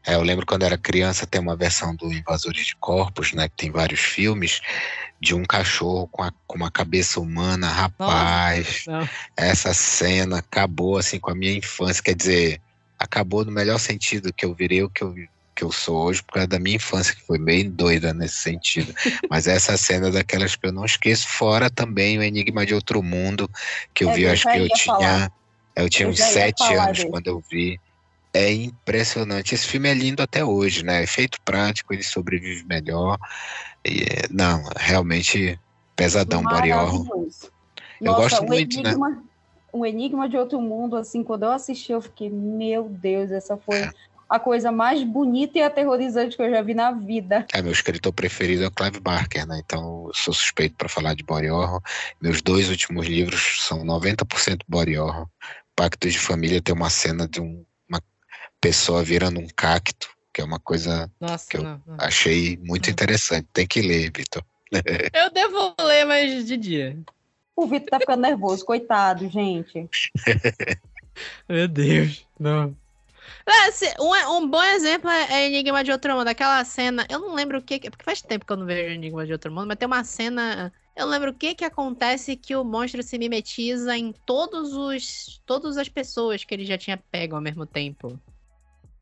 [0.05, 3.49] É, eu lembro quando era criança, tem uma versão do Invasores de Corpos, né?
[3.49, 4.61] Que tem vários filmes,
[5.21, 7.67] de um cachorro com, a- com uma cabeça humana.
[7.69, 9.07] Rapaz, Não.
[9.37, 12.01] essa cena acabou assim com a minha infância.
[12.01, 12.61] Quer dizer,
[12.97, 15.13] acabou no melhor sentido que eu virei o que eu,
[15.55, 18.93] que eu sou hoje, por causa da minha infância, que foi bem doida nesse sentido.
[19.29, 23.03] Mas essa cena é daquelas que eu não esqueço, fora também o Enigma de Outro
[23.03, 23.49] Mundo,
[23.93, 24.85] que eu É, vi, eu acho que eu tinha.
[24.95, 25.31] falar.
[25.75, 27.09] Eu tinha Eu uns sete anos dele.
[27.09, 27.79] quando eu vi.
[28.33, 29.55] É impressionante.
[29.55, 31.01] Esse filme é lindo até hoje, né?
[31.03, 33.17] Efeito prático, ele sobrevive melhor.
[33.85, 35.59] E, é, não, realmente
[35.95, 36.43] pesadão.
[36.43, 37.51] Maravilhoso.
[37.99, 38.91] Eu gosto um muito, né?
[38.91, 39.23] enigma,
[39.73, 43.77] Um enigma de outro mundo, assim, quando eu assisti, eu fiquei, meu Deus, essa foi
[43.77, 43.91] É.
[44.29, 47.45] a coisa mais bonita e aterrorizante que eu já vi na vida.
[47.53, 49.59] É, meu escritor preferido é o Clive Barker, né?
[49.65, 51.81] Então eu sou suspeito para falar de body horror.
[52.21, 55.27] Meus dois últimos livros são 90% body horror.
[55.75, 57.63] Pacto de Família tem uma cena de um-
[58.61, 61.95] pessoa virando um cacto, que é uma coisa Nossa, Que eu- não, não.
[61.99, 62.91] achei muito Hum.
[62.91, 63.47] interessante.
[63.53, 64.43] Tem que ler, Vitor.
[65.13, 66.97] Eu devo ler, mas de dia.
[67.55, 69.89] O Vitor tá ficando nervoso, coitado, gente.
[71.49, 72.75] Meu Deus, não.
[73.45, 73.69] Ah,
[73.99, 76.27] um, um bom exemplo é é Enigma de Outro Mundo.
[76.27, 77.79] Aquela cena, eu não lembro o que.
[77.79, 80.03] que- Porque faz tempo que eu não vejo Enigma de Outro Mundo, mas tem uma
[80.03, 80.71] cena.
[80.95, 85.41] Eu não lembro o que que acontece que o monstro se mimetiza em todos os.
[85.45, 88.19] Todas as pessoas que ele já tinha pego ao mesmo tempo.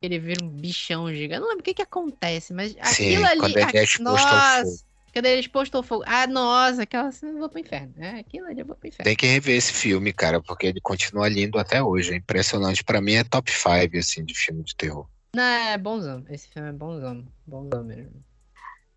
[0.00, 1.34] Ele vira um bichão gigante.
[1.34, 3.40] Eu não lembro o que que acontece, mas Sim, aquilo ali.
[3.40, 4.88] quando ele é exposto ao nossa, fogo.
[5.12, 6.04] Quando ele é exposto ao fogo.
[6.06, 7.92] Ah, nossa, aquela cena eu vou pro inferno.
[7.98, 9.04] É, aquilo ali eu vou pro inferno.
[9.04, 12.12] Tem que rever esse filme, cara, porque ele continua lindo até hoje.
[12.12, 12.84] É impressionante.
[12.84, 15.08] Pra mim é top 5, assim, de filme de terror.
[15.34, 16.24] Não, é bonzão.
[16.30, 17.26] Esse filme é bonzão.
[17.46, 18.24] Bonzão mesmo.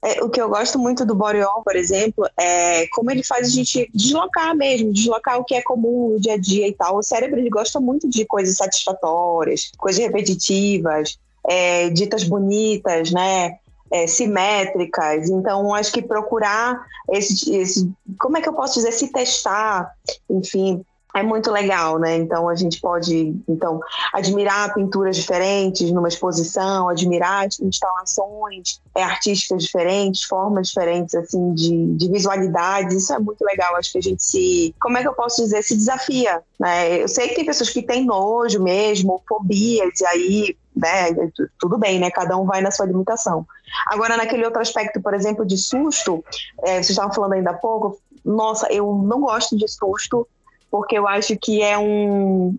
[0.03, 3.51] É, o que eu gosto muito do Horror, por exemplo, é como ele faz a
[3.51, 6.97] gente deslocar mesmo, deslocar o que é comum no dia a dia e tal.
[6.97, 13.59] O cérebro ele gosta muito de coisas satisfatórias, coisas repetitivas, é, ditas bonitas, né?
[13.93, 15.29] É, simétricas.
[15.29, 17.91] Então, acho que procurar esse, esse.
[18.17, 18.93] Como é que eu posso dizer?
[18.93, 19.91] Se testar,
[20.29, 20.83] enfim.
[21.13, 22.15] É muito legal, né?
[22.17, 23.79] Então a gente pode então
[24.13, 32.09] admirar pinturas diferentes numa exposição, admirar instalações é, artísticas diferentes, formas diferentes assim de, de
[32.09, 32.95] visualidades.
[33.03, 33.75] Isso é muito legal.
[33.75, 36.41] Acho que a gente se, como é que eu posso dizer, se desafia.
[36.59, 37.03] Né?
[37.03, 41.11] Eu sei que tem pessoas que têm nojo mesmo, fobias e aí, né?
[41.35, 42.09] tu- Tudo bem, né?
[42.09, 43.45] Cada um vai na sua limitação.
[43.87, 46.23] Agora naquele outro aspecto, por exemplo, de susto,
[46.63, 47.99] é, vocês estavam falando ainda há pouco.
[48.23, 50.27] Nossa, eu não gosto de susto
[50.71, 52.55] porque eu acho que é um.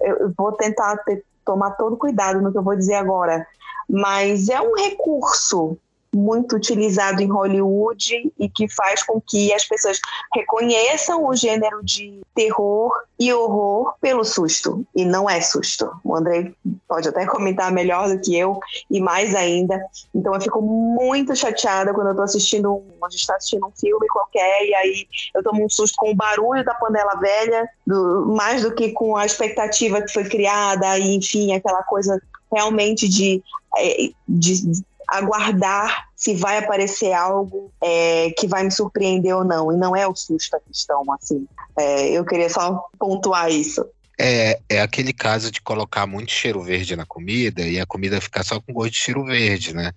[0.00, 3.46] Eu vou tentar ter- tomar todo cuidado no que eu vou dizer agora,
[3.88, 5.76] mas é um recurso
[6.16, 10.00] muito utilizado em Hollywood e que faz com que as pessoas
[10.34, 14.84] reconheçam o gênero de terror e horror pelo susto.
[14.94, 15.90] E não é susto.
[16.02, 16.52] O André
[16.88, 18.58] pode até comentar melhor do que eu
[18.90, 19.80] e mais ainda.
[20.14, 24.06] Então eu fico muito chateada quando eu tô assistindo, a gente está assistindo um filme
[24.08, 28.62] qualquer e aí eu tomo um susto com o barulho da panela velha, do- mais
[28.62, 32.20] do que com a expectativa que foi criada e enfim, aquela coisa
[32.52, 33.42] realmente de,
[33.76, 39.72] é, de aguardar se vai aparecer algo é, que vai me surpreender ou não.
[39.72, 41.46] E não é o susto a questão, assim.
[41.78, 43.84] É, eu queria só pontuar isso.
[44.18, 48.44] É, é aquele caso de colocar muito cheiro verde na comida e a comida ficar
[48.44, 49.90] só com gosto de cheiro verde, né?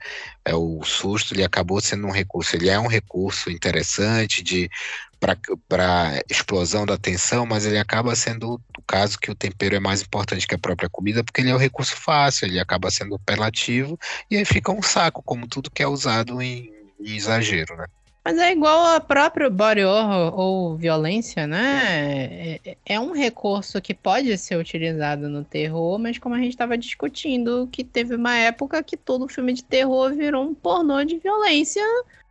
[0.44, 4.70] É, o susto ele acabou sendo um recurso, ele é um recurso interessante de
[5.20, 10.02] para explosão da tensão, mas ele acaba sendo o caso que o tempero é mais
[10.02, 13.98] importante que a própria comida, porque ele é um recurso fácil, ele acaba sendo apelativo
[14.30, 17.86] e aí fica um saco, como tudo que é usado em, em exagero, né?
[18.28, 22.60] Mas é igual a próprio body horror ou violência, né?
[22.66, 26.78] É, é um recurso que pode ser utilizado no terror, mas como a gente estava
[26.78, 31.82] discutindo, que teve uma época que todo filme de terror virou um pornô de violência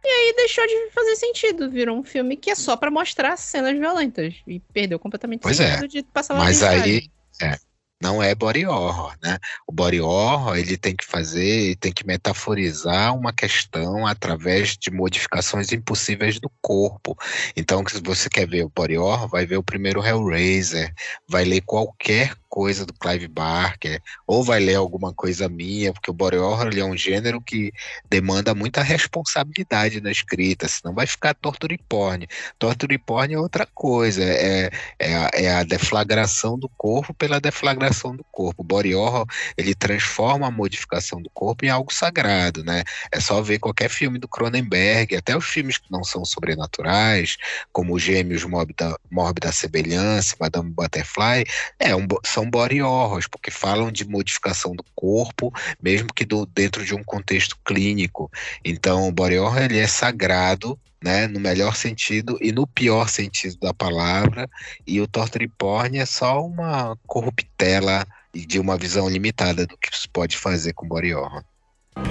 [0.06, 3.76] e aí deixou de fazer sentido, virou um filme que é só pra mostrar cenas
[3.76, 7.10] violentas e perdeu completamente Pois o é, sentido de passar uma mas aí-
[7.40, 7.60] mensagem.
[8.00, 9.38] não é body horror, né?
[9.66, 15.72] O body horror, ele tem que fazer, tem que metaforizar uma questão através de modificações
[15.72, 17.16] impossíveis do corpo.
[17.56, 20.92] Então, se você quer ver o body horror, vai ver o primeiro Hellraiser,
[21.26, 26.14] vai ler qualquer coisa do Clive Barker, ou vai ler alguma coisa minha, porque o
[26.14, 27.70] body horror é um gênero que
[28.08, 32.26] demanda muita responsabilidade na escrita, senão vai ficar torture porn.
[32.58, 38.16] Torture porn é outra coisa, é, é, a, é a deflagração do corpo pela deflagração
[38.16, 38.62] do corpo.
[38.62, 42.84] O body horror, ele transforma a modificação do corpo em algo sagrado, né?
[43.12, 47.36] É só ver qualquer filme do Cronenberg, até os filmes que não são sobrenaturais,
[47.70, 51.44] como Gêmeos Mórbida, Mórbida Semelhança, Madame Butterfly,
[51.78, 55.52] é um, são body horrors, porque falam de modificação do corpo,
[55.82, 58.30] mesmo que do, dentro de um contexto clínico.
[58.64, 63.56] Então, o body horror ele é sagrado, né, no melhor sentido e no pior sentido
[63.60, 64.48] da palavra,
[64.86, 70.08] e o torture porn é só uma corruptela de uma visão limitada do que se
[70.08, 71.42] pode fazer com body horror.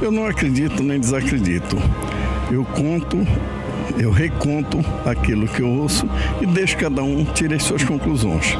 [0.01, 1.77] Eu não acredito nem desacredito.
[2.51, 3.17] Eu conto,
[3.99, 6.07] eu reconto aquilo que eu ouço
[6.41, 8.55] e deixo cada um tirar suas conclusões.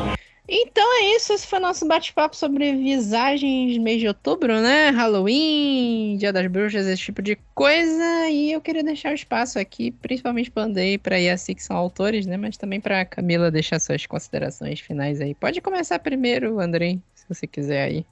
[0.48, 4.90] Então é isso, esse foi nosso bate-papo sobre visagens mês de outubro, né?
[4.92, 8.28] Halloween, Dia das Bruxas, esse tipo de coisa.
[8.30, 12.28] E eu queria deixar o espaço aqui, principalmente para Andrei para Yassi, que são autores,
[12.28, 12.38] né?
[12.38, 15.34] Mas também para Camila deixar suas considerações finais aí.
[15.34, 18.06] Pode começar primeiro, Andrei, se você quiser aí.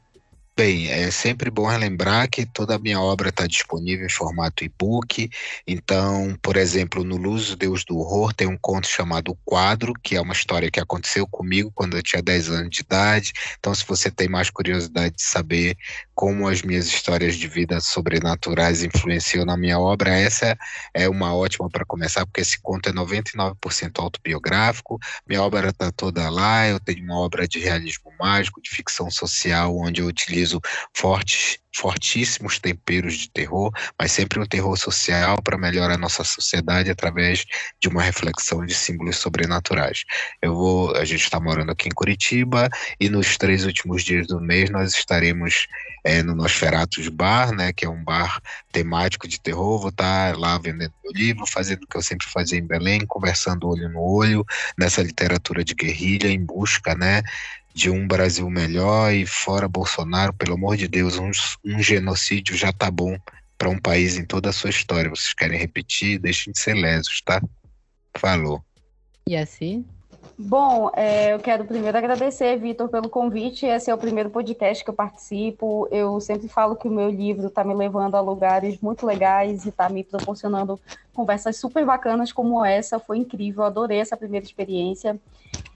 [0.56, 5.28] Bem, é sempre bom relembrar que toda a minha obra está disponível em formato e-book.
[5.66, 10.22] Então, por exemplo, no Luz Deus do Horror tem um conto chamado Quadro, que é
[10.22, 13.34] uma história que aconteceu comigo quando eu tinha 10 anos de idade.
[13.58, 15.76] Então, se você tem mais curiosidade de saber
[16.14, 20.56] como as minhas histórias de vida sobrenaturais influenciam na minha obra, essa
[20.94, 23.56] é uma ótima para começar, porque esse conto é 99%
[23.98, 25.00] autobiográfico.
[25.28, 26.68] Minha obra está toda lá.
[26.68, 30.62] Eu tenho uma obra de realismo mágico, de ficção social, onde eu utilizo utilizo
[30.94, 36.92] fortes, fortíssimos temperos de terror, mas sempre um terror social para melhorar a nossa sociedade
[36.92, 37.46] através
[37.80, 40.04] de uma reflexão de símbolos sobrenaturais.
[40.42, 44.40] Eu vou, a gente está morando aqui em Curitiba e nos três últimos dias do
[44.40, 45.68] mês nós estaremos
[46.04, 48.42] é, no Nosferatus Bar, né, que é um bar
[48.72, 49.80] temático de terror.
[49.80, 53.06] Vou estar tá lá vendendo meu livro, fazendo o que eu sempre fazia em Belém,
[53.08, 54.46] conversando olho no olho
[54.78, 57.24] nessa literatura de guerrilha em busca, né,
[57.74, 61.32] de um Brasil melhor e fora Bolsonaro, pelo amor de Deus, um,
[61.66, 63.18] um genocídio já tá bom
[63.58, 65.10] para um país em toda a sua história.
[65.10, 66.20] Vocês querem repetir?
[66.20, 67.42] Deixem de ser lesos, tá?
[68.18, 68.64] Falou.
[69.28, 69.86] E assim?
[70.38, 73.68] Bom, é, eu quero primeiro agradecer, Vitor, pelo convite.
[73.68, 75.88] Esse é o primeiro podcast que eu participo.
[75.92, 79.70] Eu sempre falo que o meu livro está me levando a lugares muito legais e
[79.70, 80.80] está me proporcionando
[81.14, 82.98] conversas super bacanas como essa.
[82.98, 85.20] Foi incrível, adorei essa primeira experiência.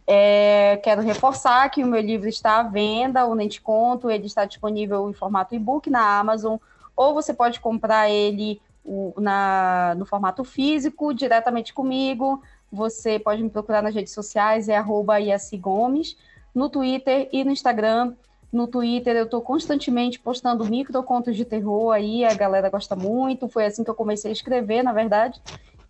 [0.08, 4.26] É, quero reforçar que o meu livro está à venda, o Nem Te Conto, ele
[4.26, 6.58] está disponível em formato e-book na Amazon,
[6.96, 12.42] ou você pode comprar ele o, na, no formato físico, diretamente comigo.
[12.72, 15.16] Você pode me procurar nas redes sociais, é arroba
[15.60, 16.18] Gomes,
[16.54, 18.14] no Twitter e no Instagram.
[18.52, 23.48] No Twitter eu estou constantemente postando microcontos de terror aí, a galera gosta muito.
[23.48, 25.42] Foi assim que eu comecei a escrever, na verdade.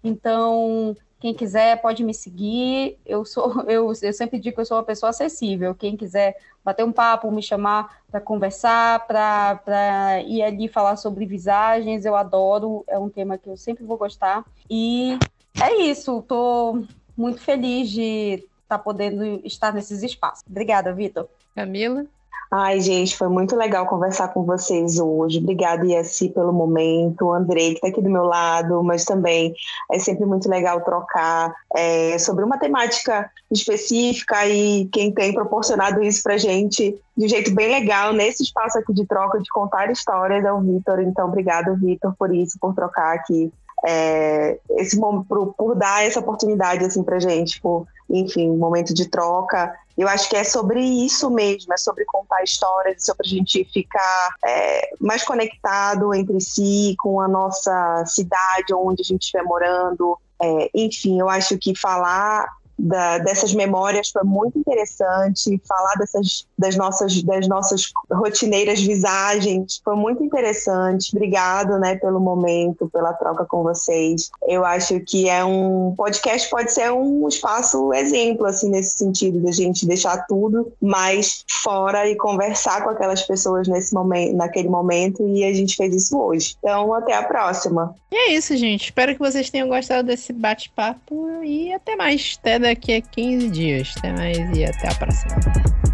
[0.04, 2.98] Então, quem quiser pode me seguir.
[3.06, 5.74] Eu sou, eu, eu sempre digo que eu sou uma pessoa acessível.
[5.74, 12.06] Quem quiser bater um papo, me chamar para conversar, para ir ali falar sobre visagens,
[12.06, 12.84] eu adoro.
[12.88, 14.46] É um tema que eu sempre vou gostar.
[14.70, 15.18] E
[15.62, 16.20] é isso.
[16.20, 16.84] Estou
[17.18, 20.44] muito feliz de estar tá podendo estar nesses espaços.
[20.50, 21.28] Obrigada, Vitor.
[21.56, 22.06] Camila.
[22.50, 25.38] Ai, gente, foi muito legal conversar com vocês hoje.
[25.38, 27.26] Obrigada, Yassi, pelo momento.
[27.26, 29.54] O Andrei, que está aqui do meu lado, mas também
[29.92, 36.24] é sempre muito legal trocar é, sobre uma temática específica e quem tem proporcionado isso
[36.24, 40.46] para gente de um jeito bem legal nesse espaço aqui de troca, de contar histórias,
[40.46, 41.02] é o Vitor.
[41.02, 43.52] Então, obrigado, Vitor, por isso, por trocar aqui
[43.86, 49.08] é, esse por, por, dar essa oportunidade assim para gente, por enfim, um momento de
[49.08, 49.74] troca.
[49.98, 54.36] Eu acho que é sobre isso mesmo, é sobre contar histórias, sobre a gente ficar
[54.46, 60.18] é, mais conectado entre si, com a nossa cidade, onde a gente estiver morando.
[60.42, 62.48] É, enfim, eu acho que falar
[62.78, 65.60] da, dessas memórias foi muito interessante.
[65.68, 71.16] Falar dessas das nossas das nossas rotineiras visagens foi muito interessante.
[71.16, 74.30] Obrigado, né, pelo momento, pela troca com vocês.
[74.48, 79.52] Eu acho que é um podcast pode ser um espaço exemplo assim nesse sentido da
[79.52, 85.44] gente deixar tudo mais fora e conversar com aquelas pessoas nesse momento, naquele momento e
[85.44, 86.56] a gente fez isso hoje.
[86.60, 87.96] Então, até a próxima.
[88.12, 88.86] E é isso, gente.
[88.86, 92.38] Espero que vocês tenham gostado desse bate-papo e até mais.
[92.40, 93.94] Até daqui a 15 dias.
[93.98, 95.87] Até mais e até a próxima.